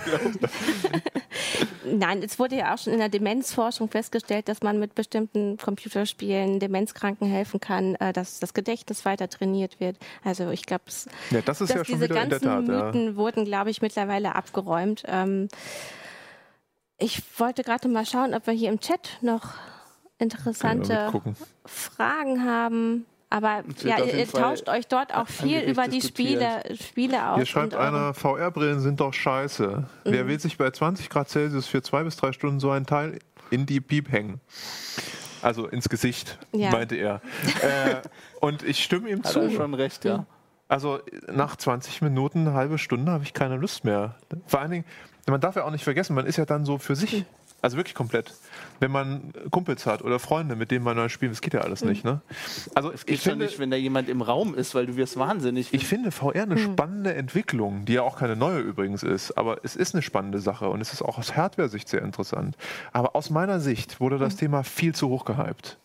Nein, 1.84 2.22
es 2.22 2.38
wurde 2.38 2.56
ja 2.56 2.74
auch 2.74 2.78
schon 2.78 2.92
in 2.92 2.98
der 2.98 3.08
Demenzforschung 3.08 3.69
festgestellt, 3.72 4.48
dass 4.48 4.62
man 4.62 4.78
mit 4.78 4.94
bestimmten 4.94 5.56
Computerspielen 5.56 6.60
Demenzkranken 6.60 7.26
helfen 7.28 7.60
kann, 7.60 7.94
äh, 7.96 8.12
dass 8.12 8.40
das 8.40 8.54
Gedächtnis 8.54 9.04
weiter 9.04 9.28
trainiert 9.28 9.80
wird. 9.80 9.96
Also 10.24 10.50
ich 10.50 10.66
glaube, 10.66 10.84
Ja, 11.30 11.40
das 11.42 11.58
dass 11.58 11.68
ja 11.70 11.82
diese 11.82 12.08
ganzen 12.08 12.40
Tat. 12.40 12.68
Ja. 12.68 12.84
Mythen 12.84 13.16
wurden, 13.16 13.44
glaube 13.44 13.70
ich, 13.70 13.82
mittlerweile 13.82 14.34
abgeräumt. 14.34 15.04
Ähm, 15.06 15.48
ich 16.98 17.22
wollte 17.38 17.62
gerade 17.62 17.88
mal 17.88 18.04
schauen, 18.04 18.34
ob 18.34 18.46
wir 18.46 18.54
hier 18.54 18.70
im 18.70 18.80
Chat 18.80 19.18
noch 19.22 19.54
interessante. 20.18 21.10
Fragen 21.64 22.44
haben. 22.44 23.06
Aber 23.32 23.62
ja, 23.84 24.02
ihr, 24.02 24.26
tauscht 24.26 24.68
euch 24.68 24.88
dort 24.88 25.14
auch 25.14 25.28
viel 25.28 25.60
über 25.60 25.86
die. 25.86 26.02
Spiele, 26.02 26.62
Spiele 26.74 27.30
aus. 27.30 27.36
Hier 27.36 27.46
schreibt 27.46 27.74
einer, 27.74 28.12
VR-Brillen 28.12 28.80
sind 28.80 28.98
doch 28.98 29.14
scheiße. 29.14 29.84
Wer 30.04 30.26
will 30.26 30.40
sich 30.40 30.58
bei 30.58 30.68
20 30.68 31.08
Grad 31.08 31.28
Celsius 31.28 31.68
für 31.68 31.80
zwei 31.80 32.02
bis 32.02 32.16
drei 32.16 32.32
Stunden 32.32 32.58
so 32.58 32.70
ein 32.70 32.86
Teil 32.86 33.20
in 33.50 33.66
die 33.66 33.80
Piep 33.80 34.10
hängen? 34.12 34.40
Also 35.42 35.66
ins 35.66 35.88
Gesicht, 35.88 36.38
Ja. 36.52 36.70
meinte 36.70 36.96
er. 36.96 37.20
äh, 37.62 38.02
und 38.40 38.62
ich 38.62 38.82
stimme 38.82 39.08
ihm 39.08 39.22
Hat 39.22 39.36
er 39.36 39.48
zu. 39.48 39.54
schon 39.54 39.74
recht, 39.74 40.04
ja. 40.04 40.26
Also 40.68 41.00
nach 41.32 41.56
20 41.56 42.00
Minuten, 42.02 42.46
eine 42.46 42.52
halbe 42.54 42.78
Stunde 42.78 43.10
habe 43.10 43.24
ich 43.24 43.32
keine 43.34 43.56
Lust 43.56 43.84
mehr. 43.84 44.14
Vor 44.46 44.60
allen 44.60 44.70
Dingen, 44.70 44.84
man 45.26 45.40
darf 45.40 45.56
ja 45.56 45.64
auch 45.64 45.70
nicht 45.70 45.82
vergessen, 45.84 46.14
man 46.14 46.26
ist 46.26 46.36
ja 46.36 46.44
dann 46.44 46.64
so 46.64 46.78
für 46.78 46.94
sich. 46.94 47.24
Also 47.62 47.76
wirklich 47.76 47.94
komplett. 47.94 48.32
Wenn 48.78 48.90
man 48.90 49.32
Kumpels 49.50 49.84
hat 49.84 50.02
oder 50.02 50.18
Freunde, 50.18 50.56
mit 50.56 50.70
denen 50.70 50.84
man 50.84 50.96
neu 50.96 51.08
spielt, 51.08 51.32
das 51.32 51.40
geht 51.40 51.52
ja 51.52 51.60
alles 51.60 51.84
nicht. 51.84 52.04
Ne? 52.04 52.22
Also 52.74 52.90
Es 52.92 53.04
geht 53.04 53.16
ich 53.16 53.22
schon 53.22 53.32
finde, 53.32 53.46
nicht, 53.46 53.58
wenn 53.58 53.70
da 53.70 53.76
jemand 53.76 54.08
im 54.08 54.22
Raum 54.22 54.54
ist, 54.54 54.74
weil 54.74 54.86
du 54.86 54.96
wirst 54.96 55.18
wahnsinnig. 55.18 55.72
ich 55.72 55.86
finde 55.86 56.10
VR 56.10 56.42
eine 56.42 56.56
spannende 56.56 57.14
Entwicklung, 57.14 57.84
die 57.84 57.94
ja 57.94 58.02
auch 58.02 58.18
keine 58.18 58.36
neue 58.36 58.60
übrigens 58.60 59.02
ist, 59.02 59.32
aber 59.32 59.58
es 59.62 59.76
ist 59.76 59.94
eine 59.94 60.02
spannende 60.02 60.38
Sache 60.38 60.68
und 60.68 60.80
es 60.80 60.92
ist 60.92 61.02
auch 61.02 61.18
aus 61.18 61.36
Hardware-Sicht 61.36 61.88
sehr 61.88 62.02
interessant. 62.02 62.56
Aber 62.92 63.14
aus 63.14 63.30
meiner 63.30 63.60
Sicht 63.60 64.00
wurde 64.00 64.18
das 64.18 64.36
Thema 64.36 64.64
viel 64.64 64.94
zu 64.94 65.08
hoch 65.08 65.24
gehypt. 65.24 65.78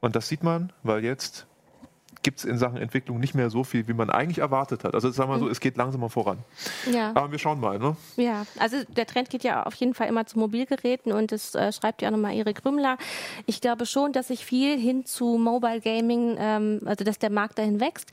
Und 0.00 0.16
das 0.16 0.28
sieht 0.28 0.42
man, 0.42 0.72
weil 0.82 1.04
jetzt 1.04 1.46
gibt 2.22 2.38
es 2.38 2.44
in 2.44 2.58
Sachen 2.58 2.76
Entwicklung 2.76 3.18
nicht 3.18 3.34
mehr 3.34 3.50
so 3.50 3.64
viel, 3.64 3.88
wie 3.88 3.92
man 3.92 4.10
eigentlich 4.10 4.38
erwartet 4.38 4.84
hat. 4.84 4.94
Also 4.94 5.10
sagen 5.10 5.30
wir 5.30 5.34
mal 5.34 5.40
so, 5.40 5.48
es 5.48 5.60
geht 5.60 5.76
langsamer 5.76 6.08
voran. 6.08 6.38
ja. 6.90 7.10
Aber 7.14 7.30
wir 7.30 7.38
schauen 7.38 7.60
mal. 7.60 7.78
Ne? 7.78 7.96
Ja, 8.16 8.46
also 8.58 8.76
der 8.88 9.06
Trend 9.06 9.30
geht 9.30 9.44
ja 9.44 9.64
auf 9.64 9.74
jeden 9.74 9.94
Fall 9.94 10.08
immer 10.08 10.26
zu 10.26 10.38
Mobilgeräten 10.38 11.12
und 11.12 11.32
das 11.32 11.54
äh, 11.54 11.72
schreibt 11.72 12.02
ja 12.02 12.08
auch 12.08 12.12
nochmal 12.12 12.34
Erik 12.34 12.64
Rümmler. 12.64 12.96
Ich 13.46 13.60
glaube 13.60 13.86
schon, 13.86 14.12
dass 14.12 14.28
sich 14.28 14.44
viel 14.44 14.78
hin 14.78 15.04
zu 15.04 15.38
Mobile 15.38 15.80
Gaming, 15.80 16.36
ähm, 16.38 16.80
also 16.84 17.04
dass 17.04 17.18
der 17.18 17.30
Markt 17.30 17.58
dahin 17.58 17.80
wächst, 17.80 18.10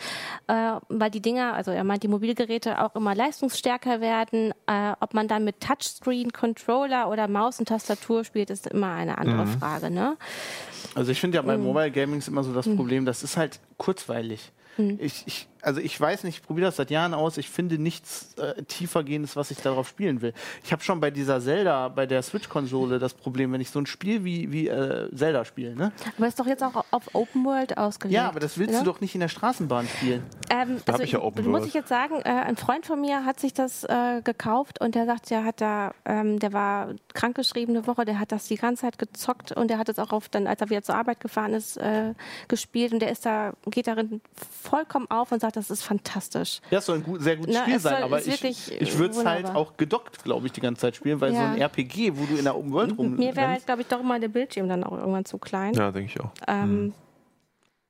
äh, 0.48 0.74
weil 0.90 1.12
die 1.12 1.22
Dinger, 1.22 1.54
also 1.54 1.72
er 1.72 1.84
meint, 1.84 2.04
die 2.04 2.08
Mobilgeräte 2.08 2.84
auch 2.84 2.96
immer 2.96 3.16
leistungsstärker 3.16 4.02
werden. 4.02 4.54
Äh, 4.68 4.94
ob 5.00 5.14
man 5.14 5.28
dann 5.28 5.44
mit 5.44 5.60
Touchscreen, 5.60 6.32
Controller 6.32 7.10
oder 7.10 7.28
Maus 7.28 7.60
und 7.60 7.68
Tastatur 7.68 8.24
spielt, 8.24 8.50
ist 8.50 8.68
immer 8.68 8.94
eine 8.94 9.18
andere 9.18 9.46
Frage. 9.48 9.90
Ne? 9.90 10.18
Also 10.96 11.12
ich 11.12 11.20
finde 11.20 11.36
ja 11.38 11.42
bei 11.42 11.58
Mhm. 11.58 11.64
Mobile 11.64 11.92
Gaming 11.92 12.20
ist 12.20 12.28
immer 12.28 12.44
so 12.44 12.54
das 12.54 12.68
Problem, 12.68 13.06
das 13.06 13.24
ist 13.24 13.38
halt 13.38 13.60
kurzweilig. 13.78 14.52
Mhm. 14.78 14.98
Ich, 15.02 15.24
ich, 15.28 15.48
also 15.62 15.80
ich 15.80 16.00
weiß 16.00 16.24
nicht, 16.24 16.38
ich 16.38 16.44
probiere 16.44 16.68
das 16.68 16.78
seit 16.78 16.92
Jahren 16.92 17.14
aus, 17.14 17.38
ich 17.38 17.50
finde 17.50 17.78
nichts 17.78 18.34
äh, 18.36 18.64
tiefergehendes, 18.64 19.36
was 19.36 19.52
ich 19.52 19.58
darauf 19.60 19.88
spielen 19.88 20.22
will. 20.22 20.34
Ich 20.64 20.72
habe 20.72 20.84
schon 20.84 21.00
bei 21.00 21.12
dieser 21.12 21.42
Zelda, 21.42 21.90
bei 21.90 22.06
der 22.06 22.22
Switch-Konsole 22.22 23.00
das 23.00 23.14
Problem, 23.14 23.52
wenn 23.52 23.62
ich 23.62 23.70
so 23.70 23.80
ein 23.80 23.86
Spiel 23.86 24.24
wie, 24.24 24.52
wie 24.52 24.68
äh, 24.68 25.14
Zelda 25.16 25.46
spiele, 25.46 25.76
ne? 25.76 25.92
Aber 26.18 26.28
ist 26.28 26.40
doch 26.40 26.48
jetzt 26.48 26.64
auch 26.64 26.86
auf 26.92 27.14
Open 27.14 27.46
World 27.46 27.78
ausgelegt. 27.78 28.16
Ja, 28.16 28.28
aber 28.28 28.40
das 28.40 28.58
willst 28.58 28.74
ne? 28.74 28.80
du 28.80 28.86
doch 28.86 29.02
nicht 29.02 29.16
in 29.16 29.22
der 29.22 29.28
Straßenbahn 29.28 29.88
spielen. 29.88 30.24
Ähm, 30.50 30.78
Da 30.86 30.94
also 30.94 31.04
ich 31.04 31.12
ja 31.12 31.22
Open 31.22 31.46
muss 31.46 31.62
World. 31.62 31.68
ich 31.68 31.74
jetzt 31.74 31.90
sagen, 31.90 32.22
äh, 32.24 32.30
ein 32.30 32.56
Freund 32.56 32.86
von 32.86 33.02
mir 33.02 33.26
hat 33.26 33.40
sich 33.40 33.54
das 33.54 33.84
äh, 33.84 34.22
gekauft 34.24 34.82
und 34.82 34.96
der 34.96 35.06
sagt, 35.06 35.30
der 35.30 35.44
hat 35.44 35.62
da, 35.62 35.94
ähm, 36.06 36.40
der 36.40 36.54
war 36.54 36.94
krankgeschrieben 37.14 37.76
eine 37.76 37.88
Woche, 37.88 38.06
der 38.06 38.20
hat 38.20 38.32
das 38.32 38.48
die 38.48 38.56
ganze 38.56 38.82
Zeit 38.82 38.98
gezockt 38.98 39.52
und 39.52 39.70
der 39.70 39.78
hat 39.78 39.90
es 39.90 40.00
auch 40.00 40.12
auf 40.12 40.30
dann, 40.30 40.48
als 40.48 40.62
er 40.62 40.70
wieder 40.70 40.84
zur 40.84 40.96
Arbeit 40.96 41.20
gefahren 41.20 41.54
ist, 41.54 41.78
äh, 41.78 42.14
gespielt 42.48 42.94
und 42.94 43.00
der 43.00 43.12
ist 43.12 43.26
da, 43.26 43.54
geht 43.66 43.88
darin 43.88 44.22
vollkommen 44.62 45.10
auf 45.10 45.32
und 45.32 45.42
sagt, 45.42 45.49
das 45.52 45.70
ist 45.72 45.84
fantastisch. 45.84 46.62
Ja, 46.72 46.80
es 46.80 46.86
soll 46.86 46.98
ein 46.98 47.04
gut, 47.04 47.22
sehr 47.22 47.38
gutes 47.38 47.54
Na, 47.56 47.62
Spiel 47.64 47.76
es 47.76 47.84
soll- 47.84 47.92
sein, 47.92 48.04
aber 48.04 48.20
ich, 48.26 48.44
ich 48.44 48.98
würde 48.98 49.12
es 49.16 49.26
halt 49.26 49.40
wunderbar. 49.44 49.56
auch 49.62 49.78
gedockt, 49.78 50.24
glaube 50.24 50.46
ich, 50.48 50.52
die 50.54 50.62
ganze 50.62 50.82
Zeit 50.82 50.96
spielen, 50.96 51.20
weil 51.22 51.32
so 51.34 51.38
Ja. 51.40 51.52
ein 51.52 51.62
RPG, 51.62 52.12
wo 52.18 52.26
du 52.26 52.36
in 52.38 52.44
der 52.44 52.56
Open 52.58 52.72
World 52.72 52.98
rum 52.98 53.16
Mir 53.16 53.36
wäre 53.36 53.50
halt, 53.50 53.66
glaube 53.66 53.82
ich, 53.82 53.88
doch 53.88 54.00
immer 54.00 54.20
der 54.20 54.28
Bildschirm 54.30 54.68
dann 54.70 54.84
auch 54.84 54.98
irgendwann 54.98 55.26
zu 55.26 55.38
klein. 55.38 55.74
Ja, 55.74 55.92
denke 55.92 56.12
ich 56.14 56.20
auch. 56.22 56.32
Ähm, 56.48 56.94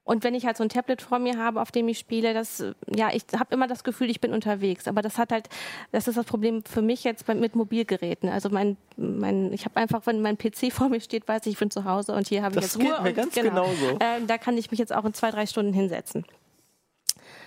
Und 0.06 0.24
wenn 0.24 0.34
ich 0.34 0.44
halt 0.48 0.58
so 0.58 0.64
ein 0.64 0.70
Tablet 0.70 1.04
vor 1.04 1.20
mir 1.20 1.38
habe, 1.38 1.62
auf 1.62 1.72
dem 1.72 1.88
ich 1.88 2.00
spiele, 2.00 2.34
das, 2.34 2.62
äh, 2.62 2.74
ja, 2.96 3.10
ich 3.14 3.26
habe 3.38 3.54
immer 3.54 3.68
das 3.68 3.84
Gefühl, 3.84 4.10
ich 4.10 4.20
bin 4.20 4.34
unterwegs. 4.34 4.88
Aber 4.88 5.04
das 5.04 5.20
hat 5.20 5.32
halt, 5.32 5.50
das 5.92 6.08
ist 6.08 6.18
das 6.18 6.26
Problem 6.26 6.64
für 6.64 6.82
mich 6.82 7.04
jetzt 7.04 7.28
bei, 7.28 7.36
mit 7.36 7.56
Mobilgeräten. 7.56 8.28
Also 8.28 8.50
mein, 8.50 8.76
mein 8.98 9.54
ich 9.54 9.66
habe 9.66 9.78
einfach, 9.78 10.08
wenn 10.08 10.20
mein 10.24 10.36
PC 10.36 10.72
vor 10.74 10.90
mir 10.90 11.00
steht, 11.00 11.28
weiß 11.28 11.46
ich, 11.46 11.54
ich 11.54 11.60
bin 11.60 11.70
zu 11.70 11.86
Hause 11.86 12.14
und 12.16 12.28
hier 12.28 12.42
habe 12.42 12.56
ich 12.56 12.62
Das 12.62 12.74
jetzt 12.74 12.82
geht 12.84 12.92
Ruhe. 12.92 13.02
mir 13.04 13.10
und, 13.10 13.16
ganz 13.18 13.36
genauso. 13.36 14.00
Ähm, 14.00 14.26
da 14.26 14.40
kann 14.40 14.58
ich 14.58 14.72
mich 14.72 14.80
jetzt 14.80 14.96
auch 14.96 15.06
in 15.06 15.14
zwei, 15.14 15.30
drei 15.30 15.46
Stunden 15.46 15.74
hinsetzen. 15.74 16.26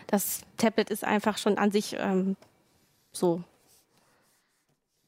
Das 0.06 0.42
Tablet 0.56 0.90
ist 0.90 1.04
einfach 1.04 1.38
schon 1.38 1.58
an 1.58 1.70
sich 1.70 1.96
ähm, 1.98 2.36
so. 3.12 3.42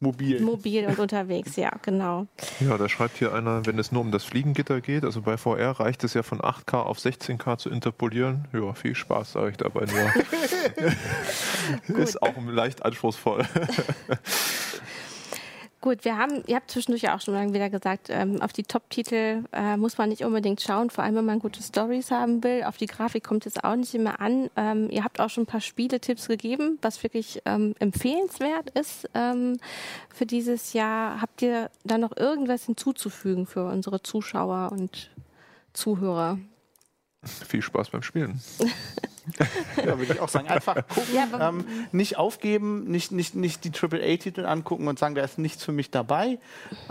mobil. 0.01 0.41
Mobil 0.41 0.87
und 0.87 0.99
unterwegs, 1.07 1.57
ja, 1.57 1.71
genau. 1.83 2.27
Ja, 2.61 2.79
da 2.79 2.89
schreibt 2.89 3.19
hier 3.19 3.33
einer, 3.33 3.67
wenn 3.67 3.79
es 3.79 3.93
nur 3.93 4.03
um 4.03 4.11
das 4.11 4.25
Fliegengitter 4.25 4.81
geht, 4.81 5.05
also 5.05 5.23
bei 5.23 5.37
VR 5.37 5.73
reicht 5.73 6.05
es 6.05 6.15
ja 6.15 6.23
von 6.23 6.41
8K 6.41 6.83
auf 6.83 6.99
16K 6.99 7.59
zu 7.59 7.71
interpolieren. 7.71 8.49
Ja, 8.53 8.73
viel 8.75 8.95
Spaß, 8.95 9.33
sage 9.33 9.51
ich 9.51 9.57
dabei 9.57 9.87
nur. 9.87 11.97
Ist 11.99 12.23
auch 12.23 12.35
leicht 12.47 12.85
anspruchsvoll. 12.85 13.45
Gut, 15.85 16.07
wir 16.07 16.16
haben, 16.16 16.43
ihr 16.47 16.57
habt 16.57 16.70
zwischendurch 16.70 17.03
ja 17.03 17.14
auch 17.14 17.20
schon 17.20 17.35
mal 17.35 17.53
wieder 17.53 17.68
gesagt, 17.68 18.07
ähm, 18.09 18.41
auf 18.41 18.55
die 18.55 18.62
Top-Titel 18.62 19.45
äh, 19.53 19.76
muss 19.76 19.99
man 19.99 20.09
nicht 20.09 20.24
unbedingt 20.24 20.62
schauen, 20.62 20.89
vor 20.89 21.05
allem 21.05 21.16
wenn 21.16 21.26
man 21.26 21.41
gute 21.41 21.62
Stories 21.62 22.11
haben 22.11 22.43
will. 22.43 22.64
Auf 22.64 22.78
die 22.78 22.87
Grafik 22.87 23.22
kommt 23.22 23.45
es 23.45 23.62
auch 23.62 23.76
nicht 23.76 23.95
immer 23.95 24.18
an. 24.18 24.49
Ähm, 24.57 24.89
ihr 24.89 25.05
habt 25.05 25.20
auch 25.20 25.28
schon 25.28 25.43
ein 25.43 25.47
paar 25.47 25.61
Spieletipps 25.61 26.26
gegeben, 26.26 26.78
was 26.80 27.03
wirklich 27.03 27.43
ähm, 27.45 27.74
empfehlenswert 27.80 28.70
ist 28.70 29.11
ähm, 29.12 29.59
für 30.09 30.24
dieses 30.24 30.72
Jahr. 30.72 31.20
Habt 31.20 31.43
ihr 31.43 31.70
da 31.85 31.99
noch 31.99 32.16
irgendwas 32.16 32.64
hinzuzufügen 32.64 33.45
für 33.45 33.66
unsere 33.66 34.03
Zuschauer 34.03 34.72
und 34.72 35.11
Zuhörer? 35.74 36.39
Viel 37.24 37.61
Spaß 37.61 37.91
beim 37.91 38.03
Spielen. 38.03 38.41
ja, 39.79 39.99
würde 39.99 40.14
ich 40.14 40.20
auch 40.20 40.29
sagen. 40.29 40.49
Einfach 40.49 40.75
gucken, 40.89 41.14
ja, 41.14 41.49
ähm, 41.49 41.64
nicht 41.93 42.18
aufgeben, 42.18 42.85
nicht, 42.85 43.12
nicht, 43.12 43.35
nicht 43.35 43.64
die 43.64 43.70
AAA-Titel 43.70 44.45
angucken 44.45 44.89
und 44.89 44.99
sagen, 44.99 45.14
da 45.14 45.22
ist 45.22 45.39
nichts 45.39 45.64
für 45.64 45.72
mich 45.72 45.91
dabei. 45.91 46.39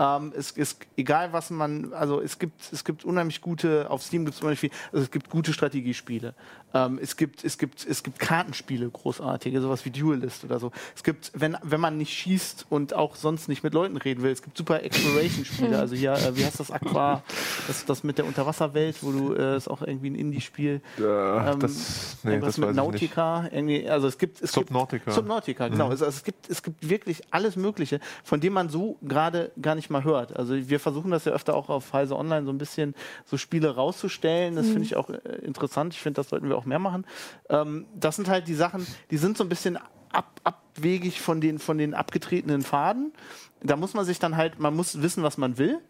Ähm, 0.00 0.32
es 0.36 0.50
ist 0.50 0.78
egal, 0.96 1.32
was 1.32 1.50
man, 1.50 1.92
also 1.92 2.20
es 2.20 2.38
gibt, 2.38 2.72
es 2.72 2.84
gibt 2.84 3.04
unheimlich 3.04 3.40
gute, 3.40 3.90
auf 3.90 4.02
Steam 4.02 4.24
gibt 4.24 4.36
es 4.36 4.40
unheimlich 4.40 4.60
viel, 4.60 4.70
also 4.92 5.04
es 5.04 5.10
gibt 5.10 5.30
gute 5.30 5.52
Strategiespiele. 5.52 6.34
Ähm, 6.74 6.98
es, 7.00 7.16
gibt, 7.16 7.44
es, 7.44 7.56
gibt, 7.56 7.86
es 7.86 8.02
gibt 8.02 8.18
Kartenspiele, 8.18 8.90
großartige, 8.90 9.60
sowas 9.60 9.84
wie 9.84 9.90
Duelist 9.90 10.44
oder 10.44 10.58
so. 10.58 10.72
Es 10.96 11.04
gibt, 11.04 11.30
wenn, 11.34 11.56
wenn 11.62 11.80
man 11.80 11.96
nicht 11.96 12.12
schießt 12.12 12.66
und 12.68 12.94
auch 12.94 13.14
sonst 13.14 13.48
nicht 13.48 13.62
mit 13.62 13.74
Leuten 13.74 13.96
reden 13.96 14.24
will, 14.24 14.32
es 14.32 14.42
gibt 14.42 14.58
super 14.58 14.82
Exploration-Spiele. 14.82 15.78
Also 15.78 15.94
hier, 15.94 16.12
äh, 16.14 16.36
wie 16.36 16.44
heißt 16.44 16.58
das 16.58 16.72
Aqua, 16.72 17.22
das, 17.68 17.84
das 17.84 18.02
mit 18.02 18.18
der 18.18 18.26
Unterwasserwelt, 18.26 18.96
wo 19.02 19.12
du, 19.12 19.34
äh, 19.34 19.56
ist 19.56 19.68
auch 19.68 19.82
irgendwie 19.82 20.10
ein 20.10 20.16
Indie-Spiel. 20.16 20.80
Ja, 20.98 21.52
ähm, 21.52 21.60
das 21.60 22.16
Nee, 22.24 22.32
Irgendwas 22.32 22.58
mit 22.58 22.74
Nautica, 22.74 23.48
irgendwie, 23.50 23.88
also 23.88 24.08
es 24.08 24.18
gibt, 24.18 24.42
es 24.42 24.52
Subnautica. 24.52 25.04
Gibt, 25.04 25.14
Subnautica, 25.14 25.68
genau. 25.68 25.86
Mhm. 25.86 25.90
Also 25.90 26.06
es 26.06 26.24
gibt, 26.24 26.48
es 26.48 26.62
gibt 26.62 26.88
wirklich 26.88 27.22
alles 27.30 27.56
Mögliche, 27.56 28.00
von 28.22 28.40
dem 28.40 28.54
man 28.54 28.68
so 28.68 28.96
gerade 29.02 29.52
gar 29.60 29.74
nicht 29.74 29.90
mal 29.90 30.04
hört. 30.04 30.34
Also 30.36 30.54
wir 30.68 30.80
versuchen 30.80 31.10
das 31.10 31.24
ja 31.26 31.32
öfter 31.32 31.54
auch 31.54 31.68
auf 31.68 31.92
Heise 31.92 32.16
Online 32.16 32.46
so 32.46 32.52
ein 32.52 32.58
bisschen 32.58 32.94
so 33.24 33.36
Spiele 33.36 33.74
rauszustellen. 33.74 34.56
Das 34.56 34.66
mhm. 34.66 34.72
finde 34.72 34.86
ich 34.86 34.96
auch 34.96 35.10
äh, 35.10 35.18
interessant. 35.42 35.94
Ich 35.94 36.00
finde, 36.00 36.16
das 36.16 36.30
sollten 36.30 36.48
wir 36.48 36.56
auch 36.56 36.64
mehr 36.64 36.78
machen. 36.78 37.04
Ähm, 37.48 37.86
das 37.94 38.16
sind 38.16 38.28
halt 38.28 38.48
die 38.48 38.54
Sachen, 38.54 38.86
die 39.10 39.18
sind 39.18 39.36
so 39.36 39.44
ein 39.44 39.48
bisschen 39.48 39.78
ab, 40.10 40.40
abwegig 40.44 41.20
von 41.20 41.40
den, 41.40 41.58
von 41.58 41.78
den 41.78 41.94
abgetretenen 41.94 42.62
Faden. 42.62 43.12
Da 43.62 43.76
muss 43.76 43.94
man 43.94 44.04
sich 44.04 44.18
dann 44.18 44.36
halt, 44.36 44.58
man 44.58 44.74
muss 44.74 45.02
wissen, 45.02 45.22
was 45.22 45.38
man 45.38 45.58
will. 45.58 45.80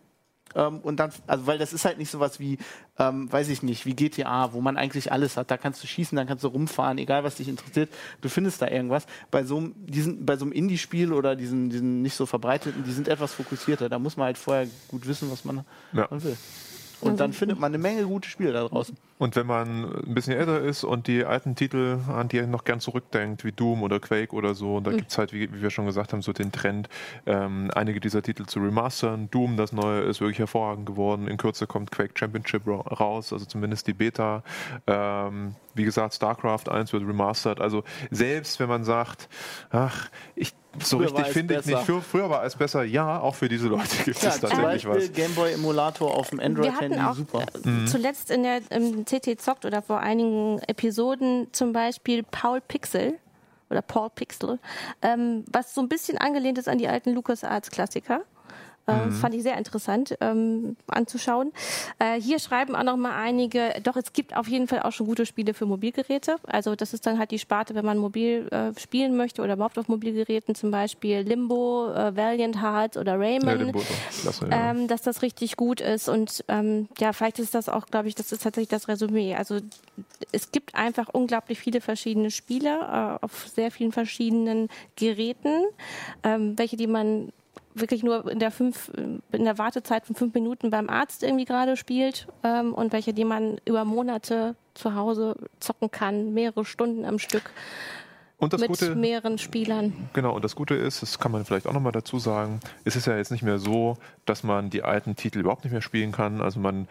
Ähm, 0.54 0.78
und 0.80 0.98
dann, 0.98 1.10
also 1.26 1.46
weil 1.46 1.58
das 1.58 1.72
ist 1.72 1.84
halt 1.84 1.98
nicht 1.98 2.10
sowas 2.10 2.38
wie, 2.38 2.58
ähm, 2.98 3.30
weiß 3.32 3.48
ich 3.48 3.62
nicht, 3.62 3.86
wie 3.86 3.94
GTA, 3.94 4.52
wo 4.52 4.60
man 4.60 4.76
eigentlich 4.76 5.10
alles 5.10 5.36
hat. 5.36 5.50
Da 5.50 5.56
kannst 5.56 5.82
du 5.82 5.86
schießen, 5.86 6.16
dann 6.16 6.26
kannst 6.26 6.44
du 6.44 6.48
rumfahren, 6.48 6.98
egal 6.98 7.24
was 7.24 7.36
dich 7.36 7.48
interessiert, 7.48 7.92
du 8.20 8.28
findest 8.28 8.62
da 8.62 8.68
irgendwas. 8.68 9.06
Bei 9.30 9.44
so, 9.44 9.70
diesen, 9.76 10.24
bei 10.24 10.36
so 10.36 10.44
einem 10.44 10.52
Indie-Spiel 10.52 11.12
oder 11.12 11.34
diesen, 11.36 11.70
diesen 11.70 12.02
nicht 12.02 12.14
so 12.14 12.26
verbreiteten, 12.26 12.84
die 12.84 12.92
sind 12.92 13.08
etwas 13.08 13.32
fokussierter. 13.34 13.88
Da 13.88 13.98
muss 13.98 14.16
man 14.16 14.26
halt 14.26 14.38
vorher 14.38 14.68
gut 14.88 15.06
wissen, 15.06 15.30
was 15.30 15.44
man, 15.44 15.64
ja. 15.92 16.06
man 16.10 16.22
will. 16.22 16.36
Und 17.04 17.20
dann 17.20 17.32
findet 17.32 17.58
man 17.58 17.72
eine 17.72 17.82
Menge 17.82 18.04
gute 18.04 18.28
Spiele 18.28 18.52
da 18.52 18.64
draußen. 18.64 18.96
Und 19.18 19.36
wenn 19.36 19.46
man 19.46 19.84
ein 19.84 20.14
bisschen 20.14 20.34
älter 20.34 20.60
ist 20.60 20.84
und 20.84 21.06
die 21.06 21.24
alten 21.24 21.54
Titel, 21.54 21.98
an 22.08 22.28
die 22.28 22.38
er 22.38 22.46
noch 22.46 22.64
gern 22.64 22.80
zurückdenkt, 22.80 23.44
wie 23.44 23.52
Doom 23.52 23.82
oder 23.82 24.00
Quake 24.00 24.34
oder 24.34 24.54
so, 24.54 24.76
und 24.76 24.86
da 24.86 24.90
mhm. 24.90 24.96
gibt 24.98 25.10
es 25.10 25.18
halt, 25.18 25.32
wie, 25.32 25.52
wie, 25.52 25.62
wir 25.62 25.70
schon 25.70 25.86
gesagt 25.86 26.12
haben, 26.12 26.22
so 26.22 26.32
den 26.32 26.52
Trend, 26.52 26.88
ähm, 27.26 27.70
einige 27.74 28.00
dieser 28.00 28.22
Titel 28.22 28.46
zu 28.46 28.58
remastern. 28.60 29.30
Doom, 29.30 29.56
das 29.56 29.72
neue, 29.72 30.02
ist 30.02 30.20
wirklich 30.20 30.38
hervorragend 30.38 30.86
geworden. 30.86 31.28
In 31.28 31.36
Kürze 31.36 31.66
kommt 31.66 31.90
Quake 31.90 32.14
Championship 32.18 32.66
raus, 32.66 33.32
also 33.32 33.44
zumindest 33.44 33.86
die 33.86 33.94
Beta. 33.94 34.42
Ähm, 34.86 35.54
wie 35.74 35.84
gesagt, 35.84 36.14
StarCraft 36.14 36.68
1 36.68 36.92
wird 36.92 37.06
remastered. 37.06 37.60
Also 37.60 37.84
selbst 38.10 38.58
wenn 38.60 38.68
man 38.68 38.84
sagt, 38.84 39.28
ach, 39.70 40.08
ich 40.34 40.54
so 40.82 40.98
früher 40.98 41.08
richtig 41.08 41.26
finde 41.28 41.58
ich 41.58 41.66
nicht. 41.66 41.78
Für, 41.80 42.00
früher 42.00 42.30
war 42.30 42.44
es 42.44 42.56
besser. 42.56 42.84
Ja, 42.84 43.20
auch 43.20 43.34
für 43.34 43.48
diese 43.48 43.68
Leute 43.68 43.96
gibt 44.04 44.22
ja, 44.22 44.30
es 44.30 44.40
tatsächlich 44.40 44.82
zum 44.82 44.90
Beispiel 44.90 45.08
was. 45.08 45.12
Gameboy-Emulator 45.12 46.14
auf 46.14 46.30
dem 46.30 46.40
Android-Handy, 46.40 46.98
super. 47.14 47.44
Mhm. 47.64 47.86
Zuletzt 47.86 48.30
in 48.30 48.42
der 48.42 48.60
im 48.70 49.04
CT 49.04 49.40
Zockt 49.40 49.64
oder 49.64 49.82
vor 49.82 50.00
einigen 50.00 50.58
Episoden 50.66 51.48
zum 51.52 51.72
Beispiel 51.72 52.22
Paul 52.22 52.60
Pixel 52.60 53.18
oder 53.70 53.82
Paul 53.82 54.10
Pixel, 54.10 54.58
ähm, 55.02 55.44
was 55.50 55.74
so 55.74 55.80
ein 55.80 55.88
bisschen 55.88 56.18
angelehnt 56.18 56.58
ist 56.58 56.68
an 56.68 56.78
die 56.78 56.88
alten 56.88 57.14
LucasArts-Klassiker. 57.14 58.22
Äh, 58.86 59.06
mhm. 59.06 59.12
Fand 59.12 59.34
ich 59.34 59.42
sehr 59.42 59.56
interessant 59.56 60.16
ähm, 60.20 60.76
anzuschauen. 60.88 61.52
Äh, 61.98 62.20
hier 62.20 62.38
schreiben 62.38 62.76
auch 62.76 62.82
noch 62.82 62.96
mal 62.96 63.16
einige, 63.16 63.72
doch 63.82 63.96
es 63.96 64.12
gibt 64.12 64.36
auf 64.36 64.46
jeden 64.46 64.68
Fall 64.68 64.82
auch 64.82 64.92
schon 64.92 65.06
gute 65.06 65.24
Spiele 65.24 65.54
für 65.54 65.64
Mobilgeräte. 65.64 66.36
Also 66.44 66.76
das 66.76 66.92
ist 66.92 67.06
dann 67.06 67.18
halt 67.18 67.30
die 67.30 67.38
Sparte, 67.38 67.74
wenn 67.74 67.84
man 67.84 67.96
mobil 67.98 68.48
äh, 68.48 68.78
spielen 68.78 69.16
möchte 69.16 69.42
oder 69.42 69.54
überhaupt 69.54 69.78
auf 69.78 69.88
Mobilgeräten, 69.88 70.54
zum 70.54 70.70
Beispiel 70.70 71.20
Limbo, 71.20 71.90
äh, 71.92 72.14
Valiant 72.14 72.60
Hearts 72.60 72.98
oder 72.98 73.18
Rayman, 73.18 73.72
ja, 74.50 74.70
ähm, 74.70 74.86
dass 74.86 75.02
das 75.02 75.22
richtig 75.22 75.56
gut 75.56 75.80
ist. 75.80 76.08
Und 76.08 76.44
ähm, 76.48 76.88
ja, 76.98 77.12
vielleicht 77.12 77.38
ist 77.38 77.54
das 77.54 77.70
auch, 77.70 77.86
glaube 77.86 78.08
ich, 78.08 78.14
das 78.14 78.32
ist 78.32 78.42
tatsächlich 78.42 78.68
das 78.68 78.88
Resümee. 78.88 79.34
Also 79.34 79.60
es 80.32 80.52
gibt 80.52 80.74
einfach 80.74 81.08
unglaublich 81.12 81.58
viele 81.58 81.80
verschiedene 81.80 82.30
Spiele 82.30 82.80
äh, 82.80 83.24
auf 83.24 83.48
sehr 83.48 83.70
vielen 83.70 83.92
verschiedenen 83.92 84.68
Geräten, 84.96 85.64
ähm, 86.22 86.58
welche 86.58 86.76
die 86.76 86.86
man 86.86 87.32
wirklich 87.74 88.02
nur 88.02 88.30
in 88.30 88.38
der 88.38 88.50
fünf, 88.50 88.90
in 88.96 89.44
der 89.44 89.58
Wartezeit 89.58 90.06
von 90.06 90.14
fünf 90.14 90.34
Minuten 90.34 90.70
beim 90.70 90.88
Arzt 90.88 91.22
irgendwie 91.22 91.44
gerade 91.44 91.76
spielt 91.76 92.28
ähm, 92.42 92.72
und 92.72 92.92
welche, 92.92 93.12
die 93.12 93.24
man 93.24 93.58
über 93.64 93.84
Monate 93.84 94.56
zu 94.74 94.94
Hause 94.94 95.36
zocken 95.60 95.90
kann, 95.90 96.34
mehrere 96.34 96.64
Stunden 96.64 97.04
am 97.04 97.18
Stück. 97.18 97.50
Und 98.36 98.52
das 98.52 98.60
mit 98.60 98.68
Gute, 98.68 98.94
mehreren 98.96 99.38
Spielern. 99.38 100.08
Genau, 100.12 100.34
und 100.34 100.44
das 100.44 100.56
Gute 100.56 100.74
ist, 100.74 101.02
das 101.02 101.18
kann 101.18 101.32
man 101.32 101.44
vielleicht 101.44 101.66
auch 101.66 101.72
nochmal 101.72 101.92
dazu 101.92 102.18
sagen, 102.18 102.60
es 102.84 102.96
ist 102.96 103.06
ja 103.06 103.16
jetzt 103.16 103.30
nicht 103.30 103.42
mehr 103.42 103.58
so, 103.58 103.96
dass 104.26 104.42
man 104.42 104.70
die 104.70 104.82
alten 104.82 105.14
Titel 105.16 105.38
überhaupt 105.38 105.64
nicht 105.64 105.72
mehr 105.72 105.82
spielen 105.82 106.12
kann. 106.12 106.40
Also 106.40 106.58
man 106.58 106.88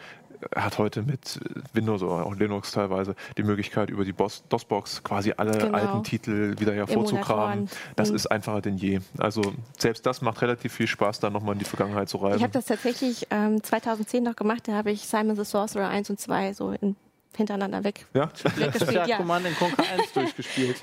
hat 0.56 0.78
heute 0.78 1.02
mit 1.02 1.40
Windows 1.74 2.04
oder 2.04 2.26
auch 2.26 2.36
Linux 2.36 2.72
teilweise 2.72 3.16
die 3.38 3.44
Möglichkeit, 3.44 3.90
über 3.90 4.06
die 4.06 4.14
DOS-Box 4.14 5.04
quasi 5.04 5.34
alle 5.38 5.58
genau. 5.58 5.78
alten 5.78 6.04
Titel 6.04 6.56
wieder 6.60 6.74
hervorzukramen. 6.74 7.70
Das 7.96 8.10
mhm. 8.10 8.16
ist 8.16 8.28
einfacher 8.28 8.62
denn 8.62 8.78
je. 8.78 9.00
Also 9.18 9.42
selbst 9.78 10.06
das 10.06 10.22
macht 10.22 10.42
relativ 10.42 10.74
viel 10.74 10.88
Spaß, 10.88 11.20
da 11.20 11.30
nochmal 11.30 11.54
in 11.54 11.60
die 11.60 11.66
Vergangenheit 11.66 12.10
zu 12.10 12.18
reisen. 12.18 12.38
Ich 12.38 12.44
habe 12.44 12.54
das 12.54 12.66
tatsächlich 12.66 13.28
ähm, 13.30 13.62
2010 13.64 14.24
noch 14.24 14.36
gemacht. 14.36 14.68
Da 14.68 14.74
habe 14.74 14.92
ich 14.92 15.08
Simon 15.08 15.36
the 15.36 15.46
Sorcerer 15.46 15.90
1 15.90 16.10
und 16.10 16.20
2 16.20 16.54
so 16.54 16.72
in 16.72 16.96
hintereinander 17.38 17.84
weg. 17.84 18.06
Ja, 18.14 18.30
weggespielt. 18.56 19.08
ja, 19.08 19.18
Command 19.18 19.46
Conquer 19.58 19.84
1 19.98 20.12
durchgespielt. 20.14 20.78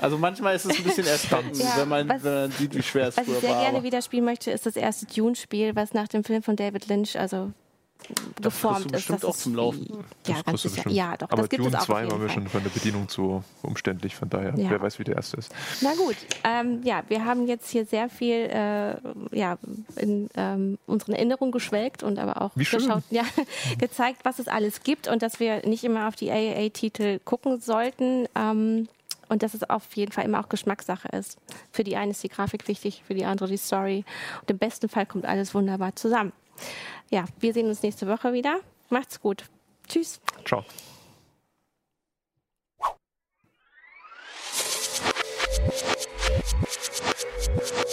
Also 0.00 0.18
manchmal 0.18 0.54
ist 0.54 0.66
es 0.66 0.76
ein 0.76 0.84
bisschen 0.84 1.06
erstaunlich, 1.06 1.58
ja, 1.58 1.74
wenn, 1.78 1.88
man, 1.88 2.08
was, 2.08 2.22
wenn 2.22 2.34
man 2.34 2.50
sieht, 2.52 2.74
wie 2.74 2.82
schwer 2.82 3.08
es 3.08 3.16
Was 3.16 3.26
ich 3.26 3.38
sehr 3.38 3.50
war, 3.50 3.62
gerne 3.62 3.82
wieder 3.82 4.02
spielen 4.02 4.24
möchte, 4.24 4.50
ist 4.50 4.66
das 4.66 4.76
erste 4.76 5.06
Dune-Spiel, 5.06 5.74
was 5.74 5.94
nach 5.94 6.08
dem 6.08 6.24
Film 6.24 6.42
von 6.42 6.56
David 6.56 6.88
Lynch, 6.88 7.18
also 7.18 7.52
geformt 8.40 8.92
das 8.92 9.02
ist. 9.02 9.10
Das 9.10 9.24
auch 9.24 9.36
zum 9.36 9.54
Laufen. 9.54 10.04
Ja, 10.26 10.42
ganz 10.42 10.62
sicher. 10.62 10.88
Ja, 10.90 11.16
doch. 11.16 11.30
Aber 11.30 11.42
das 11.42 11.50
gibt 11.50 11.64
Dune 11.64 11.74
es 11.74 11.82
auch 11.82 11.86
2 11.86 12.10
war 12.10 12.18
mir 12.18 12.28
schon 12.28 12.46
von 12.48 12.62
der 12.62 12.70
Bedienung 12.70 13.08
zu 13.08 13.42
umständlich, 13.62 14.14
von 14.14 14.28
daher, 14.28 14.54
ja. 14.56 14.70
wer 14.70 14.80
weiß, 14.80 14.98
wie 14.98 15.04
der 15.04 15.16
erste 15.16 15.38
ist. 15.38 15.52
Na 15.80 15.94
gut, 15.94 16.16
ähm, 16.44 16.80
ja, 16.84 17.02
wir 17.08 17.24
haben 17.24 17.46
jetzt 17.46 17.68
hier 17.70 17.84
sehr 17.84 18.08
viel 18.08 18.48
äh, 18.50 18.96
ja, 19.32 19.58
in 19.96 20.28
ähm, 20.36 20.78
unseren 20.86 21.14
Erinnerungen 21.14 21.52
geschwelgt 21.52 22.02
und 22.02 22.18
aber 22.18 22.42
auch 22.42 22.54
geschaut, 22.54 23.02
ja, 23.10 23.24
gezeigt, 23.78 24.20
was 24.24 24.38
es 24.38 24.48
alles 24.48 24.82
gibt 24.82 25.08
und 25.08 25.22
dass 25.22 25.40
wir 25.40 25.66
nicht 25.66 25.84
immer 25.84 26.08
auf 26.08 26.16
die 26.16 26.30
AAA-Titel 26.30 27.18
gucken 27.24 27.60
sollten. 27.60 28.26
Ähm, 28.34 28.88
und 29.28 29.42
dass 29.42 29.54
es 29.54 29.68
auf 29.68 29.96
jeden 29.96 30.12
Fall 30.12 30.24
immer 30.24 30.38
auch 30.38 30.48
Geschmackssache 30.48 31.08
ist. 31.08 31.36
Für 31.72 31.82
die 31.82 31.96
eine 31.96 32.12
ist 32.12 32.22
die 32.22 32.28
Grafik 32.28 32.68
wichtig, 32.68 33.02
für 33.04 33.14
die 33.14 33.24
andere 33.24 33.48
die 33.48 33.56
Story. 33.56 34.04
Und 34.42 34.52
im 34.52 34.58
besten 34.58 34.88
Fall 34.88 35.04
kommt 35.04 35.24
alles 35.24 35.52
wunderbar 35.52 35.96
zusammen 35.96 36.30
ja, 37.10 37.24
wir 37.40 37.52
sehen 37.52 37.68
uns 37.68 37.82
nächste 37.82 38.06
Woche 38.08 38.32
wieder. 38.32 38.60
Macht's 38.90 39.20
gut. 39.20 39.44
Tschüss. 39.88 40.20
Ciao. 40.44 40.64
you 47.56 47.85